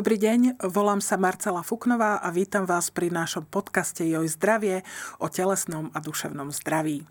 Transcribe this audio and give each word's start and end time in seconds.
Dobrý 0.00 0.16
deň, 0.16 0.64
volám 0.72 1.04
sa 1.04 1.20
Marcela 1.20 1.60
Fuknová 1.60 2.24
a 2.24 2.32
vítam 2.32 2.64
vás 2.64 2.88
pri 2.88 3.12
našom 3.12 3.44
podcaste 3.44 4.00
Joj 4.00 4.32
zdravie 4.32 4.80
o 5.20 5.28
telesnom 5.28 5.92
a 5.92 6.00
duševnom 6.00 6.48
zdraví. 6.56 7.04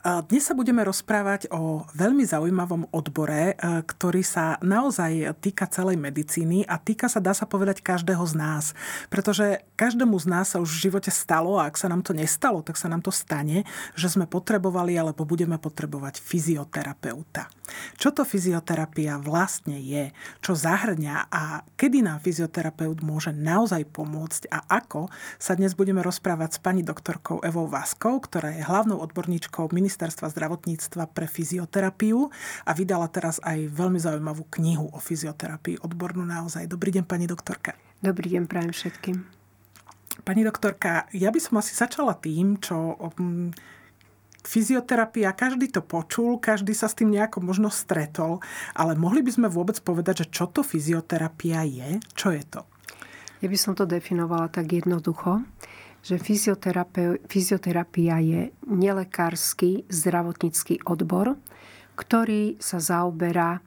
Dnes 0.00 0.48
sa 0.48 0.56
budeme 0.56 0.80
rozprávať 0.80 1.52
o 1.52 1.84
veľmi 1.92 2.24
zaujímavom 2.24 2.88
odbore, 2.96 3.52
e, 3.52 3.84
ktorý 3.84 4.24
sa 4.24 4.56
naozaj 4.64 5.36
týka 5.44 5.68
celej 5.68 6.00
medicíny 6.00 6.64
a 6.64 6.80
týka 6.80 7.12
sa, 7.12 7.20
dá 7.20 7.36
sa 7.36 7.44
povedať, 7.44 7.84
každého 7.84 8.24
z 8.24 8.32
nás. 8.32 8.64
Pretože 9.12 9.60
každému 9.76 10.16
z 10.16 10.26
nás 10.32 10.56
sa 10.56 10.64
už 10.64 10.80
v 10.80 10.88
živote 10.88 11.12
stalo 11.12 11.60
a 11.60 11.68
ak 11.68 11.76
sa 11.76 11.92
nám 11.92 12.00
to 12.00 12.16
nestalo, 12.16 12.64
tak 12.64 12.80
sa 12.80 12.88
nám 12.88 13.04
to 13.04 13.12
stane, 13.12 13.68
že 13.92 14.08
sme 14.08 14.24
potrebovali 14.24 14.96
alebo 14.96 15.28
budeme 15.28 15.60
potrebovať 15.60 16.24
fyzioterapeuta. 16.24 17.52
Čo 18.00 18.16
to 18.16 18.22
fyzioterapia 18.24 19.20
vlastne 19.20 19.76
je? 19.78 20.10
Čo 20.40 20.56
zahrňa 20.56 21.30
a 21.30 21.62
kedy 21.76 22.00
nám 22.02 22.18
fyzioterapeut 22.30 23.02
môže 23.02 23.34
naozaj 23.34 23.90
pomôcť 23.90 24.46
a 24.54 24.62
ako 24.70 25.10
sa 25.42 25.58
dnes 25.58 25.74
budeme 25.74 25.98
rozprávať 25.98 26.54
s 26.54 26.58
pani 26.62 26.86
doktorkou 26.86 27.42
Evou 27.42 27.66
Vaskou, 27.66 28.22
ktorá 28.22 28.54
je 28.54 28.62
hlavnou 28.62 29.02
odborníčkou 29.02 29.74
Ministerstva 29.74 30.30
zdravotníctva 30.30 31.10
pre 31.10 31.26
fyzioterapiu 31.26 32.30
a 32.62 32.70
vydala 32.70 33.10
teraz 33.10 33.42
aj 33.42 33.66
veľmi 33.74 33.98
zaujímavú 33.98 34.46
knihu 34.62 34.94
o 34.94 35.02
fyzioterapii, 35.02 35.82
odbornú 35.82 36.22
naozaj. 36.22 36.70
Dobrý 36.70 36.94
deň, 36.94 37.04
pani 37.10 37.26
doktorka. 37.26 37.74
Dobrý 37.98 38.38
deň, 38.38 38.46
prajem 38.46 38.70
všetkým. 38.70 39.16
Pani 40.22 40.46
doktorka, 40.46 41.10
ja 41.10 41.34
by 41.34 41.40
som 41.42 41.58
asi 41.58 41.74
začala 41.74 42.14
tým, 42.14 42.62
čo 42.62 42.94
fyzioterapia, 44.44 45.36
každý 45.36 45.68
to 45.68 45.84
počul, 45.84 46.40
každý 46.40 46.72
sa 46.72 46.88
s 46.88 46.96
tým 46.96 47.12
nejako 47.12 47.44
možno 47.44 47.68
stretol, 47.68 48.40
ale 48.72 48.96
mohli 48.96 49.20
by 49.20 49.30
sme 49.32 49.48
vôbec 49.52 49.76
povedať, 49.84 50.24
že 50.24 50.30
čo 50.32 50.48
to 50.48 50.64
fyzioterapia 50.64 51.64
je? 51.68 52.00
Čo 52.16 52.32
je 52.32 52.44
to? 52.48 52.60
Ja 53.40 53.48
by 53.48 53.56
som 53.56 53.72
to 53.72 53.88
definovala 53.88 54.52
tak 54.52 54.68
jednoducho, 54.72 55.44
že 56.00 56.16
fyzioterapia 57.28 58.16
je 58.20 58.42
nelekársky 58.68 59.84
zdravotnícky 59.88 60.80
odbor, 60.88 61.36
ktorý 61.96 62.56
sa 62.56 62.80
zaoberá 62.80 63.60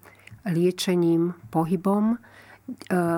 liečením, 0.49 1.38
pohybom, 1.53 2.17
e, 2.17 2.17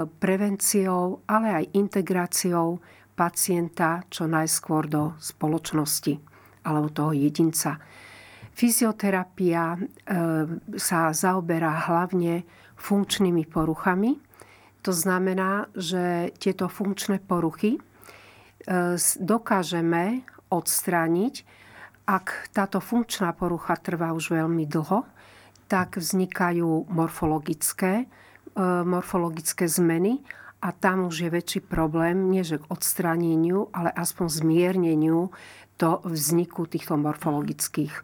prevenciou, 0.08 1.24
ale 1.32 1.64
aj 1.64 1.72
integráciou 1.80 2.84
pacienta 3.16 4.04
čo 4.12 4.28
najskôr 4.28 4.92
do 4.92 5.16
spoločnosti 5.16 6.35
alebo 6.66 6.90
toho 6.90 7.14
jedinca. 7.14 7.78
Fyzioterapia 8.56 9.76
e, 9.76 9.80
sa 10.80 11.14
zaoberá 11.14 11.86
hlavne 11.92 12.48
funkčnými 12.80 13.46
poruchami. 13.46 14.18
To 14.82 14.92
znamená, 14.96 15.68
že 15.76 16.34
tieto 16.40 16.72
funkčné 16.72 17.22
poruchy 17.22 17.78
e, 17.78 17.80
dokážeme 19.20 20.26
odstrániť, 20.50 21.36
ak 22.06 22.54
táto 22.54 22.78
funkčná 22.78 23.34
porucha 23.34 23.76
trvá 23.82 24.14
už 24.14 24.38
veľmi 24.38 24.70
dlho, 24.70 25.04
tak 25.66 25.98
vznikajú 25.98 26.86
morfologické, 26.88 28.06
e, 28.06 28.64
morfologické 28.86 29.66
zmeny 29.66 30.22
a 30.62 30.72
tam 30.72 31.10
už 31.10 31.28
je 31.28 31.30
väčší 31.30 31.60
problém, 31.66 32.30
nie 32.30 32.46
že 32.46 32.62
k 32.62 32.70
odstráneniu, 32.70 33.70
ale 33.74 33.90
aspoň 33.92 34.28
zmierneniu 34.32 35.34
do 35.80 36.00
vzniku 36.04 36.66
týchto 36.66 36.98
morfologických, 36.98 38.04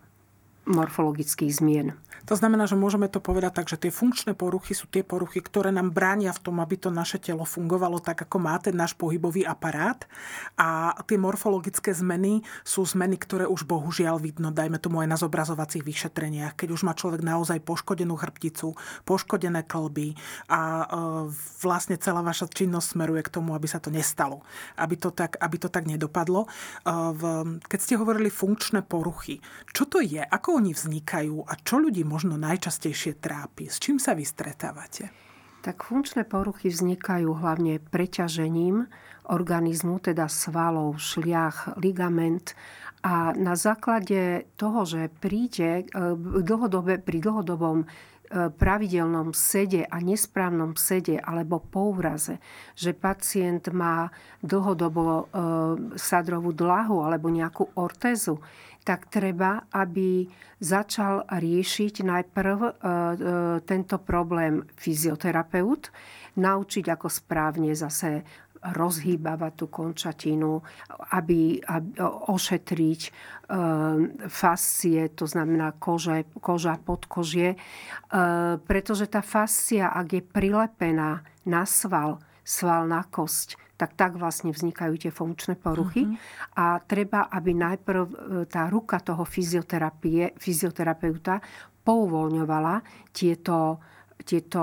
morfologických 0.66 1.52
zmien. 1.52 1.98
To 2.30 2.38
znamená, 2.38 2.70
že 2.70 2.78
môžeme 2.78 3.10
to 3.10 3.18
povedať 3.18 3.52
tak, 3.62 3.68
že 3.68 3.82
tie 3.82 3.90
funkčné 3.90 4.38
poruchy 4.38 4.78
sú 4.78 4.86
tie 4.86 5.02
poruchy, 5.02 5.42
ktoré 5.42 5.74
nám 5.74 5.90
bránia 5.90 6.30
v 6.30 6.44
tom, 6.44 6.62
aby 6.62 6.78
to 6.78 6.94
naše 6.94 7.18
telo 7.18 7.44
fungovalo 7.44 7.98
tak, 7.98 8.22
ako 8.30 8.38
má 8.38 8.56
ten 8.62 8.78
náš 8.78 8.94
pohybový 8.94 9.42
aparát. 9.42 10.06
A 10.54 10.94
tie 11.10 11.18
morfologické 11.18 11.90
zmeny 11.98 12.46
sú 12.62 12.86
zmeny, 12.86 13.18
ktoré 13.18 13.50
už 13.50 13.66
bohužiaľ 13.66 14.22
vidno, 14.22 14.54
dajme 14.54 14.78
tomu 14.78 15.02
aj 15.02 15.10
na 15.10 15.18
zobrazovacích 15.18 15.82
vyšetreniach, 15.82 16.54
keď 16.54 16.70
už 16.78 16.86
má 16.86 16.94
človek 16.94 17.26
naozaj 17.26 17.58
poškodenú 17.66 18.14
chrbticu, 18.14 18.78
poškodené 19.04 19.66
klby 19.66 20.14
a 20.46 20.62
e, 20.62 20.86
vlastne 21.62 21.98
celá 21.98 22.22
vaša 22.22 22.46
činnosť 22.54 22.96
smeruje 22.96 23.22
k 23.26 23.34
tomu, 23.34 23.58
aby 23.58 23.66
sa 23.66 23.82
to 23.82 23.90
nestalo, 23.90 24.46
aby 24.78 24.94
to 24.94 25.10
tak, 25.10 25.42
aby 25.42 25.58
to 25.58 25.74
tak 25.74 25.90
nedopadlo. 25.90 26.46
E, 26.46 26.50
keď 27.66 27.80
ste 27.82 27.98
hovorili 27.98 28.30
funkčné 28.30 28.86
poruchy, 28.86 29.42
čo 29.74 29.90
to 29.90 30.00
je, 30.06 30.22
ako 30.22 30.51
oni 30.56 30.76
vznikajú 30.76 31.48
a 31.48 31.54
čo 31.60 31.80
ľudí 31.80 32.04
možno 32.04 32.36
najčastejšie 32.36 33.20
trápi? 33.20 33.72
S 33.72 33.80
čím 33.80 33.98
sa 33.98 34.12
vy 34.12 34.28
stretávate? 34.28 35.12
Tak 35.62 35.86
funkčné 35.86 36.26
poruchy 36.26 36.74
vznikajú 36.74 37.38
hlavne 37.38 37.78
preťažením 37.78 38.90
organizmu, 39.30 40.02
teda 40.02 40.26
svalov, 40.26 40.98
šliach, 40.98 41.78
ligament 41.78 42.58
a 43.02 43.34
na 43.34 43.58
základe 43.58 44.46
toho, 44.58 44.86
že 44.86 45.10
príde 45.10 45.82
e, 45.82 45.84
dlhodobé, 46.42 47.02
pri 47.02 47.18
dlhodobom 47.18 47.82
e, 47.82 47.86
pravidelnom 48.54 49.34
sede 49.34 49.90
a 49.90 49.98
nesprávnom 49.98 50.78
sede 50.78 51.18
alebo 51.18 51.58
pouraze, 51.62 52.38
že 52.78 52.94
pacient 52.94 53.74
má 53.74 54.14
dlhodobo 54.46 55.02
e, 55.06 55.24
sadrovú 55.98 56.54
dlahu 56.54 57.02
alebo 57.02 57.34
nejakú 57.34 57.74
ortézu, 57.74 58.38
tak 58.82 59.14
treba, 59.14 59.70
aby 59.70 60.26
začal 60.58 61.30
riešiť 61.30 62.02
najprv 62.02 62.58
e, 62.58 62.70
e, 62.70 62.74
tento 63.62 64.02
problém 64.02 64.66
fyzioterapeut, 64.78 65.94
naučiť 66.38 66.86
ako 66.90 67.08
správne 67.10 67.74
zase 67.78 68.26
rozhýbavať 68.62 69.54
tú 69.58 69.66
končatinu, 69.74 70.62
aby, 71.18 71.58
aby 71.66 71.90
ošetriť 72.30 73.02
e, 73.02 73.12
fascie, 74.30 75.10
to 75.18 75.26
znamená 75.26 75.74
kože, 75.82 76.30
koža, 76.38 76.78
podkožie, 76.78 77.58
e, 77.58 77.58
pretože 78.62 79.10
tá 79.10 79.26
fascia, 79.26 79.90
ak 79.90 80.08
je 80.14 80.22
prilepená 80.22 81.26
na 81.50 81.64
sval, 81.66 82.22
sval 82.46 82.86
na 82.86 83.02
kosť, 83.02 83.58
tak 83.82 83.98
tak 83.98 84.14
vlastne 84.22 84.54
vznikajú 84.54 84.94
tie 85.02 85.10
funkčné 85.10 85.58
poruchy. 85.58 86.06
Uh-huh. 86.06 86.62
A 86.62 86.78
treba, 86.86 87.26
aby 87.34 87.58
najprv 87.58 88.02
e, 88.06 88.14
tá 88.46 88.70
ruka 88.70 89.02
toho 89.02 89.26
fyzioterapie, 89.26 90.38
fyzioterapeuta 90.38 91.42
pouvoľňovala 91.82 92.86
tieto, 93.10 93.82
tieto 94.22 94.62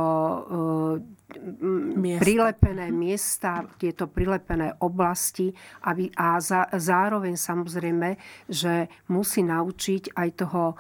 miesta. 1.99 2.23
prilepené 2.23 2.87
miesta, 2.95 3.67
tieto 3.75 4.07
prilepené 4.07 4.78
oblasti 4.87 5.51
aby, 5.83 6.15
a 6.15 6.39
za, 6.39 6.71
zároveň 6.71 7.34
samozrejme, 7.34 8.15
že 8.47 8.87
musí 9.10 9.42
naučiť 9.42 10.15
aj 10.15 10.28
toho 10.39 10.65
e, 10.72 10.77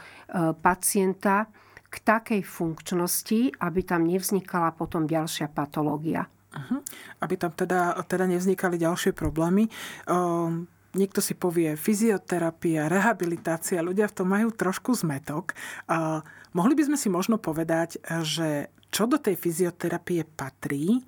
pacienta 0.54 1.50
k 1.88 1.94
takej 2.04 2.42
funkčnosti, 2.44 3.58
aby 3.58 3.80
tam 3.82 4.04
nevznikala 4.04 4.76
potom 4.76 5.08
ďalšia 5.08 5.48
patológia. 5.50 6.28
Uh-huh. 6.48 6.80
Aby 7.20 7.34
tam 7.36 7.52
teda, 7.52 7.98
teda 8.08 8.24
nevznikali 8.24 8.80
ďalšie 8.80 9.12
problémy. 9.12 9.68
Uh, 10.08 10.64
niekto 10.96 11.20
si 11.20 11.36
povie 11.36 11.76
fyzioterapia, 11.76 12.88
rehabilitácia, 12.88 13.84
ľudia 13.84 14.08
v 14.08 14.16
tom 14.16 14.28
majú 14.32 14.48
trošku 14.52 14.96
zmetok. 14.96 15.52
Uh, 15.84 16.24
mohli 16.56 16.72
by 16.72 16.88
sme 16.88 16.96
si 16.96 17.12
možno 17.12 17.36
povedať, 17.36 18.00
že 18.24 18.72
čo 18.88 19.04
do 19.04 19.20
tej 19.20 19.36
fyzioterapie 19.36 20.24
patrí 20.24 21.04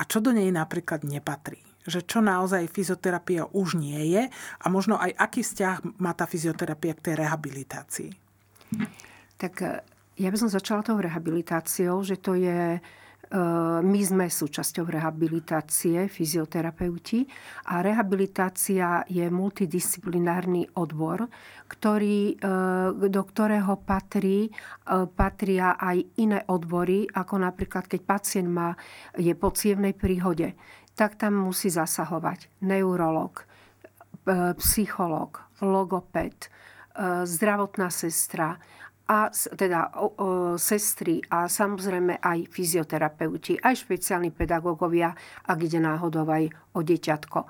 a 0.00 0.08
čo 0.08 0.24
do 0.24 0.32
nej 0.32 0.48
napríklad 0.48 1.04
nepatrí 1.04 1.68
že 1.88 2.04
čo 2.04 2.20
naozaj 2.20 2.68
fyzioterapia 2.68 3.48
už 3.48 3.80
nie 3.80 4.12
je 4.12 4.28
a 4.60 4.66
možno 4.68 5.00
aj 5.00 5.16
aký 5.16 5.40
vzťah 5.40 5.96
má 5.98 6.12
tá 6.12 6.28
fyzioterapia 6.28 6.92
k 6.92 7.04
tej 7.10 7.14
rehabilitácii? 7.24 8.10
Tak 9.40 9.52
ja 10.20 10.28
by 10.28 10.36
som 10.36 10.52
začala 10.52 10.84
tou 10.84 11.00
rehabilitáciou, 11.00 12.04
že 12.04 12.20
to 12.20 12.36
je 12.36 12.76
my 13.84 14.00
sme 14.00 14.32
súčasťou 14.32 14.88
rehabilitácie, 14.88 16.08
fyzioterapeuti 16.08 17.28
a 17.68 17.84
rehabilitácia 17.84 19.04
je 19.04 19.28
multidisciplinárny 19.28 20.72
odbor, 20.80 21.28
ktorý, 21.68 22.40
do 22.96 23.22
ktorého 23.28 23.76
patrí, 23.84 24.48
patria 25.12 25.76
aj 25.76 26.00
iné 26.16 26.40
odbory, 26.48 27.04
ako 27.04 27.44
napríklad 27.44 27.84
keď 27.84 28.00
pacient 28.08 28.48
má, 28.48 28.72
je 29.20 29.36
po 29.36 29.52
cievnej 29.52 29.92
príhode, 29.92 30.56
tak 30.96 31.20
tam 31.20 31.36
musí 31.36 31.68
zasahovať 31.68 32.64
neurolog, 32.64 33.44
psycholog, 34.56 35.44
logoped, 35.60 36.48
zdravotná 37.28 37.92
sestra, 37.92 38.56
a 39.08 39.32
teda 39.32 39.96
o, 39.96 40.06
o, 40.06 40.10
sestry 40.60 41.24
a 41.32 41.48
samozrejme 41.48 42.20
aj 42.20 42.52
fyzioterapeuti, 42.52 43.56
aj 43.56 43.88
špeciálni 43.88 44.28
pedagógovia, 44.36 45.16
ak 45.48 45.58
ide 45.64 45.80
náhodou 45.80 46.28
aj 46.28 46.52
o 46.76 46.84
deťatko. 46.84 47.40
E, 47.40 47.48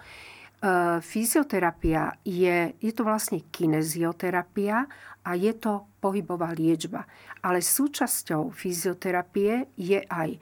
fyzioterapia 1.02 2.14
je, 2.22 2.78
je 2.78 2.92
to 2.94 3.02
vlastne 3.02 3.42
kinezioterapia 3.50 4.86
a 5.26 5.30
je 5.34 5.50
to 5.58 5.82
pohybová 5.98 6.54
liečba. 6.54 7.10
Ale 7.42 7.58
súčasťou 7.58 8.54
fyzioterapie 8.54 9.74
je 9.74 9.98
aj, 9.98 10.38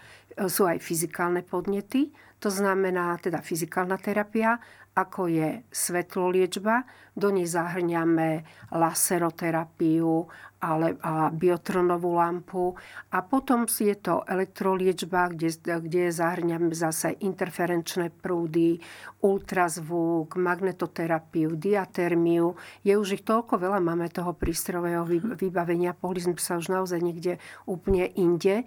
sú 0.53 0.69
aj 0.69 0.85
fyzikálne 0.85 1.41
podnety, 1.41 2.13
to 2.37 2.53
znamená 2.53 3.17
teda 3.17 3.41
fyzikálna 3.41 3.97
terapia, 3.97 4.61
ako 4.97 5.29
je 5.29 5.61
svetloliečba, 5.69 6.89
do 7.17 7.29
nej 7.33 7.49
zahrňame 7.49 8.45
laseroterapiu 8.73 10.29
ale, 10.61 10.97
a 11.05 11.29
biotronovú 11.29 12.17
lampu. 12.17 12.73
A 13.13 13.21
potom 13.21 13.69
je 13.69 13.93
to 13.97 14.25
elektroliečba, 14.25 15.33
kde, 15.33 15.53
kde 15.61 16.09
zahrňame 16.13 16.73
zase 16.73 17.13
interferenčné 17.21 18.09
prúdy, 18.09 18.81
ultrazvuk, 19.21 20.37
magnetoterapiu, 20.37 21.57
diatermiu. 21.57 22.57
Je 22.85 22.97
už 22.97 23.21
ich 23.21 23.25
toľko 23.25 23.61
veľa, 23.61 23.85
máme 23.85 24.09
toho 24.09 24.33
prístrojového 24.33 25.05
vybavenia, 25.37 25.93
pohli 25.93 26.25
sme 26.25 26.37
sa 26.41 26.57
už 26.57 26.73
naozaj 26.73 27.01
niekde 27.05 27.37
úplne 27.69 28.09
inde. 28.17 28.65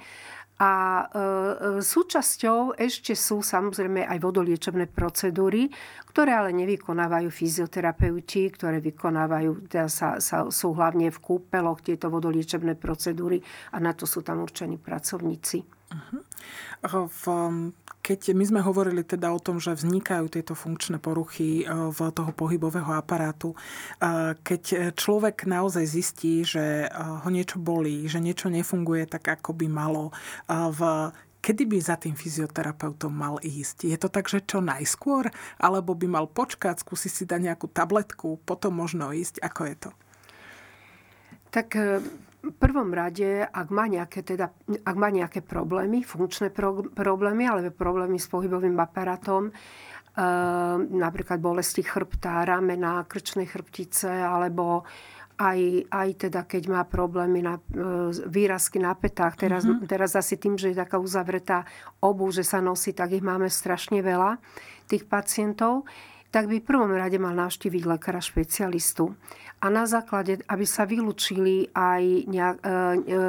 A 0.59 0.71
e, 0.75 1.07
e, 1.07 1.23
súčasťou 1.79 2.75
ešte 2.75 3.15
sú 3.15 3.39
samozrejme 3.39 4.03
aj 4.03 4.19
vodoliečebné 4.19 4.91
procedúry, 4.91 5.71
ktoré 6.11 6.35
ale 6.35 6.51
nevykonávajú 6.51 7.31
fyzioterapeuti, 7.31 8.51
ktoré 8.51 8.83
vykonávajú, 8.83 9.71
teda 9.71 9.87
sa, 9.87 10.19
sa, 10.19 10.51
sú 10.51 10.75
hlavne 10.75 11.15
v 11.15 11.19
kúpeloch 11.23 11.79
tieto 11.79 12.11
vodoliečebné 12.11 12.75
procedúry 12.75 13.39
a 13.71 13.79
na 13.79 13.95
to 13.95 14.03
sú 14.03 14.19
tam 14.19 14.43
určení 14.43 14.75
pracovníci. 14.75 15.63
Uh-huh. 15.63 17.07
V, 17.07 17.23
keď 18.09 18.33
my 18.33 18.41
sme 18.41 18.61
hovorili 18.65 19.05
teda 19.05 19.29
o 19.29 19.37
tom, 19.37 19.61
že 19.61 19.77
vznikajú 19.77 20.33
tieto 20.33 20.57
funkčné 20.57 20.97
poruchy 20.97 21.61
e, 21.61 21.63
v 21.69 21.99
toho 22.09 22.33
pohybového 22.33 22.89
aparátu, 22.97 23.53
e, 23.53 23.57
keď 24.41 24.97
človek 24.97 25.45
naozaj 25.45 25.85
zistí, 25.85 26.41
že 26.41 26.85
e, 26.85 26.87
ho 26.89 27.29
niečo 27.29 27.61
bolí, 27.61 28.09
že 28.09 28.17
niečo 28.17 28.49
nefunguje 28.49 29.05
tak, 29.05 29.29
ako 29.29 29.53
by 29.53 29.67
malo, 29.69 30.09
v 30.49 31.13
kedy 31.45 31.69
by 31.69 31.77
za 31.77 32.01
tým 32.01 32.17
fyzioterapeutom 32.17 33.13
mal 33.13 33.37
ísť? 33.45 33.85
Je 33.85 33.97
to 34.01 34.09
tak, 34.09 34.25
že 34.25 34.41
čo 34.41 34.57
najskôr? 34.57 35.29
Alebo 35.61 35.93
by 35.93 36.09
mal 36.09 36.25
počkať, 36.25 36.81
skúsiť 36.81 37.11
si 37.13 37.23
dať 37.29 37.45
nejakú 37.45 37.69
tabletku, 37.69 38.41
potom 38.41 38.73
možno 38.73 39.13
ísť? 39.13 39.37
Ako 39.45 39.61
je 39.69 39.75
to? 39.77 39.91
Tak 41.53 41.69
prvom 42.39 42.95
rade, 42.95 43.43
ak 43.43 43.67
má 43.69 43.85
nejaké, 43.91 44.23
teda, 44.23 44.51
ak 44.87 44.95
má 44.95 45.11
nejaké 45.11 45.43
problémy, 45.43 46.07
funkčné 46.07 46.49
pro, 46.49 46.87
problémy, 46.87 47.47
alebo 47.47 47.75
problémy 47.75 48.15
s 48.15 48.31
pohybovým 48.31 48.79
aparátom, 48.79 49.51
e, 49.51 49.53
napríklad 50.79 51.43
bolesti 51.43 51.83
chrbta, 51.83 52.47
ramena, 52.47 53.03
krčnej 53.03 53.43
chrbtice, 53.43 54.07
alebo 54.07 54.87
aj, 55.39 55.87
aj 55.87 56.09
teda 56.27 56.43
keď 56.43 56.63
má 56.67 56.81
problémy 56.83 57.39
na 57.43 57.59
e, 57.59 57.61
výrazky 58.27 58.79
na 58.79 58.95
petách. 58.95 59.39
Teraz, 59.39 59.63
mm-hmm. 59.63 59.87
teraz 59.87 60.15
asi 60.15 60.35
tým, 60.35 60.59
že 60.59 60.71
je 60.71 60.79
taká 60.79 60.99
uzavretá 60.99 61.67
obu, 62.03 62.31
že 62.31 62.43
sa 62.43 62.59
nosí, 62.59 62.91
tak 62.91 63.15
ich 63.15 63.23
máme 63.23 63.47
strašne 63.47 64.03
veľa, 64.03 64.39
tých 64.87 65.07
pacientov 65.07 65.87
tak 66.29 66.45
by 66.45 66.61
v 66.61 66.67
prvom 66.67 66.93
rade 66.93 67.17
mal 67.17 67.33
navštíviť 67.33 67.83
lekára 67.89 68.21
špecialistu. 68.21 69.17
A 69.59 69.67
na 69.67 69.83
základe, 69.83 70.39
aby 70.47 70.63
sa 70.63 70.87
vylúčili 70.87 71.67
aj 71.75 72.03
e, 72.05 72.23
e, 72.23 72.43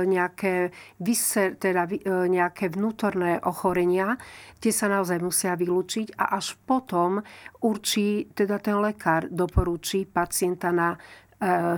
nejaké, 0.07 0.71
vyser, 1.03 1.59
teda 1.59 1.91
e, 1.91 1.99
nejaké 2.31 2.71
vnútorné 2.71 3.43
ochorenia, 3.43 4.15
tie 4.63 4.71
sa 4.71 4.87
naozaj 4.87 5.19
musia 5.19 5.59
vylúčiť 5.59 6.15
a 6.21 6.39
až 6.39 6.55
potom 6.63 7.19
určí, 7.67 8.31
teda 8.31 8.63
ten 8.63 8.79
lekár 8.79 9.27
doporúči 9.27 10.07
pacienta 10.07 10.71
na 10.71 10.95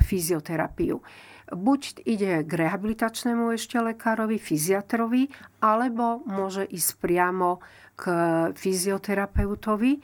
fyzioterapiu 0.02 0.98
buď 1.52 2.02
ide 2.08 2.42
k 2.42 2.52
rehabilitačnému 2.66 3.54
ešte 3.54 3.78
lekárovi, 3.78 4.40
fyziatrovi, 4.40 5.30
alebo 5.60 6.24
môže 6.26 6.64
ísť 6.66 6.90
priamo 6.98 7.60
k 7.94 8.10
fyzioterapeutovi 8.56 10.02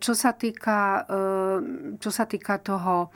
čo 0.00 0.12
sa 0.16 0.32
týka, 0.32 1.04
ehm, 1.04 2.00
čo 2.00 2.08
sa 2.08 2.24
týka 2.24 2.56
toho 2.64 3.12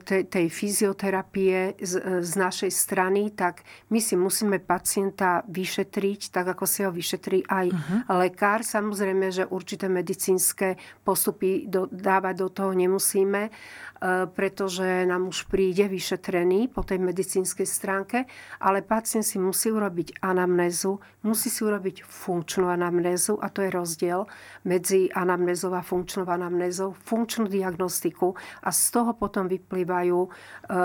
tej, 0.00 0.48
fyzioterapie 0.48 1.76
z, 1.76 2.24
z 2.24 2.32
našej 2.32 2.72
strany, 2.72 3.28
tak 3.36 3.60
my 3.92 4.00
si 4.00 4.16
musíme 4.16 4.56
pacienta 4.56 5.44
vyšetriť, 5.44 6.32
tak 6.32 6.56
ako 6.56 6.64
si 6.64 6.80
ho 6.80 6.90
vyšetrí 6.90 7.44
aj 7.44 7.66
uh-huh. 7.68 8.00
lekár. 8.24 8.64
Samozrejme, 8.64 9.28
že 9.28 9.44
určité 9.44 9.92
medicínske 9.92 10.80
postupy 11.04 11.68
do, 11.68 11.84
dávať 11.92 12.34
do 12.40 12.48
toho 12.48 12.72
nemusíme, 12.72 13.52
E, 14.00 14.24
pretože 14.26 15.04
nám 15.04 15.28
už 15.28 15.44
príde 15.52 15.84
vyšetrený 15.84 16.72
po 16.72 16.80
tej 16.80 17.04
medicínskej 17.04 17.68
stránke, 17.68 18.24
ale 18.56 18.80
pacient 18.80 19.28
si 19.28 19.36
musí 19.36 19.68
urobiť 19.68 20.24
anamnézu, 20.24 20.96
musí 21.20 21.52
si 21.52 21.60
urobiť 21.60 22.08
funkčnú 22.08 22.72
anamnézu 22.72 23.36
a 23.44 23.52
to 23.52 23.60
je 23.60 23.68
rozdiel 23.68 24.24
medzi 24.64 25.12
anamnézou 25.12 25.76
a 25.76 25.84
funkčnou 25.84 26.24
anamnézou, 26.24 26.96
funkčnú 26.96 27.44
diagnostiku 27.44 28.32
a 28.64 28.72
z 28.72 28.84
toho 28.88 29.12
potom 29.12 29.49
vyplývajú 29.50 30.18
e, 30.22 30.28
e, 30.30 30.78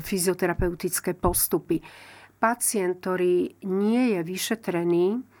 fyzioterapeutické 0.00 1.12
postupy. 1.12 1.84
Pacient, 2.40 2.98
ktorý 2.98 3.60
nie 3.68 4.18
je 4.18 4.20
vyšetrený, 4.24 5.06
E, 5.14 5.31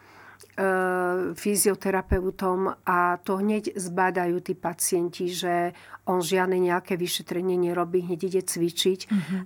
fyzioterapeutom 1.32 2.84
a 2.84 3.16
to 3.24 3.40
hneď 3.40 3.72
zbadajú 3.72 4.36
tí 4.44 4.52
pacienti, 4.52 5.32
že 5.32 5.72
on 6.02 6.18
žiadne 6.18 6.58
nejaké 6.58 6.98
vyšetrenie 6.98 7.54
nerobí, 7.54 8.02
hneď 8.02 8.20
ide 8.26 8.42
cvičiť. 8.42 9.00
Mm-hmm. 9.06 9.40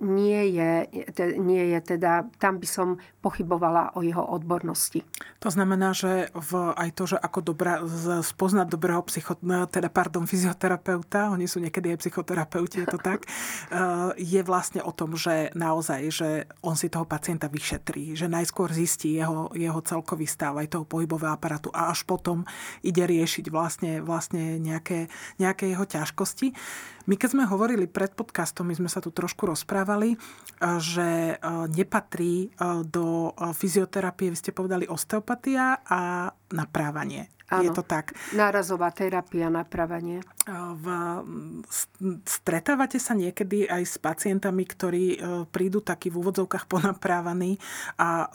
Nie, 0.00 0.42
je, 0.48 0.72
nie 1.36 1.64
je 1.76 1.78
teda, 1.84 2.24
tam 2.40 2.56
by 2.56 2.64
som 2.64 2.88
pochybovala 3.20 3.92
o 3.94 4.00
jeho 4.00 4.24
odbornosti. 4.24 5.04
To 5.44 5.52
znamená, 5.52 5.92
že 5.92 6.32
v, 6.32 6.72
aj 6.72 6.90
to, 6.96 7.04
že 7.04 7.16
ako 7.20 7.52
dobrá, 7.52 7.84
spoznať 8.24 8.66
dobrého 8.72 9.04
psycho, 9.12 9.36
teda, 9.68 9.92
pardon, 9.92 10.24
fyzioterapeuta, 10.24 11.36
oni 11.36 11.44
sú 11.44 11.60
niekedy 11.60 11.92
aj 11.92 12.00
psychoterapeuti, 12.00 12.80
je 12.80 12.88
to 12.88 12.96
tak, 12.96 13.24
e, 13.28 13.28
je 14.16 14.40
vlastne 14.40 14.80
o 14.80 14.92
tom, 14.96 15.20
že 15.20 15.52
naozaj, 15.52 16.00
že 16.08 16.28
on 16.64 16.80
si 16.80 16.88
toho 16.88 17.04
pacienta 17.04 17.52
vyšetrí, 17.52 18.16
že 18.16 18.24
najskôr 18.24 18.72
zistí 18.72 19.20
jeho, 19.20 19.52
jeho 19.52 19.84
celkový 19.84 20.24
stav 20.24 20.39
stav 20.40 20.56
aj 20.56 20.72
toho 20.72 20.88
pohybového 20.88 21.36
aparátu 21.36 21.68
a 21.76 21.92
až 21.92 22.08
potom 22.08 22.48
ide 22.80 23.04
riešiť 23.04 23.52
vlastne, 23.52 24.00
vlastne 24.00 24.56
nejaké, 24.56 25.12
nejaké 25.36 25.68
jeho 25.68 25.84
ťažkosti. 25.84 26.56
My 27.04 27.20
keď 27.20 27.28
sme 27.36 27.44
hovorili 27.44 27.84
pred 27.84 28.16
podcastom, 28.16 28.72
my 28.72 28.80
sme 28.80 28.88
sa 28.88 29.04
tu 29.04 29.12
trošku 29.12 29.44
rozprávali, 29.44 30.16
že 30.80 31.36
e, 31.36 31.44
nepatrí 31.76 32.48
e, 32.48 32.48
do 32.88 33.36
e, 33.36 33.52
fyzioterapie, 33.52 34.32
vy 34.32 34.36
ste 34.40 34.56
povedali 34.56 34.88
osteopatia 34.88 35.84
a 35.84 36.32
naprávanie. 36.56 37.28
Áno, 37.50 37.66
je 37.66 37.70
to 37.74 37.82
tak. 37.82 38.14
Nárazová 38.30 38.94
terapia, 38.94 39.50
napravenie. 39.50 40.22
V, 40.50 40.86
stretávate 42.24 43.02
sa 43.02 43.12
niekedy 43.18 43.66
aj 43.66 43.82
s 43.86 43.96
pacientami, 43.98 44.62
ktorí 44.62 45.04
e, 45.14 45.16
prídu 45.50 45.82
takí 45.82 46.14
v 46.14 46.22
úvodzovkách 46.22 46.70
ponaprávaní 46.70 47.58
a 47.98 48.24
e, 48.24 48.26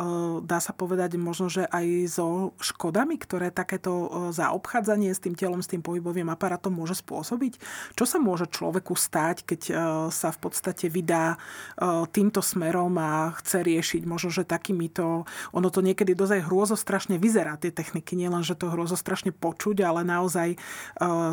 dá 0.43 0.60
sa 0.60 0.75
povedať 0.75 1.15
možno, 1.15 1.48
že 1.48 1.63
aj 1.63 1.88
so 2.12 2.27
škodami, 2.60 3.15
ktoré 3.15 3.55
takéto 3.55 3.91
e, 3.91 4.07
zaobchádzanie 4.36 5.15
s 5.15 5.24
tým 5.24 5.34
telom, 5.34 5.63
s 5.63 5.72
tým 5.72 5.79
pohybovým 5.79 6.27
aparátom 6.27 6.75
môže 6.75 7.00
spôsobiť? 7.00 7.57
Čo 7.95 8.03
sa 8.03 8.19
môže 8.19 8.51
človeku 8.51 9.00
stať, 9.00 9.48
keď 9.48 9.62
sa 10.12 10.29
v 10.29 10.39
podstate 10.39 10.91
vydá 10.91 11.39
týmto 12.12 12.43
smerom 12.43 12.91
a 13.00 13.31
chce 13.39 13.63
riešiť 13.63 14.03
možno, 14.03 14.29
že 14.29 14.43
takýmito, 14.43 15.24
ono 15.55 15.67
to 15.72 15.79
niekedy 15.79 16.13
dozaj 16.13 16.45
hrôzo 16.45 16.75
strašne 16.75 17.15
vyzerá, 17.15 17.55
tie 17.57 17.72
techniky, 17.72 18.17
nielen, 18.17 18.43
že 18.43 18.57
to 18.57 18.72
hrôzo 18.72 18.98
strašne 19.05 19.29
počuť, 19.29 19.85
ale 19.85 20.01
naozaj 20.01 20.57
e, 20.57 20.57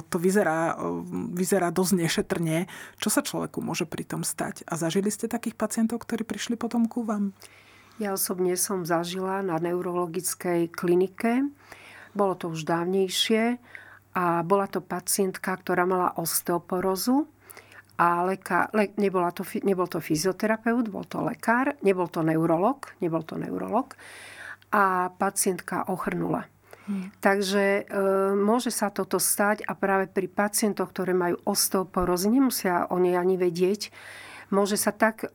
to 0.04 0.16
vyzerá, 0.20 0.76
e, 0.76 1.00
vyzerá 1.32 1.72
dosť 1.72 1.92
nešetrne. 1.96 2.68
Čo 3.00 3.08
sa 3.08 3.24
človeku 3.24 3.64
môže 3.64 3.88
pri 3.88 4.04
tom 4.04 4.20
stať? 4.20 4.68
A 4.68 4.76
zažili 4.76 5.08
ste 5.08 5.32
takých 5.32 5.56
pacientov, 5.56 6.04
ktorí 6.04 6.28
prišli 6.28 6.60
potom 6.60 6.84
ku 6.84 7.00
vám? 7.00 7.32
Ja 7.96 8.12
osobne 8.12 8.52
som 8.60 8.84
zažila 8.84 9.40
na 9.40 9.56
neurologickej 9.56 10.68
klinike. 10.68 11.48
Bolo 12.12 12.36
to 12.36 12.52
už 12.52 12.68
dávnejšie 12.68 13.56
a 14.12 14.44
bola 14.44 14.68
to 14.68 14.84
pacientka, 14.84 15.56
ktorá 15.56 15.88
mala 15.88 16.12
osteoporózu 16.20 17.24
a 17.96 18.24
leka, 18.28 18.68
le, 18.76 18.92
nebola 19.00 19.32
to, 19.32 19.44
nebol 19.64 19.88
to 19.88 20.00
fyzioterapeut, 20.00 20.92
bol 20.92 21.04
to 21.08 21.24
lekár, 21.24 21.76
nebol 21.80 22.08
to 22.08 22.20
neurolog, 22.20 22.92
nebol 23.00 23.24
to 23.24 23.40
neurolog 23.40 23.96
a 24.72 25.12
pacientka 25.16 25.84
ochrnula. 25.88 26.51
Takže 27.22 27.64
e, 27.64 28.02
môže 28.34 28.74
sa 28.74 28.90
toto 28.90 29.22
stať 29.22 29.62
a 29.70 29.78
práve 29.78 30.10
pri 30.10 30.26
pacientoch, 30.26 30.90
ktoré 30.90 31.14
majú 31.14 31.38
osteoporózy, 31.46 32.26
nemusia 32.26 32.90
o 32.90 32.98
nej 32.98 33.14
ani 33.14 33.38
vedieť, 33.38 33.94
môže 34.50 34.74
sa 34.74 34.90
tak, 34.90 35.24
e, 35.24 35.28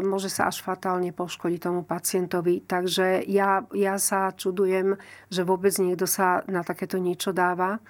môže 0.00 0.32
sa 0.32 0.48
až 0.48 0.64
fatálne 0.64 1.12
poškodiť 1.12 1.60
tomu 1.60 1.84
pacientovi. 1.84 2.64
Takže 2.64 3.22
ja, 3.28 3.68
ja 3.76 3.94
sa 4.00 4.32
čudujem, 4.32 4.96
že 5.28 5.44
vôbec 5.44 5.76
niekto 5.76 6.08
sa 6.08 6.40
na 6.48 6.64
takéto 6.64 6.96
niečo 6.96 7.36
dáva, 7.36 7.84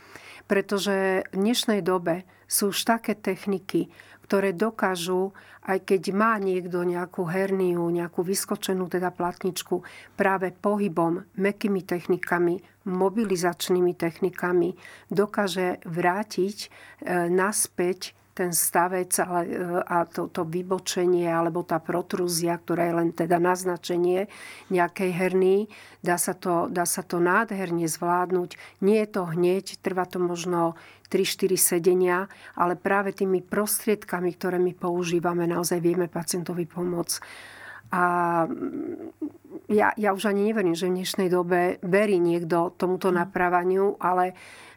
pretože 0.51 1.25
v 1.33 1.37
dnešnej 1.39 1.81
dobe 1.81 2.29
sú 2.45 2.75
už 2.75 2.85
také 2.85 3.17
techniky, 3.17 3.89
ktoré 4.25 4.57
dokážu, 4.57 5.37
aj 5.69 5.85
keď 5.85 6.03
má 6.17 6.41
niekto 6.41 6.81
nejakú 6.81 7.29
herniu, 7.29 7.85
nejakú 7.93 8.25
vyskočenú 8.25 8.89
teda 8.89 9.13
platničku, 9.13 9.85
práve 10.17 10.53
pohybom, 10.53 11.29
mekými 11.37 11.85
technikami, 11.85 12.65
mobilizačnými 12.89 13.93
technikami 13.97 14.77
dokáže 15.13 15.85
vrátiť 15.85 16.57
e, 16.65 16.69
naspäť 17.29 18.17
ten 18.35 18.51
stavec 18.51 19.15
ale, 19.23 19.43
e, 19.47 19.55
a 19.87 20.05
to, 20.05 20.27
to 20.27 20.43
vybočenie 20.43 21.31
alebo 21.31 21.63
tá 21.63 21.79
protrúzia, 21.79 22.59
ktorá 22.59 22.91
je 22.91 22.95
len 22.99 23.11
teda 23.15 23.39
naznačenie 23.39 24.27
nejakej 24.75 25.11
herny, 25.15 25.71
dá 26.03 26.19
sa 26.19 26.35
to, 26.35 26.67
dá 26.67 26.83
sa 26.83 27.07
to 27.07 27.23
nádherne 27.23 27.87
zvládnuť. 27.87 28.83
Nie 28.83 29.07
je 29.07 29.09
to 29.15 29.23
hneď, 29.31 29.79
trvá 29.81 30.05
to 30.05 30.19
možno 30.19 30.75
3-4 31.15 31.55
sedenia, 31.55 32.19
ale 32.59 32.75
práve 32.75 33.15
tými 33.15 33.39
prostriedkami, 33.39 34.35
ktoré 34.35 34.59
my 34.59 34.75
používame, 34.75 35.47
naozaj 35.47 35.79
vieme 35.79 36.11
pacientovi 36.11 36.67
pomôcť. 36.67 37.23
A 37.95 38.03
ja, 39.71 39.95
ja 39.95 40.11
už 40.11 40.27
ani 40.27 40.51
neverím, 40.51 40.75
že 40.75 40.91
v 40.91 40.99
dnešnej 40.99 41.31
dobe 41.31 41.79
verí 41.87 42.19
niekto 42.19 42.75
tomuto 42.75 43.15
naprávaniu, 43.15 43.95
ale 44.03 44.35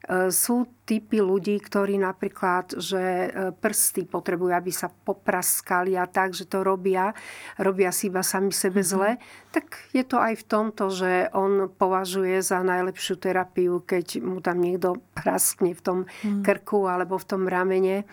E, 0.07 0.31
sú 0.31 0.63
typy 0.87 1.19
ľudí, 1.19 1.59
ktorí 1.59 1.99
napríklad, 1.99 2.79
že 2.79 3.03
e, 3.03 3.29
prsty 3.51 4.07
potrebujú, 4.07 4.55
aby 4.55 4.71
sa 4.71 4.87
popraskali 4.87 5.99
a 5.99 6.07
tak, 6.07 6.31
že 6.31 6.47
to 6.47 6.63
robia, 6.63 7.11
robia 7.59 7.91
si 7.91 8.07
iba 8.07 8.23
sami 8.23 8.55
sebe 8.55 8.79
mhm. 8.79 8.87
zle, 8.87 9.11
tak 9.51 9.83
je 9.91 10.07
to 10.07 10.15
aj 10.15 10.39
v 10.39 10.47
tomto, 10.47 10.87
že 10.87 11.27
on 11.35 11.67
považuje 11.67 12.39
za 12.39 12.63
najlepšiu 12.63 13.19
terapiu, 13.19 13.83
keď 13.83 14.23
mu 14.23 14.39
tam 14.39 14.63
niekto 14.63 14.95
praskne 15.11 15.75
v 15.75 15.81
tom 15.83 15.99
mhm. 16.23 16.47
krku 16.47 16.87
alebo 16.87 17.19
v 17.19 17.27
tom 17.27 17.43
ramene 17.43 18.07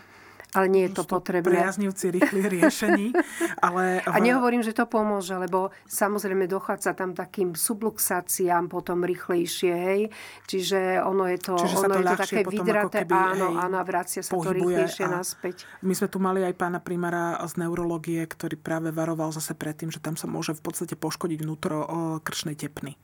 ale 0.54 0.66
nie 0.70 0.86
je 0.86 1.02
to 1.02 1.02
potrebné. 1.02 1.50
Priaznivci 1.50 2.14
rýchlych 2.14 2.46
riešení. 2.46 3.06
Ale... 3.66 4.06
A 4.06 4.16
nehovorím, 4.22 4.62
že 4.62 4.70
to 4.70 4.86
pomôže, 4.86 5.34
lebo 5.34 5.74
samozrejme 5.90 6.46
dochádza 6.46 6.94
tam 6.94 7.10
takým 7.12 7.58
subluxáciám 7.58 8.70
potom 8.70 9.02
rýchlejšie, 9.02 9.74
hej. 9.74 10.00
Čiže 10.46 11.02
ono 11.02 11.26
je 11.26 11.38
to, 11.42 11.54
Čiže 11.58 11.76
ono 11.82 11.86
to 11.90 11.98
je 11.98 12.06
to 12.06 12.16
také 12.22 12.40
vydraté, 12.46 12.98
keby, 13.02 13.14
áno, 13.18 13.46
hej, 13.50 13.56
áno, 13.66 13.76
vracia 13.82 14.22
sa 14.22 14.32
to 14.38 14.50
rýchlejšie 14.54 15.02
a 15.04 15.10
naspäť. 15.10 15.66
My 15.82 15.92
sme 15.98 16.06
tu 16.06 16.22
mali 16.22 16.46
aj 16.46 16.54
pána 16.54 16.78
primára 16.78 17.34
z 17.50 17.58
neurológie, 17.58 18.22
ktorý 18.22 18.54
práve 18.54 18.94
varoval 18.94 19.34
zase 19.34 19.58
predtým, 19.58 19.90
že 19.90 19.98
tam 19.98 20.14
sa 20.14 20.30
môže 20.30 20.54
v 20.54 20.62
podstate 20.62 20.94
poškodiť 20.94 21.38
vnútro 21.42 21.82
krčnej 22.22 22.54
tepny. 22.54 22.94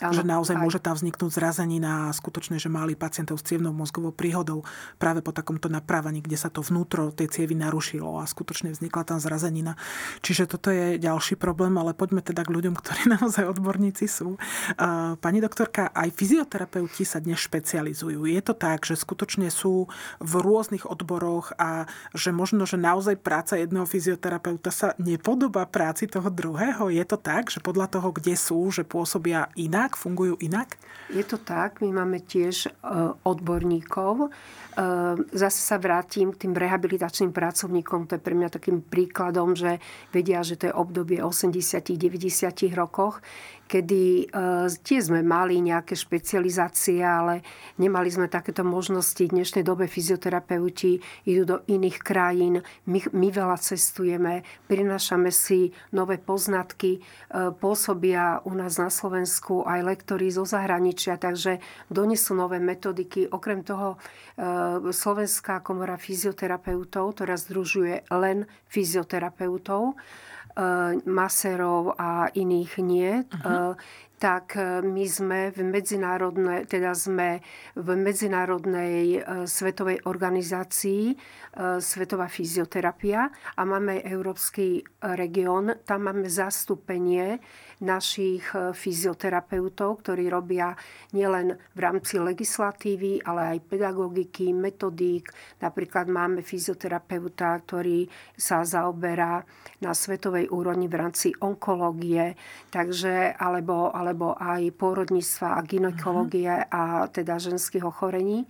Ano, 0.00 0.16
že 0.16 0.24
naozaj 0.24 0.56
aj. 0.56 0.62
môže 0.64 0.80
tam 0.80 0.96
vzniknúť 0.96 1.28
zrazenina 1.28 2.08
a 2.08 2.16
skutočne, 2.16 2.56
že 2.56 2.72
mali 2.72 2.96
pacientov 2.96 3.36
s 3.36 3.44
cievnou 3.44 3.76
mozgovou 3.76 4.16
príhodou 4.16 4.64
práve 4.96 5.20
po 5.20 5.28
takomto 5.28 5.68
naprávaní, 5.68 6.24
kde 6.24 6.40
sa 6.40 6.48
to 6.48 6.64
vnútro 6.64 7.12
tej 7.12 7.28
cievy 7.28 7.52
narušilo 7.52 8.16
a 8.16 8.24
skutočne 8.24 8.72
vznikla 8.72 9.04
tam 9.04 9.20
zrazenina. 9.20 9.76
Čiže 10.24 10.56
toto 10.56 10.72
je 10.72 10.96
ďalší 10.96 11.36
problém, 11.36 11.76
ale 11.76 11.92
poďme 11.92 12.24
teda 12.24 12.48
k 12.48 12.54
ľuďom, 12.56 12.74
ktorí 12.80 13.02
naozaj 13.20 13.44
odborníci 13.44 14.08
sú. 14.08 14.40
Pani 15.20 15.38
doktorka, 15.44 15.92
aj 15.92 16.16
fyzioterapeuti 16.16 17.04
sa 17.04 17.20
dnes 17.20 17.36
špecializujú. 17.36 18.24
Je 18.24 18.40
to 18.40 18.56
tak, 18.56 18.88
že 18.88 18.96
skutočne 18.96 19.52
sú 19.52 19.84
v 20.16 20.32
rôznych 20.40 20.88
odboroch 20.88 21.52
a 21.60 21.84
že 22.16 22.32
možno, 22.32 22.64
že 22.64 22.80
naozaj 22.80 23.20
práca 23.20 23.60
jedného 23.60 23.84
fyzioterapeuta 23.84 24.72
sa 24.72 24.96
nepodobá 24.96 25.68
práci 25.68 26.08
toho 26.08 26.32
druhého? 26.32 26.88
Je 26.88 27.04
to 27.04 27.20
tak, 27.20 27.52
že 27.52 27.60
podľa 27.60 28.00
toho, 28.00 28.16
kde 28.16 28.32
sú, 28.32 28.72
že 28.72 28.80
pôsobia 28.80 29.52
iné 29.60 29.89
inak, 29.90 29.98
fungujú 29.98 30.38
inak? 30.38 30.78
Je 31.10 31.26
to 31.26 31.42
tak, 31.42 31.82
my 31.82 31.90
máme 31.90 32.22
tiež 32.22 32.70
e, 32.70 32.74
odborníkov. 33.26 34.14
E, 34.22 34.86
zase 35.34 35.58
sa 35.58 35.82
vrátim 35.82 36.30
k 36.30 36.46
tým 36.46 36.54
rehabilitačným 36.54 37.34
pracovníkom. 37.34 38.06
To 38.06 38.14
je 38.14 38.22
pre 38.22 38.38
mňa 38.38 38.54
takým 38.54 38.78
príkladom, 38.78 39.58
že 39.58 39.82
vedia, 40.14 40.46
že 40.46 40.54
to 40.54 40.70
je 40.70 40.78
obdobie 40.78 41.18
80-90 41.18 42.70
rokoch, 42.78 43.18
kedy 43.70 44.26
uh, 44.34 44.66
tiež 44.66 45.14
sme 45.14 45.22
mali 45.22 45.62
nejaké 45.62 45.94
špecializácie, 45.94 46.98
ale 46.98 47.46
nemali 47.78 48.10
sme 48.10 48.26
takéto 48.26 48.66
možnosti. 48.66 49.22
V 49.22 49.30
dnešnej 49.30 49.62
dobe 49.62 49.86
fyzioterapeuti 49.86 50.98
idú 51.22 51.42
do 51.46 51.56
iných 51.70 52.02
krajín, 52.02 52.66
my, 52.90 52.98
my 53.14 53.28
veľa 53.30 53.54
cestujeme, 53.62 54.42
prinášame 54.66 55.30
si 55.30 55.70
nové 55.94 56.18
poznatky, 56.18 56.98
uh, 56.98 57.54
pôsobia 57.54 58.42
u 58.42 58.58
nás 58.58 58.74
na 58.74 58.90
Slovensku 58.90 59.62
aj 59.62 59.86
lektorí 59.86 60.34
zo 60.34 60.42
zahraničia, 60.42 61.14
takže 61.14 61.62
donesú 61.86 62.34
nové 62.34 62.58
metodiky. 62.58 63.30
Okrem 63.30 63.62
toho 63.62 63.94
uh, 63.94 64.82
Slovenská 64.90 65.62
komora 65.62 65.94
fyzioterapeutov, 65.94 67.14
ktorá 67.14 67.38
združuje 67.38 68.02
len 68.10 68.50
fyzioterapeutov, 68.66 69.94
Eh, 69.94 70.29
maserov 71.06 71.94
a 71.98 72.28
iných 72.34 72.72
nie, 72.82 73.24
uh-huh. 73.24 73.74
Tak 74.20 74.60
eh, 74.60 74.84
my 74.84 75.04
sme 75.08 75.40
v 75.48 75.64
medzinárodnej, 75.64 76.68
teda 76.68 76.92
sme 76.92 77.40
v 77.72 77.88
medzinárodnej 77.96 79.24
svetovej 79.48 80.04
organizácii 80.04 81.16
Svetová 81.82 82.30
fyzioterapia 82.30 83.26
a 83.58 83.62
máme 83.66 84.06
Európsky 84.06 84.86
región. 85.02 85.82
Tam 85.82 86.06
máme 86.06 86.30
zastúpenie 86.30 87.42
našich 87.80 88.44
e, 88.52 88.76
fyzioterapeutov, 88.76 90.04
ktorí 90.04 90.28
robia 90.28 90.76
nielen 91.16 91.56
v 91.74 91.78
rámci 91.80 92.20
legislatívy, 92.20 93.24
ale 93.24 93.56
aj 93.56 93.58
pedagogiky, 93.66 94.52
metodík. 94.52 95.32
Napríklad 95.64 96.06
máme 96.06 96.44
fyzioterapeuta, 96.44 97.56
ktorý 97.64 98.06
sa 98.36 98.62
zaoberá 98.62 99.42
na 99.80 99.96
svetovej 99.96 100.52
úrovni 100.52 100.86
v 100.86 100.98
rámci 101.00 101.32
onkológie, 101.40 102.36
takže, 102.68 103.32
alebo, 103.40 103.88
alebo 103.90 104.09
aj 104.16 104.72
pôrodníctva 104.74 105.56
a 105.56 105.60
ginekológie 105.62 106.50
uh-huh. 106.50 106.70
a 106.70 106.82
teda 107.10 107.38
ženských 107.38 107.84
ochorení. 107.84 108.48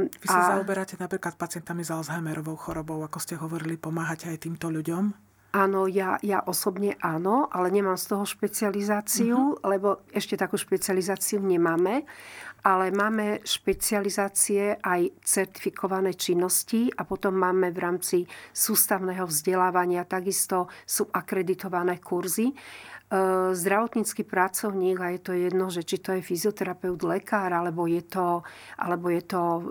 Vy 0.00 0.26
sa 0.30 0.40
a... 0.40 0.50
zaoberáte 0.56 0.96
napríklad 0.96 1.36
pacientami 1.36 1.84
s 1.84 1.90
Alzheimerovou 1.90 2.56
chorobou, 2.56 3.02
ako 3.04 3.18
ste 3.20 3.34
hovorili, 3.36 3.76
pomáhate 3.76 4.30
aj 4.30 4.46
týmto 4.46 4.72
ľuďom? 4.72 5.12
Áno, 5.50 5.90
ja, 5.90 6.14
ja 6.22 6.46
osobne 6.46 6.94
áno, 7.02 7.50
ale 7.50 7.74
nemám 7.74 7.98
z 7.98 8.14
toho 8.14 8.22
špecializáciu, 8.22 9.58
uh-huh. 9.58 9.66
lebo 9.66 10.06
ešte 10.14 10.38
takú 10.38 10.54
špecializáciu 10.54 11.42
nemáme. 11.42 12.06
Ale 12.60 12.92
máme 12.92 13.40
špecializácie 13.40 14.76
aj 14.84 15.24
certifikované 15.24 16.12
činnosti 16.12 16.92
a 16.92 17.08
potom 17.08 17.32
máme 17.32 17.72
v 17.72 17.78
rámci 17.80 18.18
sústavného 18.52 19.24
vzdelávania 19.24 20.04
takisto 20.04 20.68
sú 20.84 21.08
akreditované 21.08 22.04
kurzy. 22.04 22.52
E, 23.10 23.54
zdravotnícky 23.54 24.22
pracovník, 24.22 25.00
a 25.00 25.10
je 25.10 25.18
to 25.18 25.32
jedno, 25.34 25.66
že 25.66 25.82
či 25.82 25.98
to 25.98 26.14
je 26.14 26.22
fyzioterapeut, 26.22 27.02
lekár, 27.02 27.50
alebo 27.50 27.90
je 27.90 28.06
to, 28.06 28.46
alebo 28.78 29.10
je 29.10 29.22
to 29.26 29.42
e, 29.42 29.62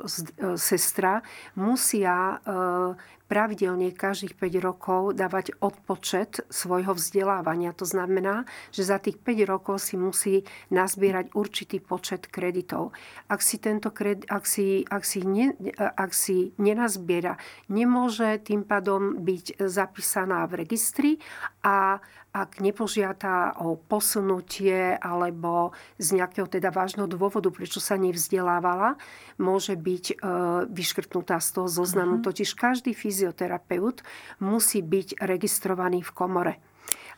sestra, 0.60 1.24
musia 1.55 2.36
e, 2.36 3.19
pravidelne 3.29 3.93
každých 3.93 4.33
5 4.33 4.65
rokov 4.65 5.01
dávať 5.13 5.53
odpočet 5.62 6.50
svojho 6.50 6.98
vzdelávania. 6.98 7.77
To 7.77 7.86
znamená, 7.86 8.50
že 8.74 8.81
za 8.81 8.98
tých 8.98 9.21
5 9.21 9.45
rokov 9.45 9.86
si 9.86 9.95
musí 10.01 10.41
nazbierať 10.74 11.38
určitý 11.38 11.77
počet 11.77 12.25
kreditov. 12.25 12.91
Ak 13.29 13.45
si, 13.45 13.62
tento 13.62 13.93
kred, 13.93 14.25
ak 14.25 14.50
si, 14.50 14.81
ak 14.89 15.05
si, 15.05 15.21
ne, 15.21 15.53
ak 15.77 16.12
si 16.12 16.57
nenazbiera, 16.57 17.38
nemôže 17.69 18.41
tým 18.41 18.65
pádom 18.65 19.21
byť 19.21 19.62
zapísaná 19.62 20.50
v 20.50 20.65
registri 20.65 21.12
a 21.62 22.01
ak 22.29 22.62
nepožiada 22.62 23.57
o 23.57 23.74
posunutie 23.74 24.93
alebo 25.01 25.74
z 25.98 26.21
nejakého 26.21 26.45
teda 26.45 26.69
vážneho 26.69 27.09
dôvodu, 27.09 27.50
prečo 27.50 27.81
sa 27.81 27.98
nevzdelávala, 27.98 29.01
môže 29.41 29.74
byť 29.74 30.05
e, 30.05 30.15
vyškrtnutá 30.69 31.41
z 31.41 31.50
toho 31.57 31.65
zoznamu. 31.65 32.21
Uh-huh. 32.21 32.29
Totiž 32.29 32.53
každý 32.53 32.93
fyzioterapeut 33.20 34.00
musí 34.40 34.80
byť 34.80 35.20
registrovaný 35.20 36.00
v 36.08 36.12
komore. 36.16 36.56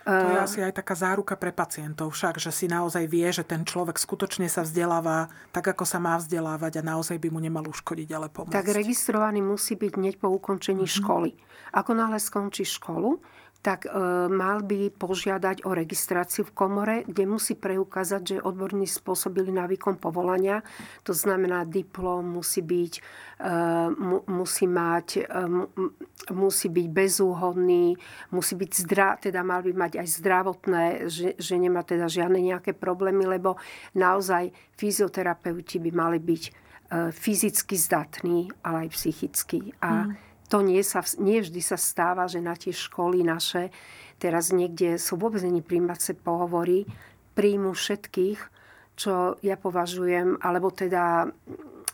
To 0.01 0.33
je 0.33 0.41
asi 0.41 0.59
aj 0.65 0.81
taká 0.81 0.97
záruka 0.97 1.37
pre 1.37 1.53
pacientov 1.53 2.17
však, 2.17 2.41
že 2.41 2.49
si 2.49 2.65
naozaj 2.65 3.05
vie, 3.05 3.29
že 3.29 3.45
ten 3.45 3.61
človek 3.61 4.01
skutočne 4.01 4.49
sa 4.49 4.65
vzdeláva 4.65 5.29
tak, 5.53 5.77
ako 5.77 5.85
sa 5.85 6.01
má 6.01 6.17
vzdelávať 6.17 6.81
a 6.81 6.87
naozaj 6.89 7.21
by 7.21 7.29
mu 7.29 7.37
nemal 7.37 7.61
uškodiť, 7.69 8.09
ale 8.09 8.33
pomôcť. 8.33 8.57
Tak 8.57 8.73
registrovaný 8.73 9.45
musí 9.45 9.77
byť 9.77 9.91
hneď 10.01 10.17
po 10.17 10.33
ukončení 10.33 10.89
mm-hmm. 10.89 11.05
školy. 11.05 11.37
Ako 11.77 11.93
náhle 11.93 12.17
skončí 12.17 12.65
školu, 12.65 13.21
tak 13.61 13.85
e, 13.85 13.89
mal 14.25 14.65
by 14.65 14.89
požiadať 14.89 15.69
o 15.69 15.71
registráciu 15.77 16.49
v 16.49 16.55
komore, 16.57 16.95
kde 17.05 17.29
musí 17.29 17.53
preukázať, 17.53 18.21
že 18.25 18.33
je 18.41 18.45
odborný 18.45 18.89
spôsobili 18.89 19.53
na 19.53 19.69
výkon 19.69 20.01
povolania. 20.01 20.65
To 21.05 21.13
znamená, 21.13 21.69
diplom 21.69 22.25
musí 22.25 22.65
byť, 22.65 22.93
e, 22.97 23.01
mu, 23.93 24.25
musí 24.33 24.65
mať, 24.65 25.07
e, 25.21 25.45
musí 26.33 26.67
byť 26.73 26.87
bezúhodný, 26.89 27.93
musí 28.33 28.53
byť 28.57 28.71
zdra, 28.81 29.21
teda 29.21 29.45
mal 29.45 29.61
by 29.61 29.73
mať 29.77 30.01
aj 30.01 30.07
zdravotné, 30.09 30.83
že, 31.05 31.37
že 31.37 31.55
nemá 31.61 31.85
teda 31.85 32.09
žiadne 32.09 32.41
nejaké 32.41 32.73
problémy, 32.73 33.29
lebo 33.29 33.61
naozaj 33.93 34.49
fyzioterapeuti 34.73 35.77
by 35.77 35.91
mali 35.93 36.17
byť 36.17 36.43
fyzicky 36.91 37.79
zdatní, 37.79 38.51
ale 38.67 38.83
aj 38.83 38.89
psychicky. 38.99 39.71
A 39.79 40.11
mm 40.11 40.30
to 40.51 40.59
nie, 40.59 40.83
sa, 40.83 40.99
nie 41.15 41.39
vždy 41.39 41.63
sa 41.63 41.79
stáva, 41.79 42.27
že 42.27 42.43
na 42.43 42.59
tie 42.59 42.75
školy 42.75 43.23
naše, 43.23 43.71
teraz 44.19 44.51
niekde 44.51 44.99
sú 44.99 45.15
vôbec 45.15 45.39
není 45.39 45.63
príjmace 45.63 46.11
pohovory, 46.11 46.83
príjmu 47.31 47.71
všetkých, 47.71 48.39
čo 48.99 49.39
ja 49.39 49.55
považujem, 49.55 50.43
alebo 50.43 50.67
teda 50.75 51.31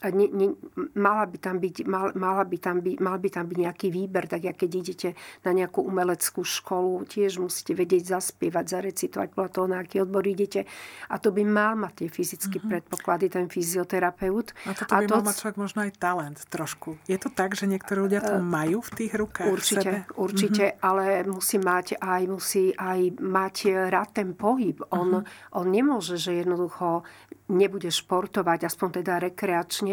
ne, 0.05 0.25
ne, 0.29 0.47
mala 0.93 1.25
by 1.25 1.37
tam 1.41 1.57
byť, 1.57 1.75
mal, 1.89 2.13
mala 2.13 2.45
by 2.45 2.57
tam 2.61 2.77
byť, 2.85 2.97
mal 3.01 3.17
by 3.17 3.29
tam 3.33 3.45
byť 3.49 3.57
nejaký 3.57 3.87
výber, 3.89 4.29
tak 4.29 4.45
jak 4.45 4.57
keď 4.57 4.71
idete 4.77 5.09
na 5.41 5.51
nejakú 5.57 5.81
umeleckú 5.81 6.45
školu, 6.45 7.05
tiež 7.09 7.41
musíte 7.41 7.73
vedieť 7.73 8.17
zaspievať, 8.17 8.65
zarecitovať 8.77 9.27
podľa 9.33 9.49
toho, 9.49 9.65
na 9.65 9.77
aký 9.81 10.05
odbor 10.05 10.21
idete. 10.21 10.69
A 11.09 11.17
to 11.17 11.33
by 11.33 11.41
mal 11.41 11.73
mať 11.73 12.05
tie 12.05 12.09
fyzické 12.13 12.61
mm-hmm. 12.61 12.71
predpoklady, 12.77 13.25
ten 13.31 13.47
fyzioterapeut. 13.49 14.53
A 14.69 14.71
toto 14.77 14.91
by 14.93 15.05
a 15.05 15.09
to... 15.09 15.13
mal 15.17 15.23
mať 15.25 15.37
človek 15.41 15.57
možno 15.57 15.79
aj 15.87 15.91
talent 15.97 16.37
trošku. 16.51 17.01
Je 17.09 17.17
to 17.17 17.33
tak, 17.33 17.57
že 17.57 17.65
niektorí 17.65 18.05
ľudia 18.05 18.21
to 18.21 18.37
uh, 18.37 18.43
majú 18.43 18.85
v 18.85 18.91
tých 18.93 19.13
rukách? 19.17 19.49
Určite, 19.49 19.91
určite, 20.13 20.65
mm-hmm. 20.75 20.85
ale 20.85 21.03
musí 21.25 21.57
mať 21.57 21.97
aj, 21.97 22.21
musí 22.29 22.63
aj 22.75 22.99
mať 23.17 23.55
rád 23.89 24.09
ten 24.13 24.29
pohyb. 24.37 24.77
On, 24.93 25.23
mm-hmm. 25.23 25.57
on 25.57 25.65
nemôže, 25.65 26.21
že 26.21 26.43
jednoducho 26.43 27.07
nebude 27.47 27.87
športovať, 27.87 28.67
aspoň 28.67 28.89
teda 29.01 29.23
rekreačne. 29.31 29.86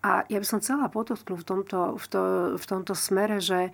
A 0.00 0.24
ja 0.32 0.40
by 0.40 0.46
som 0.48 0.64
chcela 0.64 0.88
podotknúť 0.88 1.38
v 1.40 1.44
tomto, 1.44 2.00
v, 2.00 2.06
to, 2.08 2.20
v 2.56 2.64
tomto 2.64 2.96
smere, 2.96 3.36
že 3.36 3.68
e, 3.68 3.72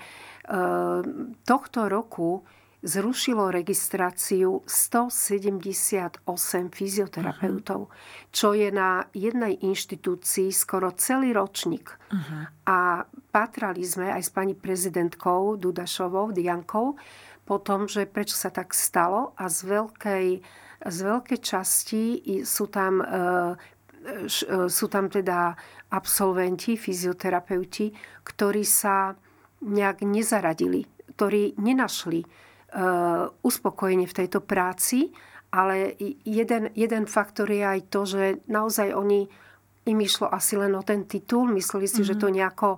tohto 1.47 1.87
roku 1.87 2.43
zrušilo 2.83 3.51
registráciu 3.55 4.67
178 4.67 6.27
fyzioterapeutov, 6.71 7.81
uh-huh. 7.87 8.31
čo 8.35 8.59
je 8.59 8.69
na 8.75 9.07
jednej 9.15 9.59
inštitúcii 9.59 10.51
skoro 10.51 10.91
celý 10.99 11.31
ročník. 11.31 11.95
Uh-huh. 11.95 12.51
A 12.67 13.07
patrali 13.31 13.87
sme 13.87 14.11
aj 14.11 14.23
s 14.27 14.31
pani 14.35 14.59
prezidentkou 14.59 15.55
Dudašovou, 15.59 16.35
Diankou, 16.35 16.99
po 17.47 17.57
tom, 17.63 17.87
že 17.87 18.03
prečo 18.11 18.35
sa 18.35 18.51
tak 18.51 18.75
stalo 18.75 19.31
a 19.39 19.47
z 19.47 19.59
veľkej 19.63 20.27
z 20.77 20.99
veľkej 21.09 21.41
časti 21.41 22.03
sú 22.45 22.69
tam, 22.69 23.01
e, 23.01 23.07
sú 24.71 24.87
tam 24.87 25.11
teda 25.11 25.55
absolventi, 25.91 26.79
fyzioterapeuti, 26.79 27.91
ktorí 28.23 28.63
sa 28.63 29.15
nejak 29.63 30.05
nezaradili, 30.05 30.85
ktorí 31.17 31.57
nenašli 31.59 32.21
e, 32.23 32.27
uspokojenie 33.41 34.07
v 34.07 34.17
tejto 34.17 34.45
práci, 34.45 35.11
ale 35.51 35.97
jeden, 36.27 36.69
jeden 36.77 37.05
faktor 37.09 37.49
je 37.49 37.65
aj 37.65 37.81
to, 37.89 38.01
že 38.05 38.23
naozaj 38.51 38.93
oni, 38.93 39.27
im 39.87 39.99
išlo 40.03 40.27
asi 40.27 40.59
len 40.59 40.75
o 40.75 40.83
ten 40.83 41.07
titul, 41.07 41.47
mysleli 41.55 41.87
si, 41.87 42.03
mm-hmm. 42.03 42.11
že 42.11 42.21
to 42.21 42.29
nejako, 42.29 42.69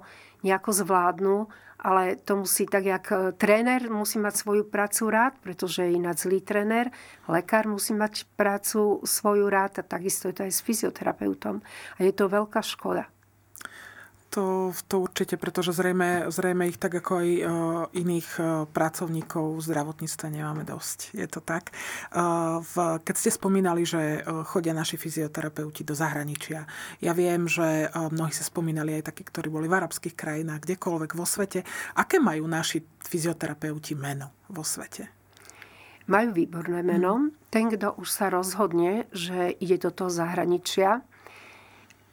nejako 0.43 0.73
zvládnu 0.73 1.49
ale 1.79 2.17
to 2.17 2.37
musí 2.37 2.67
tak, 2.67 2.85
jak 2.85 3.13
e, 3.13 3.33
tréner 3.33 3.91
musí 3.91 4.19
mať 4.19 4.35
svoju 4.37 4.65
prácu 4.65 5.11
rád, 5.11 5.39
pretože 5.39 5.87
je 5.87 5.95
ináč 5.95 6.27
zlý 6.27 6.41
tréner, 6.41 6.91
lekár 7.31 7.71
musí 7.71 7.95
mať 7.95 8.27
prácu 8.35 9.01
svoju 9.07 9.47
rád 9.47 9.79
a 9.79 9.83
takisto 9.87 10.29
je 10.29 10.35
to 10.35 10.43
aj 10.43 10.53
s 10.53 10.61
fyzioterapeutom. 10.67 11.63
A 11.63 11.99
je 12.03 12.11
to 12.11 12.27
veľká 12.27 12.59
škoda. 12.67 13.07
To, 14.37 14.77
to 14.93 15.01
určite, 15.01 15.41
pretože 15.41 15.73
zrejme, 15.73 16.29
zrejme 16.29 16.69
ich 16.69 16.77
tak 16.77 17.01
ako 17.01 17.13
aj 17.25 17.29
uh, 17.33 17.45
iných 17.97 18.29
uh, 18.37 18.69
pracovníkov 18.69 19.57
v 19.57 19.65
zdravotníctve 19.65 20.27
nemáme 20.29 20.69
dosť. 20.69 21.17
Je 21.17 21.25
to 21.25 21.41
tak. 21.41 21.73
Uh, 22.13 22.61
v, 22.61 23.01
keď 23.01 23.15
ste 23.17 23.33
spomínali, 23.33 23.89
že 23.89 24.21
chodia 24.53 24.77
naši 24.77 25.01
fyzioterapeuti 25.01 25.81
do 25.81 25.97
zahraničia, 25.97 26.69
ja 27.01 27.13
viem, 27.17 27.49
že 27.49 27.89
mnohí 27.89 28.31
sa 28.37 28.45
spomínali 28.45 29.01
aj 29.01 29.09
takí, 29.09 29.25
ktorí 29.25 29.49
boli 29.49 29.65
v 29.65 29.81
arabských 29.81 30.13
krajinách, 30.13 30.69
kdekoľvek 30.69 31.17
vo 31.17 31.25
svete. 31.25 31.65
Aké 31.97 32.21
majú 32.21 32.45
naši 32.45 32.85
fyzioterapeuti 32.85 33.97
meno 33.97 34.45
vo 34.53 34.61
svete? 34.61 35.09
Majú 36.09 36.37
výborné 36.37 36.85
meno. 36.85 37.13
Hmm. 37.17 37.33
Ten, 37.49 37.73
kto 37.73 37.97
už 37.97 38.09
sa 38.09 38.29
rozhodne, 38.29 39.09
že 39.13 39.57
ide 39.57 39.81
do 39.81 39.89
toho 39.89 40.13
zahraničia, 40.13 41.01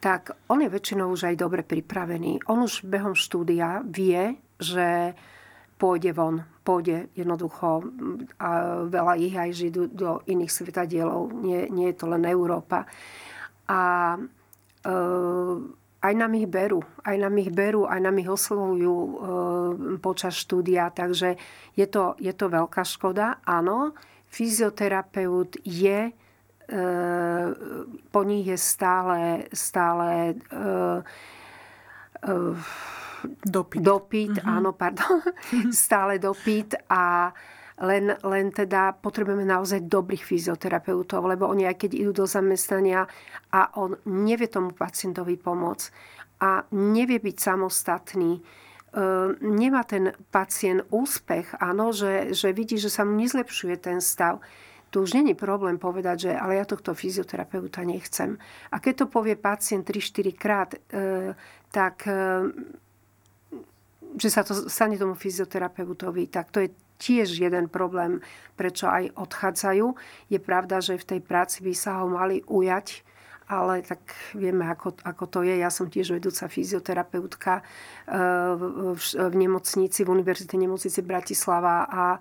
tak 0.06 0.38
on 0.46 0.62
je 0.62 0.70
väčšinou 0.70 1.10
už 1.10 1.34
aj 1.34 1.42
dobre 1.42 1.66
pripravený. 1.66 2.46
On 2.46 2.62
už 2.62 2.86
behom 2.86 3.18
štúdia 3.18 3.82
vie, 3.82 4.38
že 4.54 5.18
pôjde 5.82 6.14
von, 6.14 6.46
pôjde 6.62 7.10
jednoducho 7.18 7.82
a 8.38 8.50
veľa 8.86 9.18
ich 9.18 9.34
aj 9.34 9.50
žijú 9.50 9.90
do 9.90 10.22
iných 10.30 10.54
svetadielov. 10.54 11.34
Nie, 11.42 11.66
nie 11.74 11.90
je 11.90 11.98
to 11.98 12.06
len 12.06 12.22
Európa. 12.22 12.86
A 13.66 14.14
e, 14.86 14.90
aj 15.98 16.12
nám 16.14 16.32
ich 16.38 16.46
berú, 16.46 16.86
aj 17.02 17.16
nám 17.26 17.34
ich 17.42 17.50
berú, 17.50 17.90
aj 17.90 17.98
nám 17.98 18.16
ich 18.22 18.30
oslovujú 18.30 18.94
e, 18.94 19.12
počas 19.98 20.38
štúdia, 20.38 20.94
takže 20.94 21.34
je 21.74 21.86
to, 21.90 22.14
je 22.22 22.30
to 22.30 22.46
veľká 22.46 22.86
škoda. 22.86 23.42
Áno, 23.42 23.90
fyzioterapeut 24.30 25.58
je 25.66 26.14
po 28.10 28.20
nich 28.26 28.46
je 28.46 28.58
stále, 28.58 29.46
stále 29.54 30.34
uh, 30.50 30.98
uh, 32.26 32.58
dopyt. 33.46 33.80
Dopyt, 33.82 34.34
mm-hmm. 34.42 34.50
áno, 34.50 34.74
pardon. 34.74 35.22
stále 35.70 36.18
dopyt 36.18 36.74
a 36.90 37.30
len, 37.86 38.16
len 38.24 38.46
teda 38.50 38.96
potrebujeme 38.98 39.44
naozaj 39.44 39.84
dobrých 39.84 40.24
fyzioterapeutov, 40.24 41.28
lebo 41.28 41.46
oni 41.46 41.68
aj 41.68 41.76
keď 41.86 41.90
idú 41.92 42.24
do 42.24 42.26
zamestnania 42.26 43.04
a 43.52 43.70
on 43.76 44.00
nevie 44.08 44.48
tomu 44.48 44.72
pacientovi 44.72 45.36
pomôcť 45.36 45.86
a 46.40 46.64
nevie 46.72 47.20
byť 47.20 47.36
samostatný, 47.36 48.40
nemá 49.40 49.84
ten 49.84 50.12
pacient 50.32 50.88
úspech, 50.88 51.60
áno, 51.60 51.92
že, 51.92 52.32
že 52.32 52.52
vidí, 52.56 52.80
že 52.80 52.88
sa 52.88 53.04
mu 53.04 53.12
nezlepšuje 53.20 53.76
ten 53.76 54.00
stav, 54.00 54.40
tu 54.90 55.02
už 55.02 55.12
není 55.12 55.34
problém 55.34 55.78
povedať, 55.78 56.30
že 56.30 56.30
ale 56.38 56.56
ja 56.56 56.64
tohto 56.64 56.94
fyzioterapeuta 56.94 57.82
nechcem. 57.82 58.38
A 58.70 58.78
keď 58.78 58.94
to 58.96 59.06
povie 59.10 59.36
pacient 59.36 59.82
3-4 59.82 60.32
krát, 60.38 60.70
e, 60.74 61.34
tak 61.74 62.06
e, 62.06 62.48
že 64.16 64.28
sa 64.30 64.46
to 64.46 64.70
stane 64.70 64.96
tomu 64.96 65.18
fyzioterapeutovi, 65.18 66.30
tak 66.32 66.48
to 66.54 66.64
je 66.64 66.70
tiež 66.96 67.36
jeden 67.36 67.68
problém, 67.68 68.24
prečo 68.56 68.88
aj 68.88 69.12
odchádzajú. 69.12 69.86
Je 70.32 70.40
pravda, 70.40 70.80
že 70.80 70.96
v 70.96 71.08
tej 71.16 71.20
práci 71.20 71.60
by 71.60 71.72
sa 71.76 72.00
ho 72.00 72.08
mali 72.08 72.40
ujať, 72.48 73.04
ale 73.46 73.84
tak 73.84 74.00
vieme, 74.34 74.66
ako, 74.66 74.96
ako 75.04 75.24
to 75.28 75.40
je. 75.44 75.60
Ja 75.60 75.68
som 75.68 75.92
tiež 75.92 76.16
vedúca 76.16 76.48
fyzioterapeutka 76.48 77.60
e, 77.60 77.62
v, 78.96 79.00
v 79.12 79.34
nemocnici, 79.36 80.02
v 80.02 80.12
Univerzite 80.14 80.56
nemocnici 80.56 81.04
Bratislava 81.04 81.86
a 81.86 82.16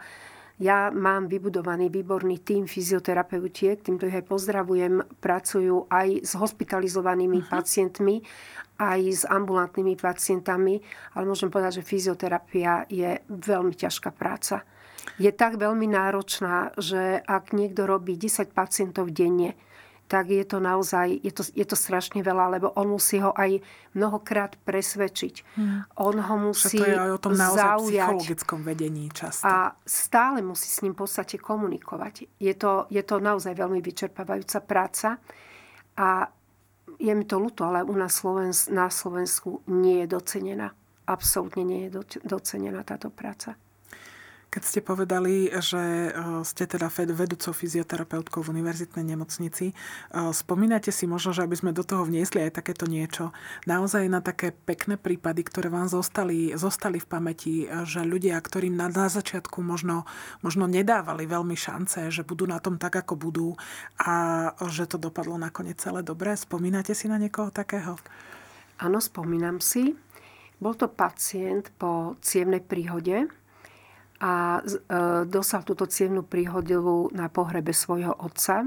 ja 0.55 0.87
mám 0.87 1.27
vybudovaný 1.27 1.91
výborný 1.91 2.39
tým 2.39 2.63
fyzioterapeutiek, 2.63 3.83
týmto 3.83 4.07
ich 4.07 4.15
aj 4.15 4.23
pozdravujem, 4.23 5.03
pracujú 5.19 5.91
aj 5.91 6.23
s 6.23 6.31
hospitalizovanými 6.39 7.43
uh-huh. 7.43 7.51
pacientmi, 7.51 8.23
aj 8.79 9.01
s 9.03 9.23
ambulantnými 9.27 9.99
pacientami, 9.99 10.79
ale 11.15 11.23
môžem 11.27 11.51
povedať, 11.51 11.83
že 11.83 11.87
fyzioterapia 11.87 12.87
je 12.87 13.19
veľmi 13.27 13.75
ťažká 13.75 14.15
práca. 14.15 14.63
Je 15.19 15.31
tak 15.31 15.59
veľmi 15.59 15.87
náročná, 15.91 16.71
že 16.79 17.19
ak 17.23 17.51
niekto 17.55 17.87
robí 17.87 18.15
10 18.15 18.51
pacientov 18.51 19.11
denne, 19.11 19.55
tak 20.05 20.29
je 20.29 20.45
to 20.45 20.61
naozaj, 20.61 21.09
je 21.09 21.33
to, 21.33 21.41
je 21.41 21.65
to 21.65 21.73
strašne 21.73 22.21
veľa, 22.21 22.57
lebo 22.57 22.69
on 22.77 22.93
musí 22.93 23.17
ho 23.17 23.33
aj 23.33 23.57
mnohokrát 23.97 24.53
presvedčiť. 24.61 25.57
Hmm. 25.57 25.81
On 25.97 26.13
ho 26.13 26.35
musí 26.37 26.77
to 26.77 26.85
je 26.85 26.93
aj 26.93 27.11
o 27.11 27.19
tom 27.19 27.33
zaujať. 27.33 28.13
psychologickom 28.13 28.59
vedení 28.61 29.09
často. 29.09 29.49
A 29.49 29.73
stále 29.81 30.45
musí 30.45 30.69
s 30.69 30.85
ním 30.85 30.93
v 30.93 31.05
podstate 31.05 31.41
komunikovať. 31.41 32.29
Je 32.37 32.53
to, 32.53 32.85
je 32.93 33.01
to 33.01 33.17
naozaj 33.17 33.57
veľmi 33.57 33.81
vyčerpávajúca 33.81 34.61
práca 34.61 35.17
a 35.97 36.29
je 37.01 37.11
mi 37.11 37.25
to 37.25 37.41
ľúto, 37.41 37.65
ale 37.65 37.81
u 37.81 37.95
nás 37.97 38.13
Slovens- 38.13 38.69
na 38.69 38.93
Slovensku 38.93 39.65
nie 39.67 40.05
je 40.05 40.07
docenená. 40.07 40.71
Absolútne 41.09 41.65
nie 41.65 41.89
je 41.89 42.01
docenená 42.23 42.85
táto 42.85 43.09
práca. 43.09 43.57
Keď 44.49 44.63
ste 44.63 44.79
povedali, 44.79 45.51
že 45.59 45.83
e, 46.09 46.11
ste 46.47 46.63
teda 46.63 46.87
vedúcou 46.87 47.51
fyzioterapeutkou 47.51 48.39
v 48.39 48.55
univerzitnej 48.55 49.03
nemocnici, 49.03 49.71
e, 49.71 49.73
spomínate 50.31 50.95
si 50.95 51.03
možno, 51.09 51.35
že 51.35 51.43
aby 51.43 51.59
sme 51.59 51.75
do 51.75 51.83
toho 51.83 52.07
vniesli 52.07 52.39
aj 52.39 52.63
takéto 52.63 52.87
niečo, 52.87 53.35
naozaj 53.67 54.07
na 54.07 54.23
také 54.23 54.55
pekné 54.55 54.95
prípady, 54.95 55.43
ktoré 55.43 55.67
vám 55.67 55.91
zostali, 55.91 56.55
zostali 56.55 57.03
v 57.03 57.07
pamäti, 57.09 57.55
e, 57.67 57.83
že 57.83 58.07
ľudia, 58.07 58.39
ktorým 58.39 58.79
na, 58.79 58.87
na 58.87 59.11
začiatku 59.11 59.59
možno, 59.59 60.07
možno 60.39 60.71
nedávali 60.71 61.27
veľmi 61.27 61.59
šance, 61.59 62.07
že 62.07 62.23
budú 62.23 62.47
na 62.47 62.63
tom 62.63 62.79
tak, 62.79 62.95
ako 62.95 63.19
budú 63.19 63.49
a 63.99 64.49
že 64.71 64.87
to 64.87 64.95
dopadlo 64.95 65.35
nakoniec 65.35 65.83
celé 65.83 65.99
dobre. 65.99 66.31
Spomínate 66.37 66.95
si 66.95 67.11
na 67.11 67.19
niekoho 67.19 67.51
takého? 67.51 67.99
Áno, 68.79 68.99
spomínam 69.03 69.59
si. 69.59 69.95
Bol 70.59 70.79
to 70.79 70.87
pacient 70.87 71.71
po 71.75 72.15
cievnej 72.23 72.63
príhode, 72.63 73.27
a 74.19 74.63
e, 74.63 74.75
dostal 75.27 75.67
túto 75.67 75.83
cievnú 75.87 76.23
príhodu 76.23 76.79
na 77.11 77.27
pohrebe 77.27 77.75
svojho 77.75 78.15
otca. 78.15 78.63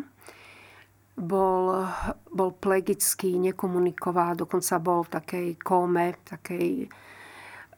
Bol, 1.18 1.88
bol 2.30 2.50
plegický, 2.54 3.42
nekomunikoval, 3.42 4.38
dokonca 4.38 4.78
bol 4.78 5.02
v 5.02 5.10
takej 5.18 5.48
kóme, 5.58 6.14
takej... 6.22 6.86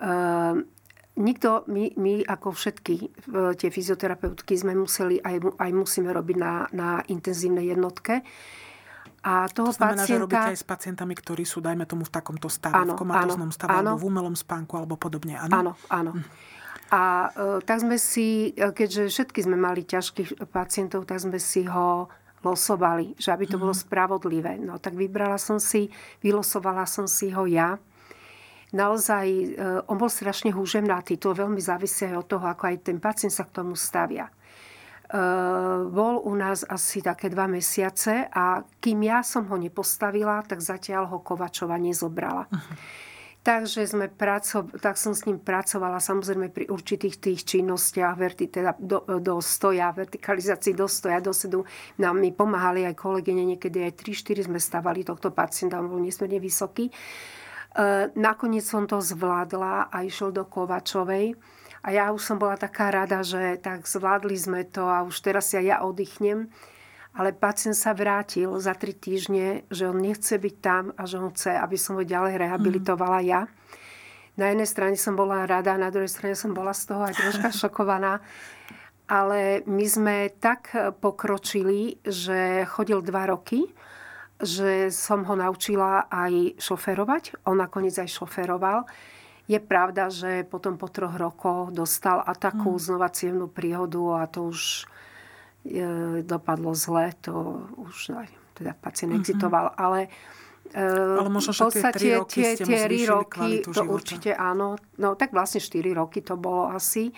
Uh, 0.01 0.61
nikto, 1.17 1.65
my, 1.69 1.93
my 1.97 2.21
ako 2.29 2.53
všetky 2.53 3.09
tie 3.57 3.69
fyzioterapeutky 3.73 4.61
sme 4.61 4.77
museli, 4.77 5.21
aj, 5.25 5.57
aj 5.57 5.71
musíme 5.73 6.13
robiť 6.13 6.37
na, 6.37 6.69
na 6.77 6.89
intenzívnej 7.09 7.73
jednotke. 7.73 8.21
A 9.21 9.49
toho 9.53 9.73
to 9.73 9.77
znamená, 9.77 10.05
pacienta... 10.05 10.17
že 10.17 10.23
robíte 10.25 10.51
aj 10.57 10.59
s 10.61 10.67
pacientami, 10.69 11.13
ktorí 11.13 11.45
sú, 11.45 11.61
dajme 11.61 11.85
tomu, 11.85 12.09
v 12.09 12.13
takomto 12.13 12.49
stave, 12.49 12.73
áno, 12.73 12.97
v 12.97 13.05
komatoznom 13.05 13.53
stave, 13.53 13.77
áno, 13.77 13.97
alebo 13.97 14.01
v 14.01 14.07
umelom 14.09 14.37
spánku, 14.37 14.81
alebo 14.81 14.97
podobne. 14.97 15.37
Áno, 15.37 15.53
áno. 15.53 15.73
áno. 15.93 16.13
Hm. 16.17 16.25
A 16.91 17.03
e, 17.03 17.63
tak 17.63 17.87
sme 17.87 17.97
si, 18.03 18.51
e, 18.51 18.75
keďže 18.75 19.15
všetky 19.15 19.47
sme 19.47 19.55
mali 19.55 19.87
ťažkých 19.87 20.51
pacientov, 20.51 21.07
tak 21.07 21.23
sme 21.23 21.39
si 21.39 21.63
ho 21.71 22.11
losovali, 22.43 23.15
že 23.15 23.31
aby 23.31 23.47
to 23.47 23.61
bolo 23.63 23.71
mhm. 23.71 23.81
spravodlivé. 23.87 24.53
No 24.59 24.83
tak 24.83 24.99
vybrala 24.99 25.39
som 25.39 25.63
si, 25.63 25.87
vylosovala 26.19 26.85
som 26.91 27.07
si 27.07 27.31
ho 27.31 27.47
ja. 27.47 27.79
Naozaj, 28.75 29.27
e, 29.31 29.47
on 29.87 29.97
bol 29.99 30.11
strašne 30.11 30.51
húžemnatý. 30.51 31.15
To 31.23 31.31
veľmi 31.31 31.63
závisí 31.63 32.11
aj 32.11 32.17
od 32.19 32.27
toho, 32.27 32.47
ako 32.51 32.75
aj 32.75 32.77
ten 32.91 32.99
pacient 32.99 33.35
sa 33.35 33.47
k 33.47 33.55
tomu 33.63 33.79
stavia. 33.79 34.27
Bol 35.91 36.23
u 36.23 36.39
nás 36.39 36.63
asi 36.63 37.03
také 37.03 37.27
dva 37.35 37.51
mesiace 37.51 38.31
a 38.31 38.63
kým 38.79 39.11
ja 39.11 39.27
som 39.27 39.43
ho 39.51 39.59
nepostavila, 39.59 40.39
tak 40.47 40.63
zatiaľ 40.63 41.11
ho 41.11 41.19
Kovačova 41.19 41.75
nezobrala. 41.83 42.47
Uh-huh. 42.47 43.10
Takže 43.51 43.83
sme 43.83 44.07
praco- 44.07 44.71
tak 44.79 44.95
som 44.95 45.11
s 45.11 45.27
ním 45.27 45.43
pracovala 45.43 45.99
samozrejme 45.99 46.55
pri 46.55 46.71
určitých 46.71 47.19
tých 47.19 47.41
činnostiach, 47.43 48.15
verti, 48.15 48.47
teda 48.47 48.79
do, 48.79 49.03
do 49.19 49.43
stoja, 49.43 49.91
vertikalizácii 49.91 50.71
do 50.71 50.87
stoja, 50.87 51.19
do 51.19 51.35
sedu. 51.35 51.67
Nám 51.99 52.23
mi 52.23 52.31
pomáhali 52.31 52.87
aj 52.87 52.95
kolegyne, 52.95 53.43
niekedy 53.43 53.83
aj 53.83 54.07
3-4 54.07 54.47
sme 54.47 54.63
stavali 54.63 55.03
tohto 55.03 55.35
pacienta, 55.35 55.83
on 55.83 55.91
bol 55.91 55.99
nesmierne 55.99 56.39
vysoký. 56.39 56.87
E, 56.87 56.93
nakoniec 58.15 58.63
som 58.63 58.87
to 58.87 59.03
zvládla 59.03 59.91
a 59.91 60.07
išiel 60.07 60.31
do 60.31 60.47
Kovačovej. 60.47 61.35
A 61.83 61.91
ja 61.91 62.15
už 62.15 62.23
som 62.23 62.39
bola 62.39 62.55
taká 62.55 62.95
rada, 62.95 63.27
že 63.27 63.59
tak 63.59 63.83
zvládli 63.83 64.39
sme 64.39 64.63
to 64.63 64.87
a 64.87 65.03
už 65.03 65.27
teraz 65.27 65.51
ja, 65.51 65.59
ja 65.59 65.83
oddychnem 65.83 66.47
ale 67.15 67.35
pacient 67.35 67.75
sa 67.75 67.91
vrátil 67.91 68.55
za 68.63 68.75
tri 68.79 68.95
týždne, 68.95 69.67
že 69.69 69.91
on 69.91 69.99
nechce 69.99 70.31
byť 70.31 70.55
tam 70.63 70.95
a 70.95 71.03
že 71.11 71.19
on 71.19 71.35
chce, 71.35 71.51
aby 71.51 71.75
som 71.75 71.99
ho 71.99 72.05
ďalej 72.07 72.39
rehabilitovala 72.39 73.19
mm. 73.23 73.27
ja. 73.27 73.41
Na 74.39 74.55
jednej 74.55 74.69
strane 74.71 74.97
som 74.97 75.19
bola 75.19 75.43
rada, 75.45 75.75
na 75.75 75.91
druhej 75.91 76.09
strane 76.09 76.39
som 76.39 76.55
bola 76.55 76.71
z 76.71 76.87
toho 76.87 77.03
aj 77.03 77.19
troška 77.19 77.49
šokovaná. 77.67 78.23
Ale 79.11 79.67
my 79.67 79.85
sme 79.91 80.17
tak 80.39 80.71
pokročili, 81.03 81.99
že 82.07 82.63
chodil 82.71 83.03
dva 83.03 83.27
roky, 83.27 83.67
že 84.39 84.95
som 84.95 85.27
ho 85.27 85.35
naučila 85.35 86.07
aj 86.07 86.63
šoferovať. 86.63 87.43
On 87.51 87.59
nakoniec 87.59 87.99
aj 87.99 88.07
šoferoval. 88.07 88.87
Je 89.51 89.59
pravda, 89.59 90.15
že 90.15 90.47
potom 90.47 90.79
po 90.79 90.87
troch 90.87 91.19
rokoch 91.19 91.75
dostal 91.75 92.23
a 92.23 92.39
takú 92.39 92.79
mm. 92.79 92.83
znova 92.87 93.11
cievnú 93.11 93.51
príhodu 93.51 94.23
a 94.23 94.31
to 94.31 94.55
už 94.55 94.87
dopadlo 96.25 96.73
zle, 96.73 97.13
to 97.21 97.65
už 97.77 98.17
teda 98.57 98.77
pacient 98.77 99.13
mm-hmm. 99.13 99.21
excitoval, 99.21 99.67
ale 99.77 100.09
e, 100.73 100.85
ale 101.21 101.29
možno, 101.33 101.53
v 101.57 101.61
podstate 101.69 101.99
tie, 102.01 102.13
roky 102.17 102.41
tie, 102.45 102.51
tie 102.61 102.81
roky, 103.09 103.65
to 103.65 103.73
života. 103.73 103.89
určite 103.89 104.31
áno. 104.37 104.77
No 105.01 105.17
tak 105.17 105.33
vlastne 105.33 105.61
4 105.61 105.97
roky 105.97 106.21
to 106.21 106.37
bolo 106.37 106.69
asi. 106.69 107.13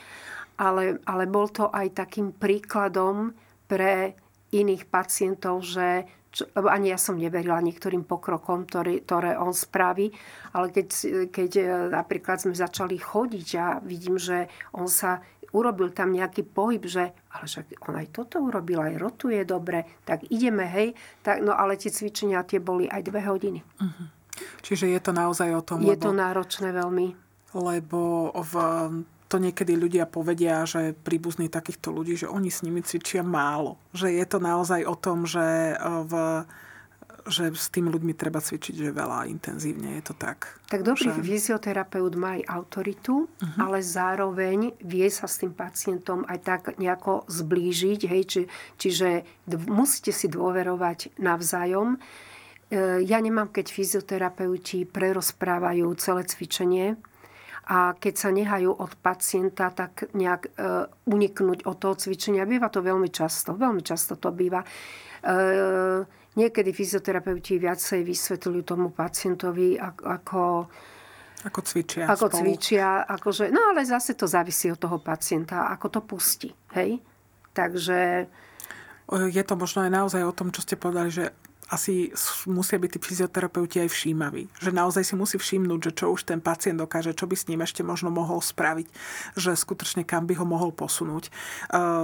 Ale, 0.60 1.00
ale 1.08 1.24
bol 1.26 1.48
to 1.48 1.72
aj 1.72 1.96
takým 1.96 2.30
príkladom 2.30 3.34
pre 3.66 4.14
iných 4.52 4.84
pacientov, 4.86 5.64
že 5.64 6.06
čo, 6.32 6.48
ani 6.54 6.92
ja 6.92 6.98
som 7.00 7.20
neverila 7.20 7.60
niektorým 7.60 8.08
pokrokom, 8.08 8.64
ktoré, 8.64 9.04
ktoré 9.04 9.36
on 9.36 9.52
spraví, 9.52 10.12
ale 10.56 10.72
keď, 10.72 10.88
keď 11.28 11.50
e, 11.60 11.64
napríklad 11.92 12.40
sme 12.40 12.56
začali 12.56 12.96
chodiť 12.96 13.48
a 13.60 13.66
vidím, 13.84 14.16
že 14.16 14.48
on 14.72 14.88
sa 14.88 15.20
urobil 15.52 15.92
tam 15.92 16.12
nejaký 16.12 16.48
pohyb, 16.48 16.82
že 16.88 17.12
ale 17.32 17.44
však 17.44 17.88
on 17.88 17.94
aj 17.96 18.08
toto 18.12 18.40
urobil, 18.40 18.80
aj 18.80 18.96
rotuje 19.00 19.40
dobre, 19.44 19.84
tak 20.04 20.28
ideme, 20.28 20.64
hej. 20.68 20.96
Tak, 21.24 21.40
no 21.44 21.52
ale 21.56 21.80
tie 21.80 21.92
cvičenia 21.92 22.44
tie 22.44 22.60
boli 22.60 22.88
aj 22.88 23.00
dve 23.04 23.20
hodiny. 23.24 23.60
Uh-huh. 23.60 24.06
Čiže 24.64 24.88
je 24.88 25.00
to 25.00 25.12
naozaj 25.12 25.48
o 25.52 25.62
tom, 25.62 25.84
Je 25.84 25.92
lebo, 25.94 26.08
to 26.08 26.10
náročné 26.12 26.72
veľmi. 26.72 27.06
Lebo 27.52 28.32
v, 28.32 28.54
to 29.28 29.36
niekedy 29.36 29.76
ľudia 29.76 30.08
povedia, 30.08 30.64
že 30.64 30.96
príbuzní 30.96 31.52
takýchto 31.52 31.92
ľudí, 31.92 32.16
že 32.16 32.28
oni 32.28 32.48
s 32.48 32.64
nimi 32.64 32.80
cvičia 32.80 33.20
málo. 33.20 33.76
Že 33.92 34.08
je 34.16 34.26
to 34.28 34.38
naozaj 34.40 34.80
o 34.88 34.96
tom, 34.96 35.28
že 35.28 35.76
v 36.08 36.44
že 37.26 37.54
s 37.54 37.70
tými 37.70 37.92
ľuďmi 37.92 38.12
treba 38.18 38.42
cvičiť 38.42 38.74
že 38.88 38.90
veľa 38.90 39.30
intenzívne, 39.30 39.98
je 40.00 40.04
to 40.10 40.14
tak? 40.14 40.58
Tak 40.66 40.82
dobrý 40.82 41.14
že... 41.14 41.22
fyzioterapeut 41.22 42.12
má 42.18 42.40
aj 42.40 42.42
autoritu, 42.50 43.26
uh-huh. 43.26 43.58
ale 43.62 43.84
zároveň 43.84 44.74
vie 44.82 45.08
sa 45.12 45.30
s 45.30 45.42
tým 45.42 45.54
pacientom 45.54 46.26
aj 46.26 46.38
tak 46.42 46.62
nejako 46.76 47.26
zblížiť, 47.30 48.00
hej, 48.10 48.22
či, 48.26 48.40
čiže 48.78 49.08
dv- 49.46 49.70
musíte 49.70 50.10
si 50.10 50.26
dôverovať 50.26 51.18
navzájom. 51.22 51.94
E, 51.94 51.98
ja 53.06 53.18
nemám, 53.22 53.54
keď 53.54 53.66
fyzioterapeuti 53.70 54.88
prerozprávajú 54.88 55.86
celé 55.98 56.22
cvičenie, 56.26 56.98
a 57.62 57.94
keď 57.94 58.14
sa 58.18 58.34
nehajú 58.34 58.74
od 58.74 58.92
pacienta 58.98 59.70
tak 59.70 60.10
nejak 60.18 60.50
e, 60.50 60.90
uniknúť 61.06 61.62
od 61.62 61.76
toho 61.78 61.94
cvičenia. 61.94 62.42
Býva 62.42 62.66
to 62.66 62.82
veľmi 62.82 63.06
často, 63.06 63.54
veľmi 63.54 63.86
často 63.86 64.18
to 64.18 64.34
býva. 64.34 64.66
E, 64.66 66.02
Niekedy 66.32 66.72
fyzioterapeuti 66.72 67.60
viacej 67.60 68.00
vysvetľujú 68.08 68.62
tomu 68.64 68.88
pacientovi, 68.88 69.76
ako, 69.76 70.64
ako 71.44 71.60
cvičia. 71.60 72.08
Ako 72.08 72.32
spolu. 72.32 72.38
cvičia. 72.40 73.04
Akože, 73.04 73.52
no 73.52 73.60
ale 73.68 73.84
zase 73.84 74.16
to 74.16 74.24
závisí 74.24 74.72
od 74.72 74.80
toho 74.80 74.96
pacienta, 74.96 75.68
ako 75.68 75.86
to 75.92 76.00
pustí. 76.00 76.48
Hej? 76.72 77.04
Takže... 77.52 78.30
Je 79.12 79.42
to 79.44 79.54
možno 79.60 79.84
aj 79.84 79.92
naozaj 79.92 80.24
o 80.24 80.32
tom, 80.32 80.48
čo 80.48 80.64
ste 80.64 80.80
povedali, 80.80 81.12
že 81.12 81.36
asi 81.72 82.12
musia 82.44 82.76
byť 82.76 82.90
tí 82.92 82.98
fyzioterapeuti 83.00 83.80
aj 83.80 83.88
všímaví. 83.88 84.44
Že 84.60 84.76
naozaj 84.76 85.08
si 85.08 85.14
musí 85.16 85.36
všimnúť, 85.40 85.80
že 85.88 85.92
čo 86.04 86.12
už 86.12 86.28
ten 86.28 86.36
pacient 86.36 86.76
dokáže, 86.76 87.16
čo 87.16 87.24
by 87.24 87.32
s 87.32 87.48
ním 87.48 87.64
ešte 87.64 87.80
možno 87.80 88.12
mohol 88.12 88.44
spraviť, 88.44 88.92
že 89.40 89.56
skutočne 89.56 90.04
kam 90.04 90.28
by 90.28 90.36
ho 90.36 90.44
mohol 90.44 90.68
posunúť. 90.68 91.32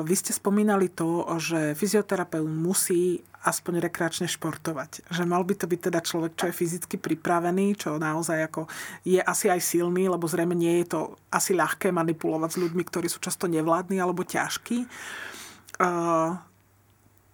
Vy 0.08 0.14
ste 0.16 0.32
spomínali 0.32 0.88
to, 0.88 1.20
že 1.36 1.76
fyzioterapeut 1.76 2.48
musí 2.48 3.20
aspoň 3.48 3.80
rekreačne 3.80 4.28
športovať. 4.28 5.08
Že 5.08 5.24
mal 5.24 5.40
by 5.40 5.56
to 5.56 5.64
byť 5.64 5.80
teda 5.88 6.04
človek, 6.04 6.36
čo 6.36 6.52
je 6.52 6.58
fyzicky 6.60 7.00
pripravený, 7.00 7.80
čo 7.80 7.96
naozaj 7.96 8.52
ako 8.52 8.68
je 9.08 9.16
asi 9.16 9.48
aj 9.48 9.64
silný, 9.64 10.12
lebo 10.12 10.28
zrejme 10.28 10.52
nie 10.52 10.84
je 10.84 10.92
to 10.92 11.00
asi 11.32 11.56
ľahké 11.56 11.88
manipulovať 11.88 12.50
s 12.52 12.60
ľuďmi, 12.60 12.82
ktorí 12.84 13.08
sú 13.08 13.24
často 13.24 13.48
nevládni 13.48 13.96
alebo 13.96 14.28
ťažkí. 14.28 14.84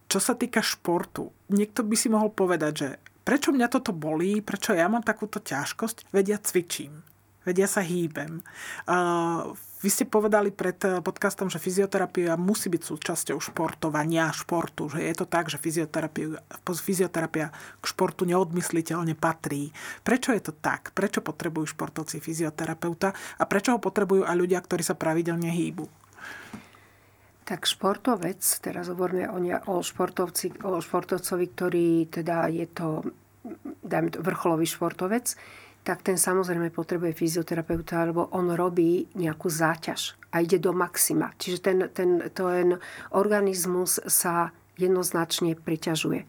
Čo 0.04 0.18
sa 0.22 0.34
týka 0.38 0.62
športu, 0.62 1.34
niekto 1.50 1.82
by 1.82 1.96
si 1.98 2.06
mohol 2.06 2.30
povedať, 2.30 2.72
že 2.78 2.88
prečo 3.26 3.50
mňa 3.50 3.66
toto 3.66 3.90
bolí, 3.90 4.38
prečo 4.44 4.76
ja 4.76 4.86
mám 4.86 5.02
takúto 5.02 5.42
ťažkosť, 5.42 6.12
vedia 6.14 6.38
cvičím, 6.38 7.02
vedia 7.44 7.68
sa 7.68 7.84
hýbem. 7.84 8.42
Uh, 8.88 9.52
vy 9.84 9.92
ste 9.92 10.08
povedali 10.08 10.48
pred 10.48 10.80
podcastom, 11.04 11.52
že 11.52 11.60
fyzioterapia 11.60 12.40
musí 12.40 12.72
byť 12.72 12.82
súčasťou 12.88 13.36
športovania, 13.36 14.32
športu, 14.32 14.88
že 14.88 15.04
je 15.04 15.12
to 15.12 15.28
tak, 15.28 15.52
že 15.52 15.60
fyzioterapia, 15.60 16.40
fyzioterapia 16.64 17.52
k 17.52 17.84
športu 17.84 18.24
neodmysliteľne 18.24 19.12
patrí. 19.12 19.76
Prečo 20.00 20.32
je 20.32 20.40
to 20.40 20.56
tak? 20.56 20.96
Prečo 20.96 21.20
potrebujú 21.20 21.76
športovci 21.76 22.16
fyzioterapeuta 22.16 23.12
a 23.12 23.44
prečo 23.44 23.76
ho 23.76 23.78
potrebujú 23.78 24.24
aj 24.24 24.32
ľudia, 24.40 24.64
ktorí 24.64 24.80
sa 24.80 24.96
pravidelne 24.96 25.52
hýbu? 25.52 25.84
Tak 27.44 27.68
športovec, 27.68 28.40
teraz 28.64 28.88
hovoríme 28.88 29.28
o, 29.28 29.36
o, 29.68 29.84
športovci, 29.84 30.64
o 30.64 30.80
športovcovi, 30.80 31.46
ktorý 31.52 31.88
teda 32.08 32.48
je 32.48 32.64
to, 32.72 33.04
dajme 33.84 34.16
to, 34.16 34.24
vrcholový 34.24 34.64
športovec, 34.64 35.36
tak 35.84 36.00
ten 36.00 36.16
samozrejme 36.16 36.72
potrebuje 36.72 37.12
fyzioterapeuta, 37.12 38.08
lebo 38.08 38.32
on 38.32 38.56
robí 38.56 39.04
nejakú 39.20 39.52
záťaž 39.52 40.16
a 40.32 40.40
ide 40.40 40.56
do 40.56 40.72
maxima. 40.72 41.36
Čiže 41.36 41.58
ten, 41.60 41.78
ten, 41.92 42.10
ten 42.32 42.80
organizmus 43.12 44.00
sa 44.08 44.48
jednoznačne 44.80 45.54
priťažuje. 45.54 46.24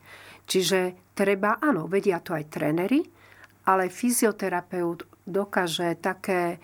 Čiže 0.46 0.80
treba, 1.18 1.58
áno, 1.64 1.88
vedia 1.88 2.22
to 2.22 2.36
aj 2.36 2.52
tréneri, 2.52 3.02
ale 3.66 3.90
fyzioterapeut 3.90 5.26
dokáže 5.26 5.98
také, 5.98 6.62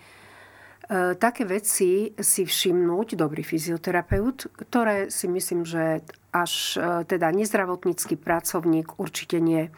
e, 0.86 1.18
také 1.18 1.42
veci 1.48 2.14
si 2.14 2.42
všimnúť, 2.46 3.18
dobrý 3.18 3.42
fyzioterapeut, 3.42 4.54
ktoré 4.68 5.10
si 5.10 5.26
myslím, 5.26 5.66
že 5.66 6.06
až 6.30 6.78
e, 6.78 7.02
teda 7.08 7.34
nezdravotnícky 7.34 8.14
pracovník 8.14 9.02
určite 9.02 9.42
nie. 9.42 9.72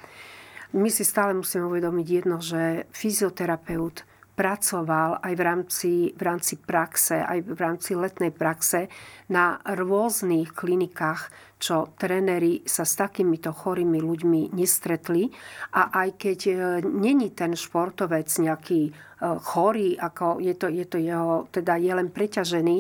My 0.75 0.91
si 0.91 1.07
stále 1.07 1.39
musíme 1.39 1.71
uvedomiť 1.71 2.07
jedno, 2.11 2.43
že 2.43 2.91
fyzioterapeut 2.91 4.03
pracoval 4.35 5.23
aj 5.23 5.33
v 5.39 5.43
rámci, 5.43 5.93
v 6.11 6.23
rámci 6.27 6.59
praxe, 6.59 7.23
aj 7.23 7.47
v 7.47 7.59
rámci 7.63 7.95
letnej 7.95 8.35
praxe 8.35 8.91
na 9.31 9.63
rôznych 9.63 10.51
klinikách, 10.51 11.31
čo 11.63 11.95
tréneri 11.95 12.67
sa 12.67 12.83
s 12.83 12.99
takýmito 12.99 13.55
chorými 13.55 14.03
ľuďmi 14.03 14.51
nestretli. 14.51 15.31
A 15.79 15.95
aj 15.95 16.09
keď 16.19 16.39
e, 16.51 16.53
není 16.83 17.31
ten 17.31 17.55
športovec 17.55 18.27
nejaký 18.27 18.91
e, 18.91 18.93
chorý, 19.23 19.95
ako 19.95 20.43
je 20.43 20.55
to, 20.59 20.67
je 20.67 20.85
to 20.91 20.99
jeho, 20.99 21.47
teda 21.55 21.79
je 21.79 21.93
len 21.95 22.11
preťažený, 22.11 22.79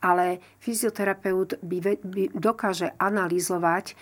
ale 0.00 0.40
fyzioterapeut 0.64 1.60
by, 1.60 1.78
by 2.00 2.22
dokáže 2.32 2.96
analyzovať 2.96 3.92
e, 3.92 3.94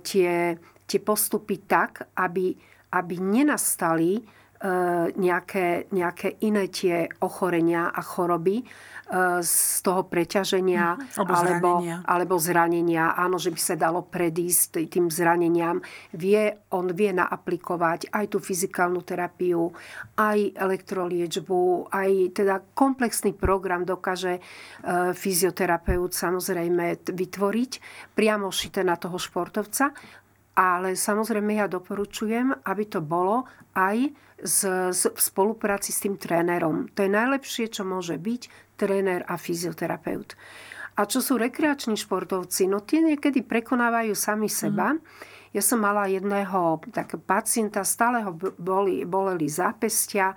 tie, 0.00 0.56
tie 0.88 1.00
postupy 1.04 1.60
tak, 1.68 2.08
aby, 2.16 2.56
aby 2.92 3.20
nenastali 3.20 4.24
E, 4.58 4.70
nejaké, 5.14 5.86
nejaké 5.94 6.42
iné 6.42 6.66
tie 6.66 7.06
ochorenia 7.22 7.94
a 7.94 8.02
choroby 8.02 8.58
e, 8.58 8.64
z 9.38 9.54
toho 9.86 10.02
preťaženia 10.10 10.98
mhm. 10.98 11.14
alebo, 11.14 11.30
alebo, 11.30 11.70
zranenia. 11.78 11.96
alebo 12.02 12.34
zranenia. 12.42 13.04
Áno, 13.14 13.38
že 13.38 13.54
by 13.54 13.60
sa 13.62 13.78
dalo 13.78 14.02
predísť 14.02 14.82
tým 14.90 15.14
zraneniam. 15.14 15.78
Vie, 16.10 16.58
on 16.74 16.90
vie 16.90 17.14
naaplikovať 17.14 18.10
aj 18.10 18.34
tú 18.34 18.42
fyzikálnu 18.42 18.98
terapiu, 19.06 19.70
aj 20.18 20.58
elektroliečbu, 20.58 21.94
aj 21.94 22.10
teda 22.34 22.58
komplexný 22.74 23.38
program 23.38 23.86
dokáže 23.86 24.42
e, 24.42 25.14
fyzioterapeut 25.14 26.10
samozrejme 26.10 27.06
vytvoriť 27.06 27.72
priamo 28.10 28.50
šité 28.50 28.82
na 28.82 28.98
toho 28.98 29.22
športovca. 29.22 29.94
Ale 30.58 30.98
samozrejme 30.98 31.54
ja 31.54 31.70
doporučujem, 31.70 32.50
aby 32.66 32.84
to 32.90 32.98
bolo 32.98 33.46
aj 33.78 34.10
z, 34.42 34.58
z, 34.90 35.02
v 35.14 35.20
spolupráci 35.22 35.94
s 35.94 36.02
tým 36.02 36.18
trénerom. 36.18 36.90
To 36.98 37.06
je 37.06 37.10
najlepšie, 37.10 37.70
čo 37.70 37.86
môže 37.86 38.18
byť 38.18 38.74
tréner 38.74 39.22
a 39.26 39.38
fyzioterapeut. 39.38 40.34
A 40.98 41.06
čo 41.06 41.22
sú 41.22 41.38
rekreační 41.38 41.94
športovci? 41.94 42.66
No 42.66 42.82
tie 42.82 42.98
niekedy 42.98 43.46
prekonávajú 43.46 44.18
sami 44.18 44.50
seba. 44.50 44.98
Mm. 44.98 45.02
Ja 45.54 45.62
som 45.62 45.78
mala 45.78 46.10
jedného 46.10 46.82
tak 46.90 47.14
pacienta, 47.22 47.86
stále 47.86 48.26
ho 48.26 48.34
boli, 48.58 49.06
boleli 49.06 49.46
zápestia, 49.46 50.34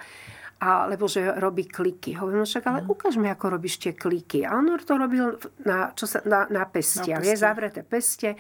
alebo 0.62 1.10
že 1.10 1.26
robí 1.42 1.66
kliky. 1.66 2.14
Hovorím, 2.14 2.46
no 2.46 2.48
však 2.48 2.66
ale 2.70 2.80
mm. 2.86 2.94
ukáž 2.94 3.18
mi, 3.18 3.26
ako 3.34 3.58
robíš 3.58 3.82
tie 3.82 3.98
kliky. 3.98 4.46
A 4.46 4.54
on 4.54 4.70
to 4.78 4.94
robil 4.94 5.34
na, 5.66 5.98
čo 5.98 6.06
sa, 6.06 6.22
na, 6.30 6.46
na 6.54 6.70
pestia. 6.70 7.18
Na 7.18 7.26
pestia. 7.26 7.34
Je 7.34 7.42
zavreté 7.42 7.82
peste. 7.82 8.38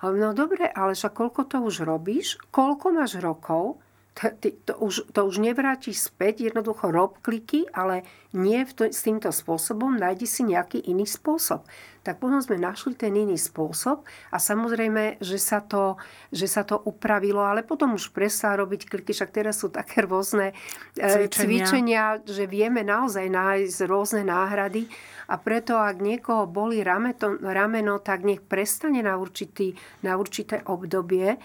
Hovorím, 0.00 0.32
no 0.32 0.32
dobre, 0.32 0.64
ale 0.72 0.96
však 0.96 1.12
koľko 1.12 1.40
to 1.44 1.56
už 1.60 1.84
robíš? 1.84 2.40
Koľko 2.48 2.86
máš 2.96 3.20
rokov? 3.20 3.80
to, 4.20 4.48
to, 4.66 4.74
už, 4.76 4.94
to 5.14 5.20
už 5.24 5.36
nevrátiš 5.40 6.12
späť, 6.12 6.44
jednoducho 6.44 6.92
rob 6.92 7.16
kliky, 7.24 7.64
ale 7.72 8.04
nie 8.36 8.60
v 8.66 8.72
to, 8.76 8.84
s 8.90 9.00
týmto 9.06 9.32
spôsobom, 9.32 9.96
nájdi 9.96 10.26
si 10.28 10.42
nejaký 10.44 10.84
iný 10.84 11.08
spôsob. 11.08 11.64
Tak 12.00 12.16
potom 12.16 12.40
sme 12.40 12.56
našli 12.56 12.96
ten 12.96 13.12
iný 13.12 13.36
spôsob 13.36 14.08
a 14.32 14.36
samozrejme, 14.40 15.20
že 15.20 15.36
sa 15.36 15.60
to, 15.60 16.00
že 16.32 16.48
sa 16.48 16.64
to 16.64 16.80
upravilo, 16.80 17.44
ale 17.44 17.60
potom 17.60 17.92
už 17.92 18.16
prestal 18.16 18.56
robiť 18.64 18.88
kliky, 18.88 19.12
však 19.12 19.30
teraz 19.30 19.60
sú 19.60 19.68
také 19.68 20.08
rôzne 20.08 20.56
e, 20.96 21.28
cvičenia, 21.28 21.28
cvičenia 21.68 22.04
že 22.24 22.48
vieme 22.48 22.80
naozaj 22.80 23.28
nájsť 23.28 23.78
rôzne 23.84 24.22
náhrady 24.24 24.88
a 25.30 25.38
preto, 25.38 25.78
ak 25.78 26.02
niekoho 26.02 26.50
boli 26.50 26.82
rameno, 26.82 27.38
rameno 27.38 28.02
tak 28.02 28.26
nech 28.26 28.42
prestane 28.42 28.98
na, 28.98 29.14
určitý, 29.14 29.78
na 30.02 30.18
určité 30.18 30.66
obdobie. 30.66 31.36
E, 31.36 31.38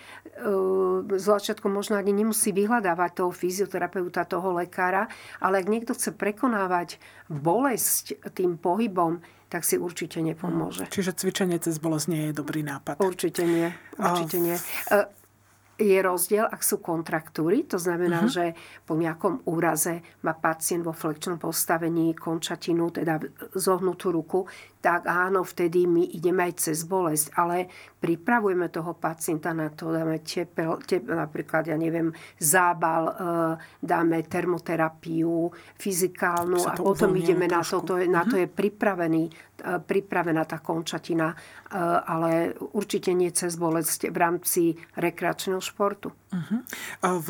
z 1.05 1.21
začiatku 1.21 1.69
možno 1.69 1.99
ani 1.99 2.15
nemusí 2.15 2.49
vyhľadávať 2.49 3.11
toho 3.21 3.31
fyzioterapeuta, 3.35 4.25
toho 4.25 4.57
lekára, 4.57 5.11
ale 5.37 5.61
ak 5.61 5.69
niekto 5.69 5.93
chce 5.93 6.17
prekonávať 6.17 6.97
bolesť 7.29 8.17
tým 8.33 8.57
pohybom, 8.57 9.21
tak 9.55 9.63
si 9.63 9.79
určite 9.79 10.19
nepomôže. 10.19 10.91
Čiže 10.91 11.15
cvičenie 11.15 11.55
cez 11.63 11.79
bolesť 11.79 12.11
nie 12.11 12.23
je 12.27 12.33
dobrý 12.35 12.59
nápad. 12.59 12.99
Určite 12.99 13.47
nie. 13.47 13.71
Určite 13.95 14.43
nie. 14.43 14.59
Je 15.75 15.99
rozdiel, 15.99 16.47
ak 16.47 16.63
sú 16.63 16.79
kontraktúry, 16.79 17.67
to 17.67 17.75
znamená, 17.75 18.23
uh-huh. 18.23 18.31
že 18.31 18.45
po 18.87 18.95
nejakom 18.95 19.43
úraze 19.51 19.99
má 20.23 20.31
pacient 20.31 20.87
vo 20.87 20.95
flekčnom 20.95 21.35
postavení 21.35 22.15
končatinu, 22.15 22.95
teda 22.95 23.19
zohnutú 23.51 24.15
ruku, 24.15 24.47
tak 24.85 25.09
áno, 25.09 25.41
vtedy 25.41 25.89
my 25.89 26.13
ideme 26.13 26.45
aj 26.45 26.69
cez 26.69 26.85
bolesť, 26.85 27.33
ale 27.41 27.67
pripravujeme 27.97 28.69
toho 28.69 28.93
pacienta 28.93 29.49
na 29.49 29.73
to, 29.73 29.89
dáme 29.89 30.21
tepel, 30.21 30.77
tepel 30.85 31.17
napríklad, 31.17 31.65
ja 31.65 31.73
neviem, 31.73 32.13
zábal, 32.37 33.03
e, 33.09 33.13
dáme 33.81 34.21
termoterapiu, 34.29 35.49
fyzikálnu 35.81 36.69
a 36.69 36.77
potom 36.77 37.17
ideme 37.17 37.49
na 37.49 37.65
to, 37.65 37.81
to 37.81 37.97
je, 37.97 38.05
na 38.05 38.29
to 38.29 38.37
je 38.37 38.45
pripravený, 38.45 39.54
pripravená 39.65 40.45
tá 40.45 40.61
končatina, 40.61 41.33
e, 41.33 41.35
ale 42.05 42.53
určite 42.75 43.11
nie 43.17 43.33
cez 43.33 43.57
bolesť 43.57 44.13
v 44.13 44.17
rámci 44.17 44.61
rekreačného 44.93 45.59
športu. 45.59 46.13
Uh-huh. 46.35 46.59
V, 47.01 47.29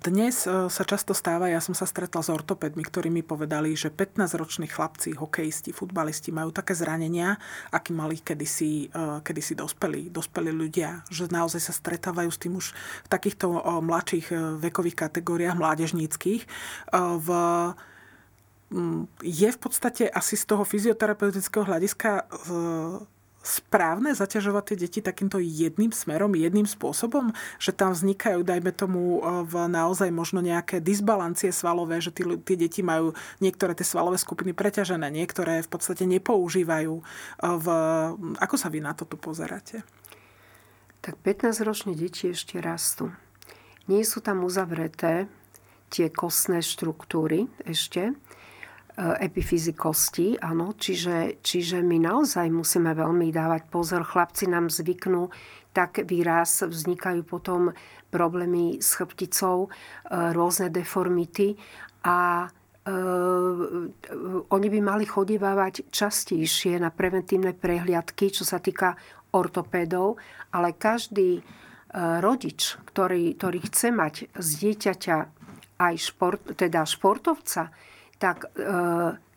dnes 0.00 0.48
sa 0.48 0.82
často 0.88 1.12
stáva, 1.12 1.52
ja 1.52 1.60
som 1.60 1.76
sa 1.76 1.84
stretla 1.84 2.24
s 2.24 2.32
ortopedmi, 2.32 2.80
ktorí 2.80 3.12
mi 3.12 3.20
povedali, 3.20 3.76
že 3.76 3.92
15-roční 3.92 4.72
chlapci, 4.72 5.12
hokejisti, 5.14 5.76
futbalisti 5.76 6.32
majú 6.32 6.48
také 6.48 6.72
zranenia, 6.72 7.36
aký 7.68 7.92
mali 7.92 8.16
kedysi, 8.16 8.88
kedysi 9.20 9.52
dospelí, 9.52 10.08
dospelí 10.08 10.48
ľudia, 10.48 11.04
že 11.12 11.28
naozaj 11.28 11.60
sa 11.60 11.76
stretávajú 11.76 12.30
s 12.32 12.40
tým 12.40 12.56
už 12.56 12.72
v 13.04 13.08
takýchto 13.12 13.52
mladších 13.84 14.32
vekových 14.64 14.96
kategóriách, 14.96 15.60
mládežníckých. 15.60 16.42
V 16.96 17.28
je 19.24 19.48
v 19.48 19.58
podstate 19.58 20.04
asi 20.12 20.36
z 20.36 20.44
toho 20.44 20.64
fyzioterapeutického 20.64 21.64
hľadiska 21.64 22.28
správne 23.48 24.12
zaťažovať 24.12 24.64
tie 24.68 24.76
deti 24.76 25.00
takýmto 25.00 25.40
jedným 25.40 25.88
smerom, 25.94 26.36
jedným 26.36 26.68
spôsobom, 26.68 27.32
že 27.56 27.72
tam 27.72 27.94
vznikajú, 27.96 28.44
dajme 28.44 28.74
tomu, 28.76 29.18
e, 29.18 29.46
v 29.48 29.54
naozaj 29.70 30.12
možno 30.12 30.44
nejaké 30.44 30.82
disbalancie 30.82 31.48
svalové, 31.54 32.02
že 32.02 32.12
tí, 32.12 32.28
tie 32.44 32.56
deti 32.60 32.84
majú 32.84 33.16
niektoré 33.40 33.72
tie 33.72 33.88
svalové 33.88 34.20
skupiny 34.20 34.52
preťažené, 34.52 35.08
niektoré 35.08 35.64
v 35.64 35.70
podstate 35.70 36.04
nepoužívajú. 36.04 36.94
E, 36.98 37.02
v, 37.40 37.66
ako 38.36 38.56
sa 38.60 38.68
vy 38.68 38.84
na 38.84 38.92
to 38.92 39.08
tu 39.08 39.16
pozeráte? 39.16 39.80
Tak 41.00 41.16
15-ročné 41.24 41.96
deti 41.96 42.34
ešte 42.34 42.60
rastú. 42.60 43.14
Nie 43.88 44.04
sú 44.04 44.20
tam 44.20 44.44
uzavreté 44.44 45.30
tie 45.88 46.12
kostné 46.12 46.60
štruktúry 46.60 47.48
ešte, 47.64 48.12
E, 48.98 49.30
epifyzikosti, 49.30 50.42
áno, 50.42 50.74
čiže, 50.74 51.38
čiže 51.38 51.86
my 51.86 52.02
naozaj 52.02 52.50
musíme 52.50 52.90
veľmi 52.98 53.30
dávať 53.30 53.70
pozor. 53.70 54.02
Chlapci 54.02 54.50
nám 54.50 54.74
zvyknú 54.74 55.30
tak 55.70 56.02
výraz, 56.02 56.66
vznikajú 56.66 57.22
potom 57.22 57.70
problémy 58.10 58.82
s 58.82 58.98
chrbticou, 58.98 59.56
e, 59.62 60.34
rôzne 60.34 60.74
deformity 60.74 61.54
a 62.02 62.50
Uh, 62.88 63.92
oni 64.48 64.68
by 64.72 64.80
mali 64.80 65.04
chodívať 65.04 65.92
častejšie 65.92 66.80
na 66.80 66.88
preventívne 66.88 67.52
prehliadky, 67.52 68.32
čo 68.32 68.48
sa 68.48 68.64
týka 68.64 68.96
ortopédov, 69.36 70.16
ale 70.56 70.72
každý 70.72 71.44
rodič, 72.24 72.80
ktorý, 72.88 73.36
ktorý 73.36 73.60
chce 73.68 73.92
mať 73.92 74.14
z 74.32 74.48
dieťaťa 74.64 75.16
aj 75.84 75.94
šport, 76.00 76.40
teda 76.56 76.88
športovca, 76.88 77.68
tak, 78.18 78.50
e, 78.58 78.66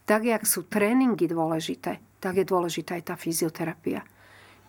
tak 0.05 0.21
jak 0.25 0.43
sú 0.43 0.65
tréningy 0.65 1.29
dôležité, 1.29 2.01
tak 2.17 2.41
je 2.41 2.45
dôležitá 2.45 2.97
aj 2.97 3.13
tá 3.13 3.15
fyzioterapia. 3.15 4.01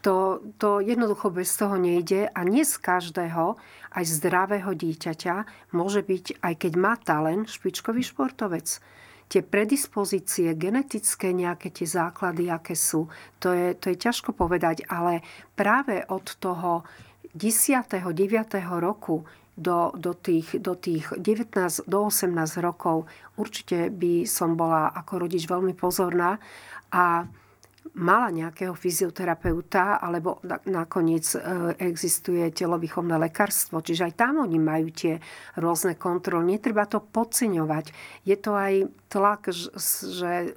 To, 0.03 0.43
to 0.59 0.83
jednoducho 0.83 1.31
bez 1.31 1.55
toho 1.55 1.79
nejde 1.79 2.27
a 2.27 2.41
nie 2.43 2.67
z 2.67 2.75
každého, 2.75 3.55
aj 3.95 4.05
zdravého 4.05 4.75
dieťaťa, 4.75 5.35
môže 5.79 6.03
byť, 6.03 6.43
aj 6.43 6.55
keď 6.59 6.73
má 6.75 6.99
talent, 6.99 7.47
špičkový 7.47 8.03
športovec. 8.03 8.83
Tie 9.31 9.41
predispozície, 9.47 10.59
genetické 10.59 11.31
nejaké 11.31 11.71
tie 11.71 11.87
základy, 11.87 12.51
aké 12.51 12.75
sú, 12.75 13.09
to 13.39 13.55
je, 13.55 13.79
to 13.79 13.95
je 13.95 13.97
ťažko 13.97 14.35
povedať, 14.35 14.85
ale 14.91 15.23
práve 15.55 16.03
od 16.11 16.27
toho 16.37 16.83
10. 17.33 17.87
9. 17.89 18.13
roku 18.83 19.25
do, 19.57 19.93
do, 19.93 20.17
tých, 20.17 20.57
do 20.61 20.73
tých 20.73 21.13
19, 21.13 21.85
do 21.85 21.99
18 22.09 22.33
rokov 22.65 23.05
určite 23.37 23.93
by 23.93 24.25
som 24.25 24.57
bola 24.57 24.89
ako 24.97 25.29
rodič 25.29 25.45
veľmi 25.45 25.77
pozorná 25.77 26.41
a 26.93 27.29
mala 27.93 28.33
nejakého 28.33 28.73
fyzioterapeuta, 28.73 30.01
alebo 30.01 30.41
nakoniec 30.65 31.29
e, 31.37 31.39
existuje 31.77 32.49
telovýchovné 32.49 33.21
lekárstvo, 33.21 33.85
čiže 33.85 34.09
aj 34.09 34.15
tam 34.17 34.41
oni 34.41 34.57
majú 34.57 34.89
tie 34.89 35.21
rôzne 35.61 36.01
kontroly. 36.01 36.57
Netreba 36.57 36.89
to 36.89 37.05
podceňovať. 37.05 37.93
Je 38.25 38.37
to 38.41 38.57
aj 38.57 38.89
tlak, 39.13 39.53
že 39.53 40.57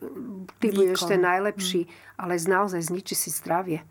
ty 0.63 0.67
budeš 0.71 1.11
ten 1.11 1.19
najlepší, 1.19 1.91
ale 2.15 2.39
naozaj 2.39 2.87
zničí 2.87 3.17
si 3.17 3.27
zdravie. 3.35 3.83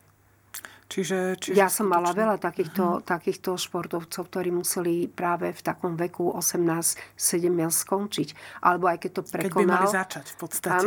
Čiže, 0.95 1.19
čiže 1.43 1.59
ja 1.59 1.67
som 1.67 1.91
mala 1.91 2.15
veľa 2.15 2.39
takýchto, 2.39 2.85
uh-huh. 2.87 3.03
takýchto 3.03 3.59
športovcov, 3.59 4.31
ktorí 4.31 4.55
museli 4.55 5.11
práve 5.11 5.51
v 5.51 5.59
takom 5.59 5.99
veku 5.99 6.31
18-7 6.39 7.19
skončiť. 7.51 8.63
Alebo 8.63 8.87
aj 8.87 9.03
keď 9.03 9.11
to 9.19 9.23
prekonal. 9.27 9.51
Keď 9.51 9.59
by 9.59 9.75
mali 9.75 9.89
začať 9.91 10.25
v 10.31 10.37
podstate. 10.39 10.87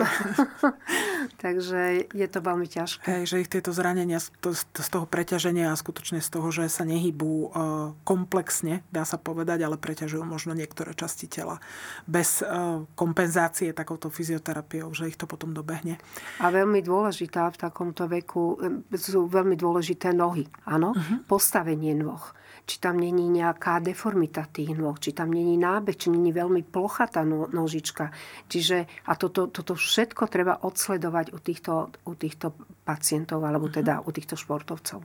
Takže 1.43 2.07
je 2.07 2.27
to 2.31 2.39
veľmi 2.39 2.71
ťažké. 2.71 3.03
Hej, 3.03 3.23
že 3.27 3.35
ich 3.43 3.51
tieto 3.51 3.75
zranenia 3.75 4.23
to, 4.39 4.55
to, 4.71 4.79
z 4.79 4.87
toho 4.87 5.03
preťaženia 5.03 5.75
a 5.75 5.75
skutočne 5.75 6.23
z 6.23 6.29
toho, 6.31 6.47
že 6.55 6.71
sa 6.71 6.87
nehybú 6.87 7.51
uh, 7.51 7.91
komplexne, 8.07 8.87
dá 8.95 9.03
sa 9.03 9.19
povedať, 9.19 9.67
ale 9.67 9.75
preťažujú 9.75 10.23
možno 10.23 10.55
niektoré 10.55 10.95
časti 10.95 11.27
tela 11.27 11.59
bez 12.07 12.39
uh, 12.39 12.87
kompenzácie 12.95 13.75
takouto 13.75 14.07
fyzioterapiou, 14.07 14.87
že 14.95 15.11
ich 15.11 15.19
to 15.19 15.27
potom 15.27 15.51
dobehne. 15.51 15.99
A 16.39 16.47
veľmi 16.47 16.79
dôležitá 16.79 17.51
v 17.51 17.57
takomto 17.59 18.07
veku 18.07 18.55
sú 18.95 19.27
veľmi 19.27 19.59
dôležité 19.59 19.96
dôležité 19.97 20.13
nohy. 20.13 20.45
Áno, 20.69 20.93
uh-huh. 20.93 21.25
postavenie 21.25 21.97
nôh. 21.97 22.21
Či 22.67 22.83
tam 22.83 22.99
není 22.99 23.31
nejaká 23.31 23.79
deformita 23.79 24.43
tých 24.51 24.75
nôh, 24.75 24.99
či 24.99 25.15
tam 25.15 25.31
není 25.31 25.55
nábeh, 25.55 25.95
či 25.95 26.11
není 26.11 26.35
veľmi 26.35 26.67
plochá 26.67 27.07
tá 27.07 27.23
no, 27.23 27.47
nožička. 27.47 28.11
Čiže, 28.51 29.07
a 29.07 29.15
toto, 29.15 29.47
toto 29.47 29.73
všetko 29.73 30.27
treba 30.27 30.59
odsledovať 30.59 31.31
u 31.31 31.39
týchto, 31.39 31.73
u 32.03 32.13
týchto 32.13 32.51
pacientov, 32.83 33.41
alebo 33.47 33.71
uh-huh. 33.71 33.79
teda 33.81 34.03
u 34.03 34.09
týchto 34.11 34.35
športovcov. 34.35 35.01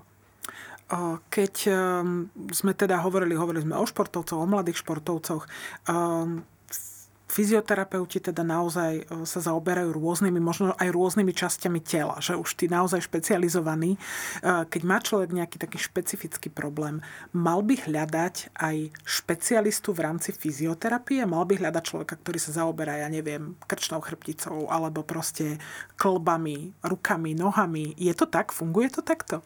Keď 1.33 1.55
um, 1.73 2.29
sme 2.53 2.77
teda 2.77 3.01
hovorili, 3.01 3.33
hovorili 3.33 3.65
sme 3.65 3.81
o 3.81 3.87
športovcoch, 3.89 4.37
o 4.37 4.45
mladých 4.45 4.85
športovcoch, 4.85 5.49
um, 5.89 6.45
fyzioterapeuti 7.33 8.21
teda 8.21 8.45
naozaj 8.45 8.93
e, 9.01 9.05
sa 9.25 9.41
zaoberajú 9.41 9.97
rôznymi, 9.97 10.37
možno 10.37 10.77
aj 10.77 10.93
rôznymi 10.93 11.33
časťami 11.33 11.81
tela, 11.81 12.21
že 12.21 12.37
už 12.37 12.61
ty 12.61 12.69
naozaj 12.69 13.09
špecializovaný. 13.09 13.97
E, 13.97 13.99
keď 14.69 14.83
má 14.85 15.01
človek 15.01 15.33
nejaký 15.33 15.57
taký 15.57 15.81
špecifický 15.81 16.53
problém, 16.53 17.01
mal 17.33 17.65
by 17.65 17.89
hľadať 17.89 18.53
aj 18.53 18.93
špecialistu 19.09 19.97
v 19.97 20.05
rámci 20.05 20.37
fyzioterapie? 20.37 21.25
Mal 21.25 21.49
by 21.49 21.57
hľadať 21.57 21.83
človeka, 21.89 22.21
ktorý 22.21 22.37
sa 22.37 22.53
zaoberá, 22.61 23.01
ja 23.01 23.09
neviem, 23.09 23.57
krčnou 23.65 24.05
chrbticou 24.05 24.69
alebo 24.69 25.01
proste 25.01 25.57
klbami, 25.97 26.77
rukami, 26.85 27.33
nohami. 27.33 27.97
Je 27.97 28.13
to 28.13 28.29
tak? 28.29 28.53
Funguje 28.53 28.93
to 28.93 29.01
takto? 29.01 29.41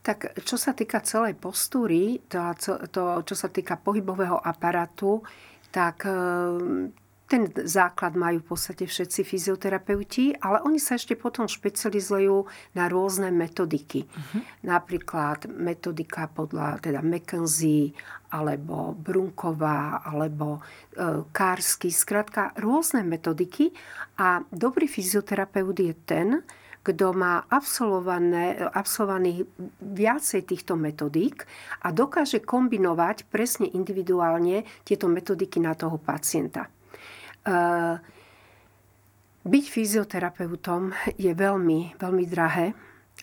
Tak 0.00 0.32
čo 0.48 0.56
sa 0.56 0.72
týka 0.72 1.04
celej 1.04 1.36
postúry, 1.36 2.24
to, 2.32 2.40
to, 2.88 3.20
čo 3.20 3.36
sa 3.36 3.52
týka 3.52 3.76
pohybového 3.76 4.40
aparátu, 4.40 5.20
tak 5.70 6.06
ehm, 6.06 6.90
ten 7.30 7.46
základ 7.54 8.18
majú 8.18 8.42
v 8.42 8.48
podstate 8.50 8.90
všetci 8.90 9.22
fyzioterapeuti, 9.22 10.34
ale 10.42 10.66
oni 10.66 10.82
sa 10.82 10.98
ešte 10.98 11.14
potom 11.14 11.46
špecializujú 11.46 12.50
na 12.74 12.90
rôzne 12.90 13.30
metodiky. 13.30 14.10
Uh-huh. 14.10 14.42
Napríklad 14.66 15.46
metodika 15.46 16.26
podľa 16.26 16.82
teda 16.82 16.98
McKenzie, 17.06 17.94
alebo 18.34 18.98
Brunková, 18.98 20.02
alebo 20.02 20.58
e, 20.58 21.22
Kársky, 21.30 21.94
skrátka 21.94 22.50
rôzne 22.58 23.06
metodiky. 23.06 23.70
A 24.18 24.42
dobrý 24.50 24.90
fyzioterapeut 24.90 25.78
je 25.78 25.94
ten, 26.02 26.28
kto 26.80 27.12
má 27.12 27.44
absolvovaných 28.72 29.44
viacej 29.84 30.42
týchto 30.48 30.80
metodík 30.80 31.44
a 31.84 31.92
dokáže 31.92 32.40
kombinovať 32.40 33.28
presne 33.28 33.68
individuálne 33.68 34.64
tieto 34.80 35.04
metodiky 35.04 35.60
na 35.60 35.76
toho 35.76 36.00
pacienta. 36.00 36.64
E, 36.64 36.70
byť 39.44 39.64
fyzioterapeutom 39.68 40.92
je 41.20 41.32
veľmi, 41.36 42.00
veľmi 42.00 42.24
drahé, 42.24 42.72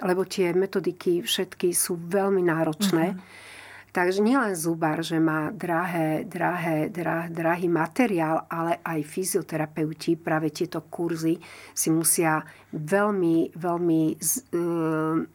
lebo 0.06 0.22
tie 0.30 0.54
metodiky 0.54 1.26
všetky 1.26 1.74
sú 1.74 1.98
veľmi 1.98 2.46
náročné. 2.46 3.06
Mm-hmm 3.14 3.46
Takže 3.98 4.22
nielen 4.22 4.54
zubár, 4.54 5.02
že 5.02 5.18
má 5.18 5.50
drahé, 5.50 6.22
drahé, 6.22 6.86
drah, 6.94 7.26
drahý 7.34 7.66
materiál, 7.66 8.46
ale 8.46 8.78
aj 8.86 9.02
fyzioterapeuti 9.02 10.14
práve 10.14 10.54
tieto 10.54 10.86
kurzy 10.86 11.42
si 11.74 11.90
musia 11.90 12.46
veľmi, 12.78 13.58
veľmi 13.58 14.02
e, 14.14 14.16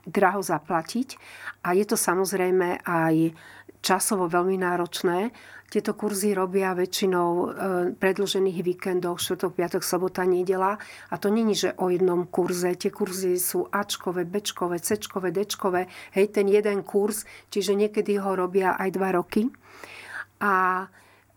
draho 0.07 0.41
zaplatiť. 0.47 1.09
A 1.67 1.75
je 1.75 1.83
to 1.83 1.99
samozrejme 1.99 2.87
aj 2.87 3.35
časovo 3.83 4.31
veľmi 4.31 4.63
náročné, 4.63 5.35
tieto 5.73 5.97
kurzy 5.97 6.37
robia 6.37 6.77
väčšinou 6.77 7.29
e, 7.33 7.47
predlžených 7.97 8.59
víkendov, 8.61 9.17
štvrtok, 9.17 9.57
piatok, 9.57 9.81
sobota, 9.81 10.29
nedela. 10.29 10.77
A 11.09 11.15
to 11.17 11.33
není, 11.33 11.57
že 11.57 11.73
o 11.81 11.89
jednom 11.89 12.29
kurze. 12.29 12.77
Tie 12.77 12.93
kurzy 12.93 13.41
sú 13.41 13.65
Ačkové, 13.73 14.29
Bčkové, 14.29 14.77
Cčkové, 14.77 15.33
Dčkové. 15.33 15.89
Hej, 16.13 16.37
ten 16.37 16.53
jeden 16.53 16.85
kurz, 16.85 17.25
čiže 17.49 17.73
niekedy 17.73 18.21
ho 18.21 18.37
robia 18.37 18.77
aj 18.77 18.89
dva 18.93 19.17
roky. 19.17 19.49
A 20.45 20.85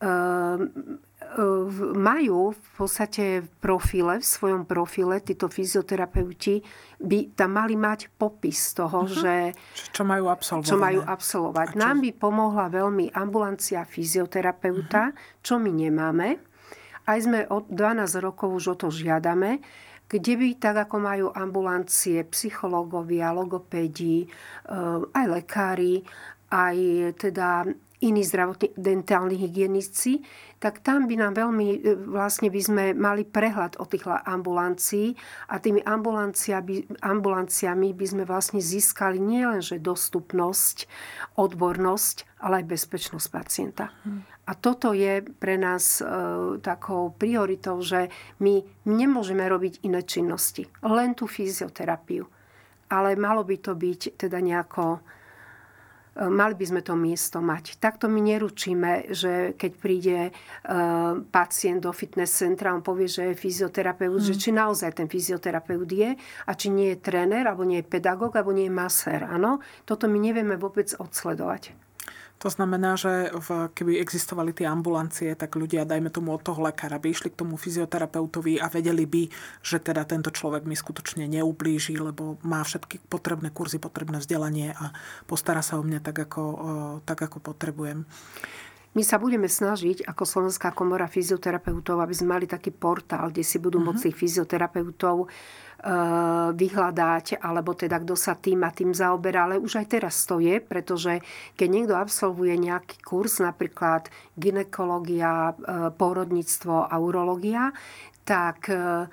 e, 0.04 0.12
majú 1.96 2.56
v 2.56 2.70
podstate 2.78 3.44
v 3.44 3.50
profile, 3.60 4.22
v 4.22 4.26
svojom 4.26 4.64
profile, 4.64 5.20
títo 5.20 5.52
fyzioterapeuti 5.52 6.64
by 7.02 7.36
tam 7.36 7.60
mali 7.60 7.76
mať 7.76 8.12
popis 8.16 8.72
toho, 8.72 9.04
uh-huh. 9.04 9.20
že... 9.20 9.36
Čo 9.92 10.08
majú 10.08 10.32
absolvovať. 10.32 10.70
Čo 10.70 10.78
majú 10.80 11.02
absolvovať. 11.04 11.68
Čo... 11.74 11.80
Nám 11.80 11.98
by 12.04 12.12
pomohla 12.16 12.66
veľmi 12.72 13.06
ambulancia 13.12 13.84
fyzioterapeuta, 13.84 15.12
uh-huh. 15.12 15.40
čo 15.44 15.60
my 15.60 15.72
nemáme. 15.72 16.40
Aj 17.06 17.20
sme 17.22 17.46
od 17.52 17.70
12 17.70 18.26
rokov 18.26 18.50
už 18.50 18.66
o 18.74 18.76
to 18.76 18.88
žiadame, 18.90 19.62
kde 20.06 20.34
by, 20.38 20.48
tak 20.58 20.76
ako 20.90 20.96
majú 21.02 21.28
ambulancie, 21.34 22.22
psychológovia, 22.30 23.34
logopédi, 23.34 24.26
eh, 24.26 25.02
aj 25.02 25.26
lekári, 25.30 26.06
aj 26.54 26.78
teda 27.18 27.66
iní 28.06 28.22
zdravotní 28.24 28.70
dentálni 28.78 29.36
hygienici, 29.36 30.22
tak 30.62 30.80
tam 30.80 31.10
by 31.10 31.18
nám 31.18 31.34
veľmi, 31.34 31.68
e, 31.74 31.78
vlastne 32.06 32.54
by 32.54 32.62
sme 32.62 32.84
mali 32.94 33.26
prehľad 33.26 33.82
o 33.82 33.86
tých 33.89 34.06
ambulancií 34.06 35.18
a 35.50 35.58
tými 35.58 35.82
ambulanciami 37.02 37.88
by 37.91 38.06
sme 38.06 38.24
vlastne 38.24 38.62
získali 38.62 39.18
nielenže 39.18 39.82
dostupnosť, 39.82 40.86
odbornosť, 41.36 42.15
ale 42.46 42.62
aj 42.62 42.65
bezpečnosť 42.70 43.28
pacienta. 43.34 43.89
A 44.46 44.54
toto 44.54 44.94
je 44.94 45.26
pre 45.26 45.58
nás 45.58 46.00
e, 46.00 46.06
takou 46.62 47.10
prioritou, 47.18 47.82
že 47.82 48.13
my 48.38 48.62
nemôžeme 48.86 49.41
robiť 49.41 49.82
iné 49.82 50.06
činnosti, 50.06 50.70
len 50.86 51.18
tú 51.18 51.26
fyzioterapiu. 51.26 52.30
Ale 52.86 53.18
malo 53.18 53.41
by 53.41 53.58
to 53.58 53.74
byť 53.74 54.22
teda 54.22 54.38
nejako 54.38 55.02
mali 56.15 56.56
by 56.56 56.65
sme 56.65 56.82
to 56.82 56.95
miesto 56.95 57.43
mať. 57.43 57.75
Takto 57.75 58.08
my 58.08 58.23
neručíme, 58.23 59.12
že 59.12 59.54
keď 59.60 59.71
príde 59.75 60.19
e, 60.28 60.32
pacient 61.28 61.84
do 61.84 61.91
fitness 61.91 62.32
centra, 62.39 62.71
on 62.71 62.80
povie, 62.80 63.12
že 63.12 63.32
je 63.32 63.36
fyzioterapeut, 63.36 64.23
mm. 64.23 64.28
že 64.32 64.36
či 64.39 64.49
naozaj 64.56 64.95
ten 64.95 65.12
fyzioterapeut 65.12 65.89
je 65.91 66.15
a 66.17 66.51
či 66.56 66.71
nie 66.71 66.95
je 66.95 67.04
tréner, 67.04 67.43
alebo 67.43 67.67
nie 67.67 67.84
je 67.84 67.91
pedagóg, 67.91 68.32
alebo 68.39 68.56
nie 68.56 68.71
je 68.71 68.73
masér. 68.73 69.28
Áno? 69.28 69.60
Toto 69.84 70.08
my 70.08 70.15
nevieme 70.15 70.56
vôbec 70.56 70.88
odsledovať. 70.95 71.85
To 72.43 72.52
znamená, 72.52 73.00
že 73.00 73.32
v, 73.32 73.71
keby 73.71 73.98
existovali 74.04 74.52
tie 74.52 74.67
ambulancie, 74.67 75.32
tak 75.39 75.56
ľudia, 75.56 75.88
dajme 75.88 76.12
tomu 76.12 76.36
od 76.36 76.43
toho 76.43 76.67
lekára, 76.67 77.00
by 77.00 77.15
išli 77.15 77.32
k 77.32 77.39
tomu 77.39 77.56
fyzioterapeutovi 77.56 78.60
a 78.60 78.67
vedeli 78.67 79.08
by, 79.08 79.24
že 79.63 79.80
teda 79.80 80.04
tento 80.04 80.30
človek 80.30 80.67
mi 80.67 80.76
skutočne 80.76 81.32
neublíži, 81.32 81.95
lebo 81.95 82.36
má 82.43 82.60
všetky 82.62 83.08
potrebné 83.08 83.56
kurzy, 83.56 83.80
potrebné 83.80 84.19
vzdelanie 84.19 84.76
a 84.76 84.91
postará 85.26 85.64
sa 85.64 85.80
o 85.80 85.84
mňa 85.88 86.03
tak, 86.03 86.28
ako, 86.28 86.43
tak, 87.07 87.24
ako 87.24 87.39
potrebujem. 87.39 88.03
My 88.96 89.04
sa 89.04 89.20
budeme 89.20 89.52
snažiť 89.52 90.08
ako 90.08 90.24
Slovenská 90.24 90.72
komora 90.72 91.06
fyzioterapeutov, 91.12 92.00
aby 92.00 92.16
sme 92.16 92.39
mali 92.39 92.48
taký 92.48 92.72
portál, 92.72 93.28
kde 93.28 93.43
si 93.43 93.60
budú 93.60 93.84
uh-huh. 93.84 93.91
môcť 93.91 94.16
fyzioterapeutov 94.16 95.28
Eh, 95.86 96.50
vyhľadať, 96.50 97.46
alebo 97.46 97.78
teda 97.78 98.02
kto 98.02 98.18
sa 98.18 98.34
tým 98.34 98.66
a 98.66 98.74
tým 98.74 98.89
zaoberá, 98.89 99.46
ale 99.46 99.62
už 99.62 99.86
aj 99.86 99.93
teraz 99.93 100.26
to 100.26 100.41
je, 100.41 100.58
pretože 100.58 101.22
keď 101.54 101.68
niekto 101.70 101.93
absolvuje 101.93 102.58
nejaký 102.58 103.06
kurz, 103.06 103.38
napríklad 103.38 104.10
ginekológia, 104.34 105.54
eh, 105.54 105.93
porodníctvo 105.93 106.89
a 106.89 106.96
urológia, 106.98 107.70
tak 108.26 108.74
Uh, 108.74 109.06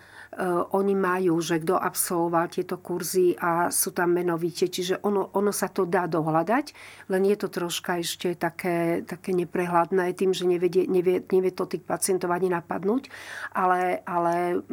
oni 0.72 0.96
majú, 0.96 1.36
že 1.44 1.60
kto 1.60 1.76
absolvoval 1.76 2.48
tieto 2.48 2.80
kurzy 2.80 3.36
a 3.36 3.68
sú 3.68 3.92
tam 3.92 4.16
menovite, 4.16 4.64
čiže 4.64 5.04
ono, 5.04 5.28
ono 5.36 5.52
sa 5.52 5.68
to 5.68 5.84
dá 5.84 6.08
dohľadať, 6.08 6.66
len 7.12 7.22
je 7.28 7.36
to 7.36 7.52
troška 7.52 8.00
ešte 8.00 8.32
také, 8.40 9.04
také 9.04 9.36
neprehľadné 9.36 10.16
tým, 10.16 10.32
že 10.32 10.48
nevie, 10.48 10.88
nevie, 10.88 11.20
nevie 11.20 11.52
to 11.52 11.68
tých 11.68 11.84
pacientov 11.84 12.32
ani 12.32 12.48
napadnúť, 12.48 13.12
ale, 13.52 14.00
ale 14.08 14.64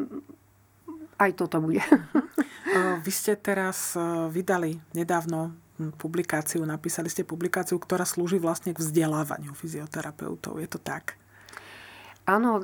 aj 1.20 1.32
toto 1.36 1.60
bude. 1.60 1.84
Vy 3.06 3.12
ste 3.12 3.36
teraz 3.36 4.00
vydali 4.32 4.80
nedávno 4.96 5.52
publikáciu, 6.00 6.64
napísali 6.64 7.12
ste 7.12 7.28
publikáciu, 7.28 7.76
ktorá 7.80 8.08
slúži 8.08 8.40
vlastne 8.40 8.72
k 8.72 8.80
vzdelávaniu 8.80 9.52
fyzioterapeutov. 9.52 10.60
Je 10.60 10.68
to 10.72 10.80
tak? 10.80 11.20
Áno, 12.30 12.62
e, 12.62 12.64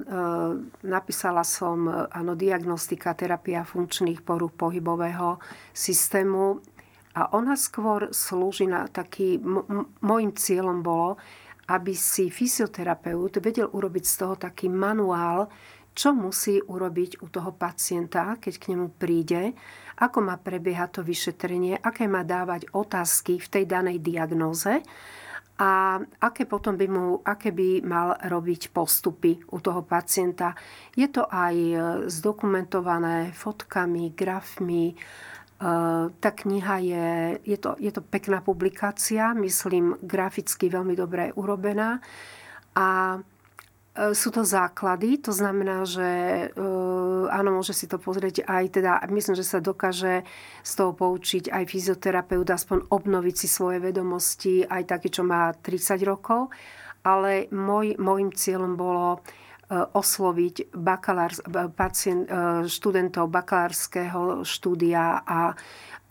napísala 0.86 1.42
som 1.42 1.90
áno, 1.90 2.38
diagnostika, 2.38 3.18
terapia 3.18 3.66
funkčných 3.66 4.22
poruch 4.22 4.54
pohybového 4.54 5.42
systému. 5.74 6.62
A 7.18 7.34
ona 7.34 7.58
skôr 7.58 8.14
slúži 8.14 8.70
na 8.70 8.86
taký... 8.86 9.42
Môjim 10.06 10.38
cieľom 10.38 10.86
bolo, 10.86 11.18
aby 11.66 11.98
si 11.98 12.30
fyzioterapeut 12.30 13.42
vedel 13.42 13.66
urobiť 13.66 14.06
z 14.06 14.16
toho 14.22 14.36
taký 14.38 14.70
manuál, 14.70 15.50
čo 15.96 16.14
musí 16.14 16.62
urobiť 16.62 17.26
u 17.26 17.32
toho 17.32 17.56
pacienta, 17.56 18.38
keď 18.38 18.54
k 18.60 18.68
nemu 18.76 19.00
príde, 19.00 19.56
ako 19.98 20.28
má 20.28 20.36
prebiehať 20.38 21.00
to 21.00 21.02
vyšetrenie, 21.08 21.80
aké 21.80 22.06
má 22.06 22.22
dávať 22.22 22.70
otázky 22.76 23.40
v 23.40 23.48
tej 23.48 23.64
danej 23.66 24.04
diagnóze 24.04 24.84
a 25.56 26.04
aké 26.20 26.44
potom 26.44 26.76
by 26.76 26.88
mu, 26.92 27.24
aké 27.24 27.56
by 27.56 27.80
mal 27.88 28.20
robiť 28.20 28.76
postupy 28.76 29.40
u 29.56 29.64
toho 29.64 29.88
pacienta. 29.88 30.52
Je 31.00 31.08
to 31.08 31.24
aj 31.32 31.56
e, 31.56 31.76
zdokumentované 32.12 33.32
fotkami, 33.32 34.12
grafmi. 34.12 34.92
E, 34.92 34.96
tá 36.12 36.30
kniha 36.36 36.76
je, 36.84 37.08
je 37.48 37.58
to, 37.60 37.80
je 37.80 37.88
to 37.88 38.04
pekná 38.04 38.44
publikácia, 38.44 39.32
myslím, 39.32 39.96
graficky 40.04 40.68
veľmi 40.68 40.92
dobre 40.92 41.32
urobená. 41.40 42.04
A 42.76 43.16
sú 43.96 44.28
to 44.28 44.44
základy, 44.44 45.24
to 45.24 45.32
znamená, 45.32 45.88
že 45.88 46.04
e, 46.04 46.48
áno, 47.32 47.50
môže 47.56 47.72
si 47.72 47.88
to 47.88 47.96
pozrieť 47.96 48.44
aj 48.44 48.76
teda, 48.76 49.00
myslím, 49.08 49.40
že 49.40 49.48
sa 49.48 49.64
dokáže 49.64 50.28
z 50.68 50.72
toho 50.76 50.92
poučiť 50.92 51.48
aj 51.48 51.64
fyzioterapeut, 51.64 52.44
aspoň 52.44 52.92
obnoviť 52.92 53.36
si 53.40 53.48
svoje 53.48 53.80
vedomosti, 53.80 54.68
aj 54.68 54.92
taký, 54.92 55.16
čo 55.16 55.24
má 55.24 55.56
30 55.56 56.04
rokov. 56.04 56.52
Ale 57.08 57.48
môj, 57.56 57.96
môjim 57.96 58.36
cieľom 58.36 58.76
bolo 58.76 59.08
e, 59.16 59.20
osloviť 59.80 60.76
bakalár, 60.76 61.32
pacient, 61.72 62.28
študentov 62.68 63.32
bakalárskeho 63.32 64.44
štúdia 64.44 65.24
a, 65.24 65.56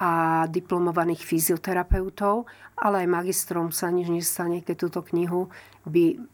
a 0.00 0.10
diplomovaných 0.48 1.20
fyzioterapeutov, 1.20 2.48
ale 2.80 3.04
aj 3.04 3.12
magistrom 3.12 3.68
sa 3.76 3.92
nič 3.92 4.08
nestane, 4.08 4.64
keď 4.64 4.88
túto 4.88 5.00
knihu 5.04 5.52
by 5.84 6.32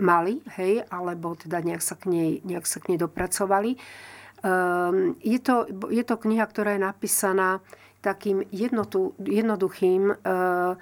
mali, 0.00 0.40
hej, 0.56 0.82
alebo 0.88 1.36
teda 1.36 1.60
nejak 1.60 1.84
sa 1.84 1.94
k 1.94 2.08
nej, 2.08 2.30
nejak 2.42 2.64
sa 2.64 2.80
k 2.80 2.88
nej 2.90 2.98
dopracovali. 2.98 3.76
Um, 4.40 5.20
je, 5.20 5.36
to, 5.36 5.68
je 5.92 6.00
to 6.00 6.16
kniha, 6.16 6.48
ktorá 6.48 6.74
je 6.74 6.82
napísaná 6.82 7.60
takým 8.00 8.40
jednotu, 8.48 9.12
jednoduchým 9.20 10.16
um, 10.16 10.80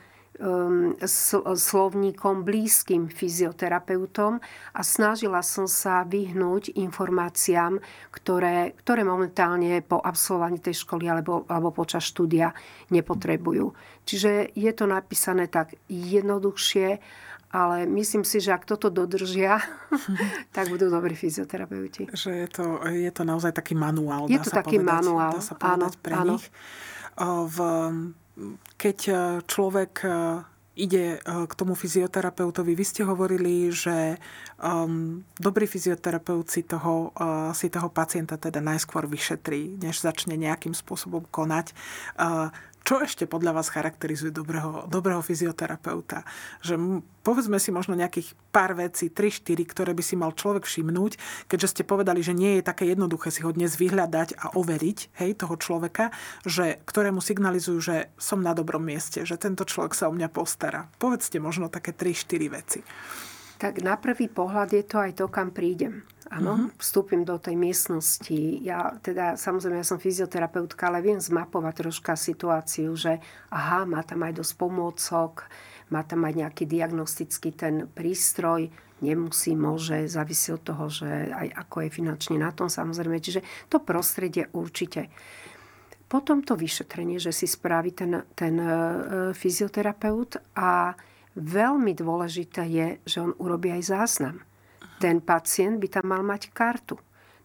slovníkom 1.58 2.46
blízkym 2.46 3.10
fyzioterapeutom 3.10 4.38
a 4.70 4.80
snažila 4.86 5.42
som 5.42 5.66
sa 5.66 6.06
vyhnúť 6.06 6.78
informáciám, 6.78 7.82
ktoré, 8.14 8.78
ktoré 8.78 9.02
momentálne 9.02 9.82
po 9.82 9.98
absolvovaní 9.98 10.62
tej 10.62 10.86
školy 10.86 11.10
alebo, 11.10 11.42
alebo 11.50 11.74
počas 11.74 12.06
štúdia 12.06 12.54
nepotrebujú. 12.94 13.74
Čiže 14.06 14.54
je 14.54 14.70
to 14.78 14.86
napísané 14.86 15.50
tak 15.50 15.74
jednoduchšie 15.90 17.02
ale 17.48 17.88
myslím 17.88 18.28
si, 18.28 18.44
že 18.44 18.52
ak 18.52 18.68
toto 18.68 18.92
dodržia, 18.92 19.64
tak 20.56 20.68
budú 20.68 20.92
dobrí 20.92 21.16
fyzioterapeuti. 21.16 22.12
Že 22.12 22.30
je 22.44 22.48
to, 22.52 22.64
je 22.84 23.12
to 23.12 23.22
naozaj 23.24 23.56
taký 23.56 23.72
manuál. 23.72 24.28
Je 24.28 24.36
to 24.40 24.52
taký 24.52 24.76
povedať, 24.76 24.92
manuál, 24.92 25.32
dá 25.36 25.42
sa 25.44 25.54
áno, 25.64 25.88
pre 26.00 26.14
áno. 26.14 26.36
nich. 26.36 26.44
V, 27.24 27.56
keď 28.78 28.98
e, 29.10 29.14
človek 29.42 29.92
e, 30.06 30.10
ide 30.78 31.18
e, 31.18 31.20
k 31.24 31.52
tomu 31.58 31.74
fyzioterapeutovi. 31.74 32.70
Vy 32.78 32.84
ste 32.86 33.02
hovorili, 33.02 33.74
že 33.74 34.14
um, 34.62 35.26
dobrý 35.34 35.66
fyzioterapeut 35.66 36.46
si 36.46 36.62
toho, 36.62 37.10
uh, 37.18 37.50
si 37.50 37.66
toho 37.66 37.90
pacienta 37.90 38.38
teda 38.38 38.62
najskôr 38.62 39.10
vyšetrí, 39.10 39.82
než 39.82 39.98
začne 39.98 40.38
nejakým 40.38 40.78
spôsobom 40.78 41.26
konať. 41.34 41.74
Uh, 42.14 42.54
čo 42.88 43.04
ešte 43.04 43.28
podľa 43.28 43.60
vás 43.60 43.68
charakterizuje 43.68 44.32
dobrého, 44.32 44.88
dobrého 44.88 45.20
fyzioterapeuta? 45.20 46.24
Že 46.64 47.04
povedzme 47.20 47.60
si 47.60 47.68
možno 47.68 47.92
nejakých 47.92 48.32
pár 48.48 48.72
vecí, 48.72 49.12
3-4, 49.12 49.60
ktoré 49.68 49.92
by 49.92 50.00
si 50.00 50.16
mal 50.16 50.32
človek 50.32 50.64
všimnúť, 50.64 51.20
keďže 51.52 51.68
ste 51.68 51.82
povedali, 51.84 52.24
že 52.24 52.32
nie 52.32 52.56
je 52.56 52.64
také 52.64 52.88
jednoduché 52.88 53.28
si 53.28 53.44
ho 53.44 53.52
dnes 53.52 53.76
vyhľadať 53.76 54.40
a 54.40 54.56
overiť 54.56 55.20
hej, 55.20 55.36
toho 55.36 55.60
človeka, 55.60 56.16
že, 56.48 56.80
ktorému 56.88 57.20
signalizujú, 57.20 57.76
že 57.76 57.96
som 58.16 58.40
na 58.40 58.56
dobrom 58.56 58.80
mieste, 58.80 59.20
že 59.28 59.36
tento 59.36 59.68
človek 59.68 59.92
sa 59.92 60.08
o 60.08 60.16
mňa 60.16 60.32
postará. 60.32 60.88
Povedzte 60.96 61.36
možno 61.44 61.68
také 61.68 61.92
3-4 61.92 62.56
veci. 62.56 62.80
Tak 63.58 63.82
na 63.82 63.98
prvý 63.98 64.30
pohľad 64.30 64.70
je 64.70 64.84
to 64.86 64.96
aj 65.02 65.12
to, 65.18 65.26
kam 65.26 65.50
prídem. 65.50 66.06
Áno, 66.30 66.54
uh-huh. 66.54 66.78
vstúpim 66.78 67.24
do 67.24 67.40
tej 67.40 67.56
miestnosti. 67.58 68.62
Ja 68.62 68.94
teda, 69.00 69.34
samozrejme, 69.34 69.80
ja 69.80 69.86
som 69.86 69.98
fyzioterapeutka, 69.98 70.92
ale 70.92 71.02
viem 71.02 71.18
zmapovať 71.18 71.74
troška 71.88 72.14
situáciu, 72.14 72.92
že 72.94 73.18
aha, 73.50 73.88
má 73.88 74.04
tam 74.04 74.22
aj 74.22 74.36
dosť 74.38 74.52
pomôcok, 74.60 75.48
má 75.88 76.04
tam 76.04 76.28
aj 76.28 76.34
nejaký 76.36 76.68
diagnostický 76.68 77.56
ten 77.56 77.88
prístroj, 77.88 78.68
nemusí, 79.00 79.56
môže, 79.56 80.04
závisí 80.04 80.52
od 80.52 80.62
toho, 80.62 80.92
že 80.92 81.08
aj 81.32 81.48
ako 81.66 81.76
je 81.86 81.90
finančne 81.90 82.36
na 82.36 82.52
tom 82.52 82.68
samozrejme. 82.68 83.18
Čiže 83.18 83.40
to 83.72 83.80
prostredie 83.80 84.52
určite. 84.52 85.08
Potom 86.08 86.40
to 86.40 86.56
vyšetrenie, 86.56 87.20
že 87.20 87.36
si 87.36 87.44
spraví 87.44 87.92
ten, 87.92 88.24
ten 88.32 88.56
e, 88.56 88.68
fyzioterapeut 89.36 90.40
a 90.56 90.96
veľmi 91.38 91.94
dôležité 91.94 92.62
je, 92.66 92.88
že 93.06 93.18
on 93.22 93.32
urobí 93.38 93.70
aj 93.70 93.82
záznam 93.86 94.36
ten 94.98 95.22
pacient 95.22 95.78
by 95.78 95.88
tam 95.88 96.10
mal 96.10 96.22
mať 96.26 96.50
kartu. 96.50 96.98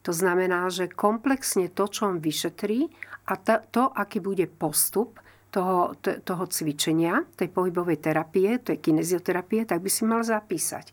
To 0.03 0.11
znamená, 0.11 0.67
že 0.67 0.91
komplexne 0.91 1.71
to, 1.71 1.87
čo 1.87 2.11
on 2.11 2.19
vyšetrí 2.19 2.91
a 3.31 3.39
to, 3.39 3.55
to 3.71 3.83
aký 3.87 4.19
bude 4.19 4.43
postup 4.51 5.21
toho, 5.53 5.95
toho 6.01 6.43
cvičenia, 6.49 7.23
tej 7.37 7.47
pohybovej 7.53 8.03
terapie, 8.03 8.59
tej 8.59 8.83
kinezioterapie, 8.83 9.63
tak 9.63 9.79
by 9.79 9.87
si 9.87 10.03
mal 10.03 10.25
zapísať. 10.25 10.91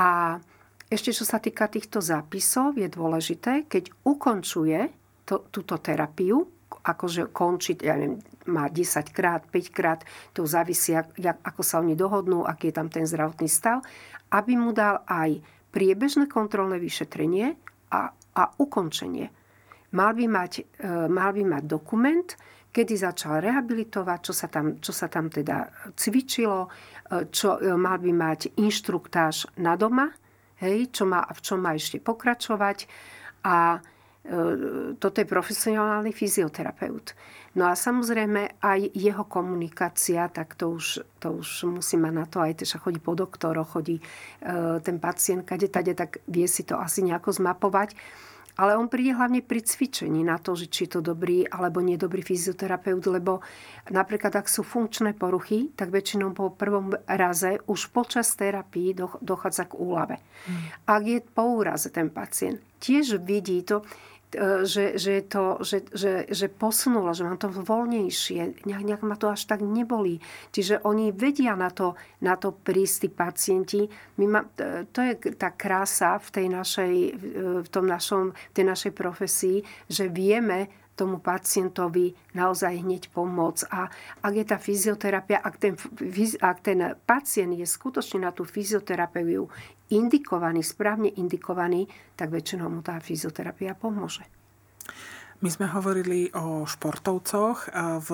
A 0.00 0.40
ešte 0.90 1.14
čo 1.14 1.22
sa 1.22 1.38
týka 1.38 1.70
týchto 1.70 2.02
zápisov, 2.02 2.74
je 2.80 2.88
dôležité, 2.90 3.68
keď 3.70 3.94
ukončuje 4.02 4.90
to, 5.28 5.46
túto 5.52 5.78
terapiu, 5.78 6.50
akože 6.86 7.34
končiť, 7.34 7.78
ja 7.82 7.98
neviem, 7.98 8.22
má 8.46 8.70
10 8.70 9.10
krát, 9.10 9.42
5 9.50 9.74
krát, 9.74 10.00
to 10.30 10.46
závisí, 10.46 10.94
ako 10.94 11.62
sa 11.66 11.82
oni 11.82 11.98
dohodnú, 11.98 12.46
aký 12.46 12.70
je 12.70 12.76
tam 12.78 12.86
ten 12.86 13.02
zdravotný 13.02 13.50
stav, 13.50 13.82
aby 14.30 14.54
mu 14.54 14.70
dal 14.70 15.02
aj 15.06 15.42
priebežné 15.74 16.30
kontrolné 16.30 16.78
vyšetrenie 16.78 17.58
a, 17.90 18.14
a 18.14 18.42
ukončenie. 18.62 19.26
Mal 19.98 20.12
by, 20.14 20.26
mať, 20.30 20.52
e, 20.62 20.84
mal 21.10 21.30
by 21.34 21.42
mať 21.42 21.62
dokument, 21.66 22.28
kedy 22.70 22.94
začal 22.98 23.40
rehabilitovať, 23.40 24.18
čo 24.20 24.32
sa 24.34 24.46
tam, 24.52 24.78
čo 24.78 24.92
sa 24.92 25.06
tam 25.08 25.30
teda 25.32 25.90
cvičilo, 25.94 26.66
e, 26.66 26.68
čo, 27.32 27.58
e, 27.58 27.74
mal 27.74 27.98
by 27.98 28.12
mať 28.12 28.40
inštruktáž 28.60 29.58
na 29.62 29.74
doma, 29.78 30.10
hej, 30.62 30.90
čo 30.90 31.06
má, 31.06 31.24
v 31.28 31.40
čom 31.42 31.58
má 31.62 31.74
ešte 31.74 31.98
pokračovať 32.02 32.86
a 33.46 33.78
toto 34.98 35.16
je 35.22 35.26
profesionálny 35.26 36.10
fyzioterapeut. 36.10 37.14
No 37.56 37.72
a 37.72 37.72
samozrejme 37.72 38.60
aj 38.60 38.92
jeho 38.92 39.24
komunikácia, 39.24 40.28
tak 40.28 40.60
to 40.60 40.76
už, 40.76 41.00
to 41.16 41.40
už 41.40 41.72
musí 41.72 41.96
mať 41.96 42.12
na 42.12 42.26
to, 42.28 42.44
aj 42.44 42.60
teďka 42.60 42.78
chodí 42.84 43.00
po 43.00 43.16
doktoroch, 43.16 43.72
chodí 43.72 43.96
e, 43.96 44.04
ten 44.84 45.00
pacient 45.00 45.48
kade 45.48 45.72
tade, 45.72 45.96
tak 45.96 46.20
vie 46.28 46.44
si 46.44 46.68
to 46.68 46.76
asi 46.76 47.00
nejako 47.00 47.32
zmapovať. 47.32 47.96
Ale 48.56 48.72
on 48.72 48.88
príde 48.88 49.12
hlavne 49.12 49.44
pri 49.44 49.60
cvičení 49.60 50.24
na 50.24 50.40
to, 50.40 50.56
že 50.56 50.72
či 50.72 50.88
je 50.88 50.96
to 50.96 51.00
dobrý 51.04 51.44
alebo 51.44 51.84
nedobrý 51.84 52.24
fyzioterapeut, 52.24 53.04
lebo 53.04 53.44
napríklad 53.92 54.32
ak 54.32 54.48
sú 54.48 54.64
funkčné 54.64 55.12
poruchy, 55.12 55.76
tak 55.76 55.92
väčšinou 55.92 56.32
po 56.32 56.48
prvom 56.56 56.96
raze 57.04 57.60
už 57.68 57.92
počas 57.92 58.32
terapii 58.32 58.96
dochádza 59.20 59.68
k 59.68 59.76
úlave. 59.76 60.16
Hmm. 60.48 60.72
Ak 60.88 61.04
je 61.04 61.20
po 61.20 61.60
úraze 61.60 61.92
ten 61.92 62.08
pacient, 62.08 62.56
tiež 62.80 63.20
vidí 63.20 63.60
to, 63.60 63.84
E, 63.84 64.15
že, 64.66 64.98
že, 64.98 65.22
to, 65.22 65.62
že, 65.62 65.86
že, 65.94 66.26
že 66.26 66.46
posunulo, 66.50 67.14
že 67.14 67.22
mám 67.22 67.38
to 67.38 67.46
voľnejšie. 67.46 68.66
Nejak, 68.66 68.82
nejak 68.82 69.02
ma 69.06 69.14
to 69.14 69.30
až 69.30 69.46
tak 69.46 69.62
neboli. 69.62 70.18
Čiže 70.50 70.82
oni 70.82 71.14
vedia 71.14 71.54
na 71.54 71.70
to, 71.70 71.94
na 72.20 72.34
to 72.34 72.50
prísť 72.50 73.06
tí 73.06 73.08
pacienti. 73.08 73.80
My 74.18 74.26
ma, 74.26 74.40
e, 74.58 74.84
to 74.90 75.00
je 75.00 75.38
tá 75.38 75.54
krása 75.54 76.18
v 76.18 76.28
tej 76.34 76.46
našej, 76.50 76.94
e, 76.94 77.10
v 77.62 77.68
tom 77.70 77.86
našom, 77.86 78.34
v 78.34 78.52
tej 78.54 78.66
našej 78.66 78.92
profesii, 78.92 79.62
že 79.86 80.10
vieme 80.10 80.86
tomu 80.96 81.20
pacientovi 81.20 82.16
naozaj 82.32 82.80
hneď 82.80 83.12
pomôcť. 83.12 83.68
A 83.68 83.92
ak 84.24 84.32
je 84.32 84.44
tá 84.48 84.56
fyzioterapia, 84.56 85.44
ak 85.44 85.54
ten, 85.60 85.76
ak 86.40 86.58
ten 86.64 86.96
pacient 87.04 87.52
je 87.52 87.68
skutočne 87.68 88.24
na 88.24 88.32
tú 88.32 88.48
fyzioterapiu 88.48 89.52
indikovaný, 89.92 90.62
správne 90.62 91.12
indikovaný, 91.14 91.86
tak 92.18 92.34
väčšinou 92.34 92.70
mu 92.70 92.80
tá 92.82 92.98
fyzioterapia 92.98 93.78
pomôže. 93.78 94.24
My 95.44 95.52
sme 95.52 95.68
hovorili 95.68 96.32
o 96.32 96.64
športovcoch. 96.64 97.68
V 98.00 98.10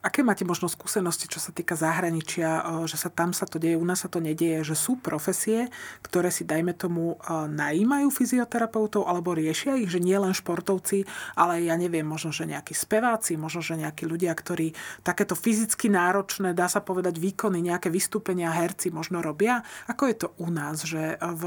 aké 0.00 0.24
máte 0.24 0.46
možno 0.46 0.70
skúsenosti, 0.70 1.28
čo 1.28 1.36
sa 1.36 1.52
týka 1.52 1.76
zahraničia, 1.76 2.64
že 2.88 2.96
sa 2.96 3.12
tam 3.12 3.36
sa 3.36 3.44
to 3.44 3.60
deje, 3.60 3.76
u 3.76 3.84
nás 3.84 4.06
sa 4.06 4.08
to 4.08 4.22
nedieje, 4.24 4.72
že 4.72 4.76
sú 4.78 4.96
profesie, 4.96 5.68
ktoré 6.00 6.32
si, 6.32 6.48
dajme 6.48 6.72
tomu, 6.72 7.20
najímajú 7.50 8.08
fyzioterapeutov 8.08 9.04
alebo 9.04 9.36
riešia 9.36 9.76
ich, 9.76 9.92
že 9.92 10.00
nie 10.00 10.16
len 10.16 10.32
športovci, 10.32 11.04
ale 11.36 11.66
ja 11.66 11.76
neviem, 11.76 12.06
možno, 12.06 12.32
že 12.32 12.48
nejakí 12.48 12.72
speváci, 12.72 13.36
možno, 13.36 13.60
že 13.60 13.76
nejakí 13.76 14.08
ľudia, 14.08 14.32
ktorí 14.32 14.72
takéto 15.04 15.36
fyzicky 15.36 15.92
náročné, 15.92 16.56
dá 16.56 16.70
sa 16.70 16.80
povedať, 16.80 17.20
výkony, 17.20 17.60
nejaké 17.60 17.92
vystúpenia 17.92 18.54
herci 18.54 18.88
možno 18.94 19.20
robia. 19.20 19.60
Ako 19.90 20.08
je 20.08 20.16
to 20.16 20.28
u 20.40 20.48
nás, 20.48 20.88
že 20.88 21.20
v... 21.20 21.42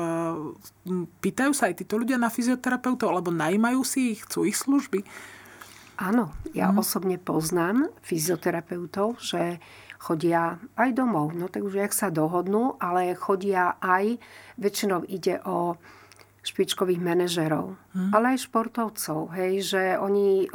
pýtajú 1.17 1.55
sa 1.55 1.71
aj 1.71 1.81
títo 1.81 1.97
ľudia 1.97 2.21
na 2.21 2.29
fyzioterapeutov 2.29 3.09
alebo 3.09 3.33
najímajú 3.33 3.81
si 3.81 4.13
ich, 4.13 4.21
chcú 4.27 4.45
ich 4.45 4.59
služby? 4.59 5.01
Áno, 5.99 6.31
ja 6.55 6.71
mm. 6.71 6.79
osobne 6.79 7.17
poznám 7.19 7.91
fyzioterapeutov, 7.99 9.19
že 9.19 9.59
chodia 9.99 10.55
aj 10.79 10.95
domov. 10.95 11.35
No 11.35 11.51
tak 11.51 11.67
už 11.67 11.75
jak 11.75 11.91
sa 11.91 12.07
dohodnú, 12.07 12.79
ale 12.79 13.11
chodia 13.19 13.75
aj, 13.83 14.15
väčšinou 14.55 15.03
ide 15.11 15.43
o 15.43 15.75
špičkových 16.39 17.03
manažerov, 17.03 17.75
mm. 17.91 18.15
ale 18.15 18.35
aj 18.35 18.47
športovcov, 18.47 19.35
hej, 19.35 19.75
že 19.75 19.83
oni, 19.99 20.47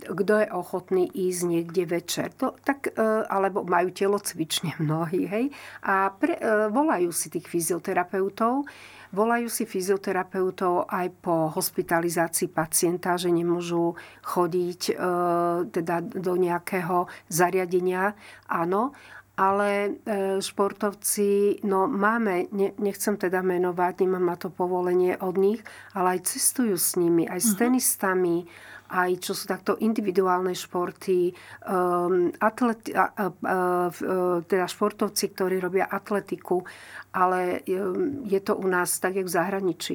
kto 0.00 0.32
je 0.40 0.48
ochotný 0.48 1.04
ísť 1.12 1.42
niekde 1.44 1.84
večer, 1.84 2.32
to, 2.32 2.56
tak, 2.64 2.88
e, 2.88 2.96
alebo 3.28 3.68
majú 3.68 3.92
telo 3.92 4.16
cvične 4.16 4.72
mnohí, 4.82 5.28
hej, 5.28 5.52
a 5.84 6.08
pre, 6.16 6.40
e, 6.40 6.72
volajú 6.72 7.12
si 7.12 7.28
tých 7.28 7.46
fyzioterapeutov, 7.52 8.64
Volajú 9.12 9.52
si 9.52 9.68
fyzioterapeutov 9.68 10.88
aj 10.88 11.06
po 11.20 11.52
hospitalizácii 11.52 12.48
pacienta, 12.48 13.20
že 13.20 13.28
nemôžu 13.28 13.92
chodiť 14.24 14.80
e, 14.88 14.94
teda 15.68 16.00
do 16.00 16.32
nejakého 16.40 17.12
zariadenia. 17.28 18.16
Áno, 18.48 18.96
ale 19.36 19.70
e, 19.84 19.90
športovci, 20.40 21.60
no 21.64 21.84
máme, 21.88 22.52
ne, 22.56 22.72
nechcem 22.76 23.16
teda 23.20 23.40
menovať, 23.40 24.04
nemám 24.04 24.24
na 24.32 24.36
to 24.40 24.48
povolenie 24.48 25.16
od 25.20 25.36
nich, 25.36 25.60
ale 25.96 26.16
aj 26.16 26.32
cestujú 26.32 26.80
s 26.80 26.96
nimi, 26.96 27.28
aj 27.28 27.40
s 27.40 27.52
uh-huh. 27.52 27.60
Aj 28.92 29.24
čo 29.24 29.32
sú 29.32 29.48
takto 29.48 29.80
individuálne 29.80 30.52
športy, 30.52 31.32
um, 31.64 32.28
atleti, 32.36 32.92
a, 32.92 33.08
teda 34.44 34.66
športovci, 34.68 35.32
ktorí 35.32 35.56
robia 35.56 35.88
atletiku, 35.88 36.60
ale 37.16 37.64
um, 37.72 38.28
je 38.28 38.40
to 38.44 38.52
u 38.52 38.68
nás 38.68 39.00
tak, 39.00 39.16
jak 39.16 39.26
v 39.26 39.36
zahraničí. 39.40 39.94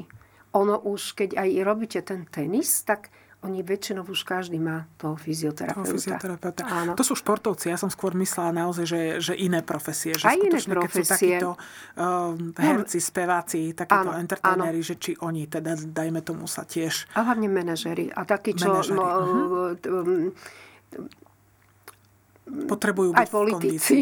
Ono 0.57 0.81
už, 0.81 1.13
keď 1.13 1.37
aj 1.37 1.49
robíte 1.61 1.99
ten 2.01 2.25
tenis, 2.25 2.81
tak 2.81 3.13
oni 3.45 3.61
väčšinou 3.61 4.01
už 4.01 4.25
každý 4.25 4.57
má 4.57 4.89
toho 4.97 5.13
fyzioterapeuta. 5.13 5.85
Toho 5.85 5.93
fyzioterapeuta. 5.93 6.61
Áno. 6.65 6.91
To 6.97 7.05
sú 7.05 7.13
športovci. 7.13 7.69
Ja 7.69 7.77
som 7.77 7.93
skôr 7.93 8.17
myslela 8.17 8.49
naozaj, 8.49 8.85
že, 8.89 9.01
že 9.21 9.33
iné 9.37 9.61
profesie. 9.61 10.17
Že 10.17 10.25
Aj 10.25 10.37
iné 10.41 10.57
profesie. 10.57 10.89
Keď 10.89 11.05
sú 11.05 11.13
takíto 11.13 11.49
um, 11.53 12.49
herci, 12.57 12.97
speváci, 12.97 13.77
takíto 13.77 14.09
áno, 14.41 14.65
že 14.81 14.97
či 14.97 15.13
oni 15.21 15.45
teda, 15.45 15.77
dajme 15.77 16.25
tomu, 16.25 16.49
sa 16.49 16.65
tiež... 16.65 17.13
A 17.13 17.29
hlavne 17.29 17.45
manažery. 17.45 18.09
A 18.09 18.25
takí, 18.25 18.57
čo... 18.57 18.73
No, 18.73 18.81
uh-huh. 18.81 20.33
potrebujú 22.65 23.13
byť 23.13 23.21
aj 23.21 23.29
politici. 23.29 23.97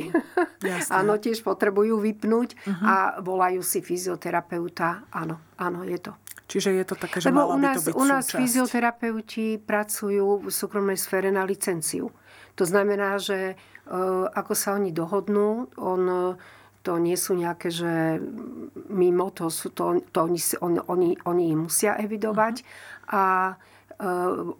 áno, 0.99 1.19
tiež 1.19 1.43
potrebujú 1.43 1.99
vypnúť 1.99 2.49
uh-huh. 2.55 2.85
a 2.87 2.95
volajú 3.19 3.59
si 3.59 3.83
fyzioterapeuta. 3.83 5.11
Áno, 5.11 5.43
áno, 5.59 5.83
je 5.83 5.99
to. 5.99 6.15
Čiže 6.45 6.77
je 6.77 6.85
to 6.85 6.95
také, 6.95 7.17
že 7.17 7.33
Lebo 7.33 7.49
u 7.49 7.57
nás, 7.57 7.73
by 7.73 7.77
to 7.77 7.85
byť 7.89 7.93
u 7.97 8.05
nás 8.05 8.23
súčasť. 8.29 8.37
fyzioterapeuti 8.37 9.47
pracujú 9.57 10.45
v 10.45 10.53
súkromnej 10.53 10.97
sfére 10.97 11.33
na 11.33 11.41
licenciu. 11.41 12.13
To 12.53 12.63
znamená, 12.63 13.17
že 13.17 13.53
e, 13.53 13.55
ako 14.29 14.53
sa 14.53 14.77
oni 14.77 14.93
dohodnú, 14.93 15.73
on, 15.81 16.03
to 16.85 16.91
nie 17.01 17.17
sú 17.17 17.33
nejaké, 17.33 17.73
že 17.73 18.21
mimo, 18.93 19.33
to, 19.33 19.49
sú 19.49 19.73
to, 19.73 20.05
to 20.13 20.19
oni, 20.21 20.39
on, 20.61 20.73
oni, 20.85 21.09
oni 21.25 21.45
musia 21.57 21.97
evidovať 21.97 22.61
a 23.09 23.51
e, 23.51 23.53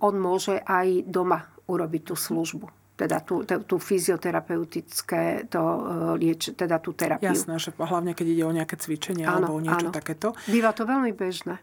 on 0.02 0.16
môže 0.18 0.58
aj 0.66 1.06
doma 1.06 1.46
urobiť 1.70 2.02
tú 2.02 2.16
službu 2.18 2.68
teda 2.96 3.20
tú, 3.28 3.44
tú 3.44 3.76
fyzioterapeutické, 3.76 5.52
to 5.52 5.60
e, 5.60 5.80
lieč, 6.16 6.56
teda 6.56 6.80
tú 6.80 6.96
terapiu. 6.96 7.28
Jasné, 7.28 7.60
že 7.60 7.76
hlavne 7.76 8.16
keď 8.16 8.28
ide 8.32 8.44
o 8.48 8.56
nejaké 8.56 8.80
cvičenie 8.80 9.28
áno, 9.28 9.52
alebo 9.52 9.54
niečo 9.60 9.92
áno. 9.92 9.96
takéto. 9.96 10.32
Býva 10.48 10.72
to 10.72 10.88
veľmi 10.88 11.12
bežné. 11.12 11.60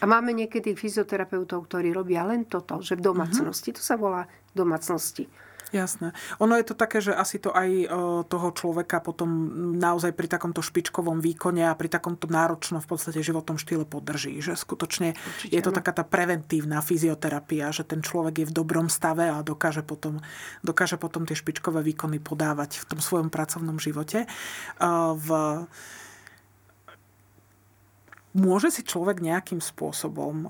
A 0.00 0.04
máme 0.08 0.32
niekedy 0.32 0.72
fyzioterapeutov, 0.72 1.68
ktorí 1.68 1.92
robia 1.92 2.24
len 2.24 2.48
toto, 2.48 2.80
že 2.80 2.96
v 2.96 3.12
domácnosti. 3.12 3.76
Uh-huh. 3.76 3.78
To 3.78 3.82
sa 3.84 3.96
volá 4.00 4.24
domácnosti. 4.56 5.28
Jasné. 5.72 6.12
Ono 6.36 6.52
je 6.60 6.68
to 6.68 6.76
také, 6.76 7.00
že 7.00 7.16
asi 7.16 7.40
to 7.40 7.48
aj 7.48 7.68
e, 7.72 7.86
toho 8.28 8.48
človeka 8.52 9.00
potom 9.00 9.32
naozaj 9.80 10.12
pri 10.12 10.28
takomto 10.28 10.60
špičkovom 10.60 11.24
výkone 11.24 11.64
a 11.64 11.72
pri 11.72 11.88
takomto 11.88 12.28
náročnom 12.28 12.84
v 12.84 12.88
podstate 12.92 13.24
životnom 13.24 13.56
štýle 13.56 13.88
podrží. 13.88 14.36
Že 14.44 14.52
skutočne 14.52 15.16
Určite, 15.16 15.48
je 15.48 15.60
to 15.64 15.72
no. 15.72 15.76
taká 15.80 15.96
tá 15.96 16.04
preventívna 16.04 16.84
fyzioterapia, 16.84 17.72
že 17.72 17.88
ten 17.88 18.04
človek 18.04 18.44
je 18.44 18.48
v 18.52 18.56
dobrom 18.56 18.92
stave 18.92 19.32
a 19.32 19.40
dokáže 19.40 19.80
potom, 19.80 20.20
dokáže 20.60 21.00
potom 21.00 21.24
tie 21.24 21.32
špičkové 21.32 21.80
výkony 21.80 22.20
podávať 22.20 22.84
v 22.84 22.92
tom 22.92 23.00
svojom 23.00 23.32
pracovnom 23.32 23.80
živote. 23.80 24.28
E, 24.28 24.88
v 25.16 25.28
Môže 28.32 28.72
si 28.72 28.80
človek 28.80 29.20
nejakým 29.20 29.60
spôsobom, 29.60 30.48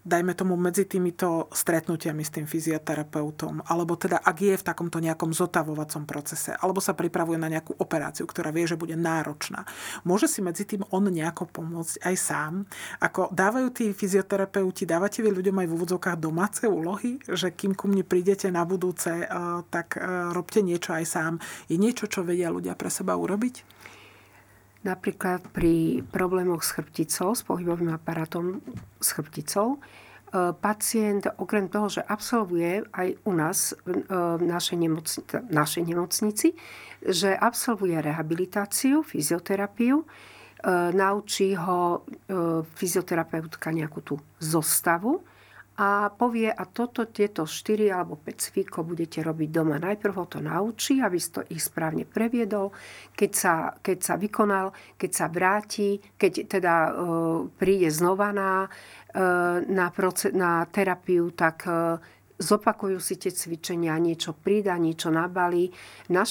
dajme 0.00 0.32
tomu 0.32 0.56
medzi 0.56 0.88
týmito 0.88 1.52
stretnutiami 1.52 2.24
s 2.24 2.32
tým 2.32 2.48
fyzioterapeutom, 2.48 3.68
alebo 3.68 4.00
teda 4.00 4.24
ak 4.24 4.36
je 4.40 4.56
v 4.56 4.64
takomto 4.64 4.96
nejakom 4.96 5.28
zotavovacom 5.36 6.08
procese, 6.08 6.56
alebo 6.56 6.80
sa 6.80 6.96
pripravuje 6.96 7.36
na 7.36 7.52
nejakú 7.52 7.76
operáciu, 7.76 8.24
ktorá 8.24 8.48
vie, 8.48 8.64
že 8.64 8.80
bude 8.80 8.96
náročná, 8.96 9.68
môže 10.08 10.24
si 10.24 10.40
medzi 10.40 10.64
tým 10.64 10.88
on 10.88 11.04
nejako 11.04 11.52
pomôcť 11.52 12.00
aj 12.00 12.16
sám? 12.16 12.64
Ako 12.96 13.28
dávajú 13.28 13.68
tí 13.76 13.92
fyzioterapeuti, 13.92 14.88
dávate 14.88 15.20
vy 15.20 15.36
ľuďom 15.36 15.60
aj 15.60 15.68
v 15.68 15.74
úvodzovkách 15.76 16.16
domáce 16.16 16.64
úlohy, 16.64 17.20
že 17.28 17.52
kým 17.52 17.76
ku 17.76 17.84
mne 17.84 18.00
prídete 18.00 18.48
na 18.48 18.64
budúce, 18.64 19.28
tak 19.68 20.00
robte 20.32 20.64
niečo 20.64 20.96
aj 20.96 21.04
sám. 21.04 21.32
Je 21.68 21.76
niečo, 21.76 22.08
čo 22.08 22.24
vedia 22.24 22.48
ľudia 22.48 22.72
pre 22.72 22.88
seba 22.88 23.20
urobiť? 23.20 23.79
Napríklad 24.80 25.44
pri 25.52 26.00
problémoch 26.08 26.64
s 26.64 26.72
chrbticou, 26.72 27.36
s 27.36 27.44
pohybovým 27.44 27.92
aparátom 27.92 28.64
s 28.96 29.12
chrbticou, 29.12 29.76
e, 29.76 29.78
pacient 30.56 31.28
okrem 31.36 31.68
toho, 31.68 31.92
že 31.92 32.00
absolvuje 32.00 32.88
aj 32.88 33.08
u 33.28 33.32
nás 33.36 33.76
v 33.84 34.00
e, 34.08 34.18
našej, 34.40 34.78
nemocni- 34.80 35.24
našej 35.52 35.82
nemocnici, 35.84 36.56
že 37.04 37.36
absolvuje 37.36 38.00
rehabilitáciu, 38.00 39.04
fyzioterapiu, 39.04 40.00
e, 40.00 40.04
naučí 40.96 41.52
ho 41.60 42.08
fyzioterapeutka 42.72 43.68
nejakú 43.76 44.00
tú 44.00 44.16
zostavu, 44.40 45.20
a 45.80 46.12
povie, 46.12 46.52
a 46.52 46.68
toto, 46.68 47.08
tieto 47.08 47.48
4 47.48 47.88
alebo 47.88 48.20
5 48.20 48.52
cvikov 48.52 48.84
budete 48.84 49.24
robiť 49.24 49.48
doma. 49.48 49.80
Najprv 49.80 50.12
ho 50.12 50.26
to 50.28 50.44
naučí, 50.44 51.00
aby 51.00 51.16
to 51.16 51.40
ich 51.48 51.64
správne 51.64 52.04
previedol. 52.04 52.68
Keď 53.16 53.30
sa, 53.32 53.72
keď 53.80 53.98
sa 54.04 54.14
vykonal, 54.20 54.76
keď 55.00 55.10
sa 55.16 55.26
vráti, 55.32 55.96
keď 56.20 56.32
teda 56.52 56.74
e, 56.84 56.90
príde 57.56 57.88
znova 57.88 58.28
na, 58.28 58.68
e, 59.08 59.20
na, 59.72 59.88
proces, 59.88 60.36
na 60.36 60.68
terapiu, 60.68 61.32
tak 61.32 61.64
e, 61.64 61.96
zopakujú 62.36 63.00
si 63.00 63.16
tie 63.16 63.32
cvičenia, 63.32 63.96
niečo 63.96 64.36
pridá, 64.36 64.76
niečo 64.76 65.08
nabalí. 65.08 65.72
Na, 66.12 66.28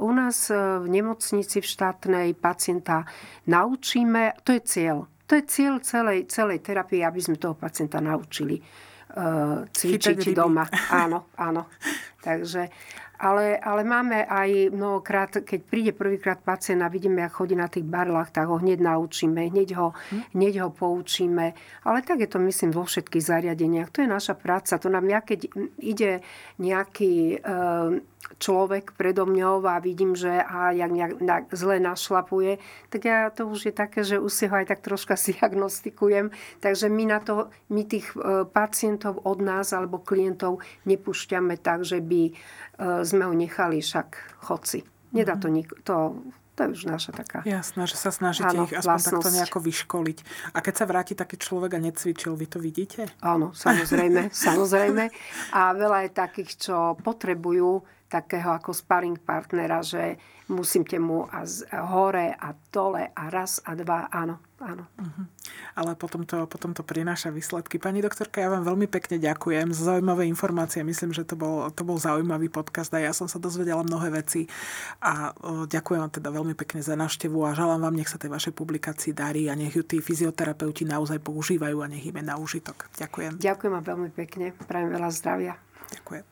u 0.00 0.10
nás 0.16 0.48
e, 0.48 0.56
v 0.56 0.86
nemocnici 0.88 1.60
v 1.60 1.66
štátnej 1.66 2.28
pacienta 2.40 3.04
naučíme, 3.44 4.32
to 4.48 4.56
je 4.56 4.62
cieľ, 4.64 5.04
to 5.28 5.36
je 5.36 5.44
cieľ 5.44 5.84
celej, 5.84 6.24
celej 6.32 6.64
terapie, 6.64 7.04
aby 7.04 7.20
sme 7.20 7.36
toho 7.36 7.52
pacienta 7.52 8.00
naučili 8.00 8.56
uh, 8.56 9.60
cvičiť 9.68 10.32
doma. 10.32 10.64
Áno, 10.88 11.28
áno. 11.36 11.68
Takže 12.24 12.72
Ale, 13.18 13.58
ale 13.58 13.82
máme 13.82 14.22
aj 14.22 14.70
mnohokrát, 14.70 15.42
keď 15.42 15.60
príde 15.66 15.90
prvýkrát 15.90 16.38
pacient 16.38 16.86
a 16.86 16.88
vidíme, 16.88 17.26
ako 17.26 17.44
chodí 17.44 17.54
na 17.58 17.66
tých 17.66 17.82
barlách, 17.82 18.30
tak 18.30 18.46
ho 18.46 18.62
hneď 18.62 18.78
naučíme, 18.78 19.50
hneď 19.50 19.74
ho, 19.74 19.90
hneď 20.34 20.62
ho 20.62 20.70
poučíme. 20.70 21.54
Ale 21.82 21.98
tak 22.06 22.22
je 22.22 22.30
to, 22.30 22.38
myslím, 22.38 22.70
vo 22.70 22.86
všetkých 22.86 23.26
zariadeniach. 23.26 23.90
To 23.90 24.06
je 24.06 24.08
naša 24.08 24.38
práca. 24.38 24.78
To 24.78 24.86
nám 24.86 25.10
ja, 25.10 25.18
keď 25.18 25.50
ide 25.82 26.22
nejaký 26.62 27.42
e, 27.42 27.98
človek 28.38 28.92
predo 28.94 29.26
mňou 29.26 29.64
a 29.66 29.80
vidím, 29.80 30.12
že 30.12 30.30
a 30.30 30.70
jak 30.70 30.90
nejak 31.18 31.50
zle 31.50 31.80
našlapuje, 31.80 32.60
tak 32.92 33.00
ja 33.04 33.30
to 33.32 33.48
už 33.48 33.70
je 33.70 33.74
také, 33.74 34.04
že 34.04 34.20
už 34.20 34.30
si 34.30 34.44
ho 34.46 34.54
aj 34.54 34.70
tak 34.70 34.80
troška 34.84 35.16
si 35.16 35.34
diagnostikujem. 35.38 36.30
Takže 36.60 36.86
my, 36.86 37.04
na 37.06 37.18
to, 37.18 37.50
my 37.72 37.82
tých 37.82 38.12
e, 38.14 38.44
pacientov 38.46 39.22
od 39.24 39.42
nás 39.42 39.72
alebo 39.72 39.98
klientov 39.98 40.60
nepúšťame 40.86 41.58
tak, 41.58 41.82
že 41.82 41.98
by 41.98 42.30
sme 42.78 43.22
ho 43.26 43.34
nechali 43.34 43.82
však 43.82 44.38
chodci. 44.46 44.86
Nedá 45.10 45.34
to 45.34 45.50
nik- 45.50 45.74
to 45.82 46.14
to 46.58 46.66
je 46.66 46.74
už 46.74 46.84
naša 46.90 47.14
taká... 47.14 47.46
Jasné, 47.46 47.86
že 47.86 47.94
sa 47.94 48.10
snažíte 48.10 48.50
Áno, 48.50 48.66
ich 48.66 48.74
aspoň 48.74 48.82
vlastnosť. 48.82 49.14
takto 49.14 49.30
nejako 49.30 49.58
vyškoliť. 49.62 50.18
A 50.50 50.58
keď 50.58 50.74
sa 50.74 50.84
vráti 50.90 51.14
taký 51.14 51.38
človek 51.38 51.78
a 51.78 51.78
necvičil, 51.78 52.34
vy 52.34 52.46
to 52.50 52.58
vidíte? 52.58 53.06
Áno, 53.22 53.54
samozrejme, 53.62 54.34
samozrejme. 54.34 55.06
A 55.54 55.70
veľa 55.78 56.10
je 56.10 56.10
takých, 56.10 56.50
čo 56.58 56.98
potrebujú 56.98 57.86
takého 58.10 58.50
ako 58.50 58.74
sparring 58.74 59.22
partnera, 59.22 59.86
že 59.86 60.18
musím 60.50 60.82
te 60.82 60.98
mu 60.98 61.30
a 61.30 61.46
z, 61.46 61.62
hore 61.70 62.34
a 62.34 62.50
dole 62.74 63.06
a 63.14 63.24
raz 63.30 63.62
a 63.62 63.78
dva, 63.78 64.10
áno, 64.10 64.42
áno. 64.58 64.84
Uh-huh. 64.98 65.24
Ale 65.78 65.94
potom 65.94 66.26
to, 66.26 66.46
potom 66.50 66.74
to 66.74 66.82
prináša 66.82 67.30
výsledky. 67.30 67.78
Pani 67.78 68.02
doktorka, 68.02 68.42
ja 68.42 68.50
vám 68.50 68.66
veľmi 68.66 68.90
pekne 68.90 69.18
ďakujem 69.22 69.70
za 69.70 69.94
zaujímavé 69.94 70.26
informácie. 70.26 70.82
Myslím, 70.82 71.14
že 71.14 71.24
to 71.24 71.38
bol, 71.38 71.70
to 71.70 71.82
bol 71.86 71.98
zaujímavý 71.98 72.50
podcast 72.50 72.90
a 72.94 73.02
ja 73.02 73.14
som 73.14 73.30
sa 73.30 73.38
dozvedela 73.38 73.86
mnohé 73.86 74.10
veci 74.10 74.50
a 74.98 75.30
o, 75.38 75.64
ďakujem 75.66 76.00
vám 76.02 76.12
teda 76.12 76.28
veľmi 76.34 76.54
pekne 76.58 76.82
za 76.82 76.98
návštevu 76.98 77.38
a 77.46 77.54
želám 77.54 77.86
vám, 77.86 77.94
nech 77.94 78.10
sa 78.10 78.18
tej 78.18 78.30
vašej 78.34 78.54
publikácii 78.54 79.14
darí 79.14 79.46
a 79.46 79.54
nech 79.54 79.74
ju 79.74 79.86
tí 79.86 80.02
fyzioterapeuti 80.02 80.84
naozaj 80.84 81.22
používajú 81.22 81.78
a 81.82 81.86
nech 81.86 82.02
im 82.06 82.18
je 82.18 82.24
na 82.26 82.34
užitok. 82.36 82.90
Ďakujem. 82.98 83.38
Ďakujem 83.38 83.72
vám 83.72 83.84
veľmi 83.86 84.10
pekne. 84.12 84.52
Prajem 84.66 84.90
veľa 84.90 85.10
zdravia. 85.14 85.54
Ďakujem. 85.94 86.26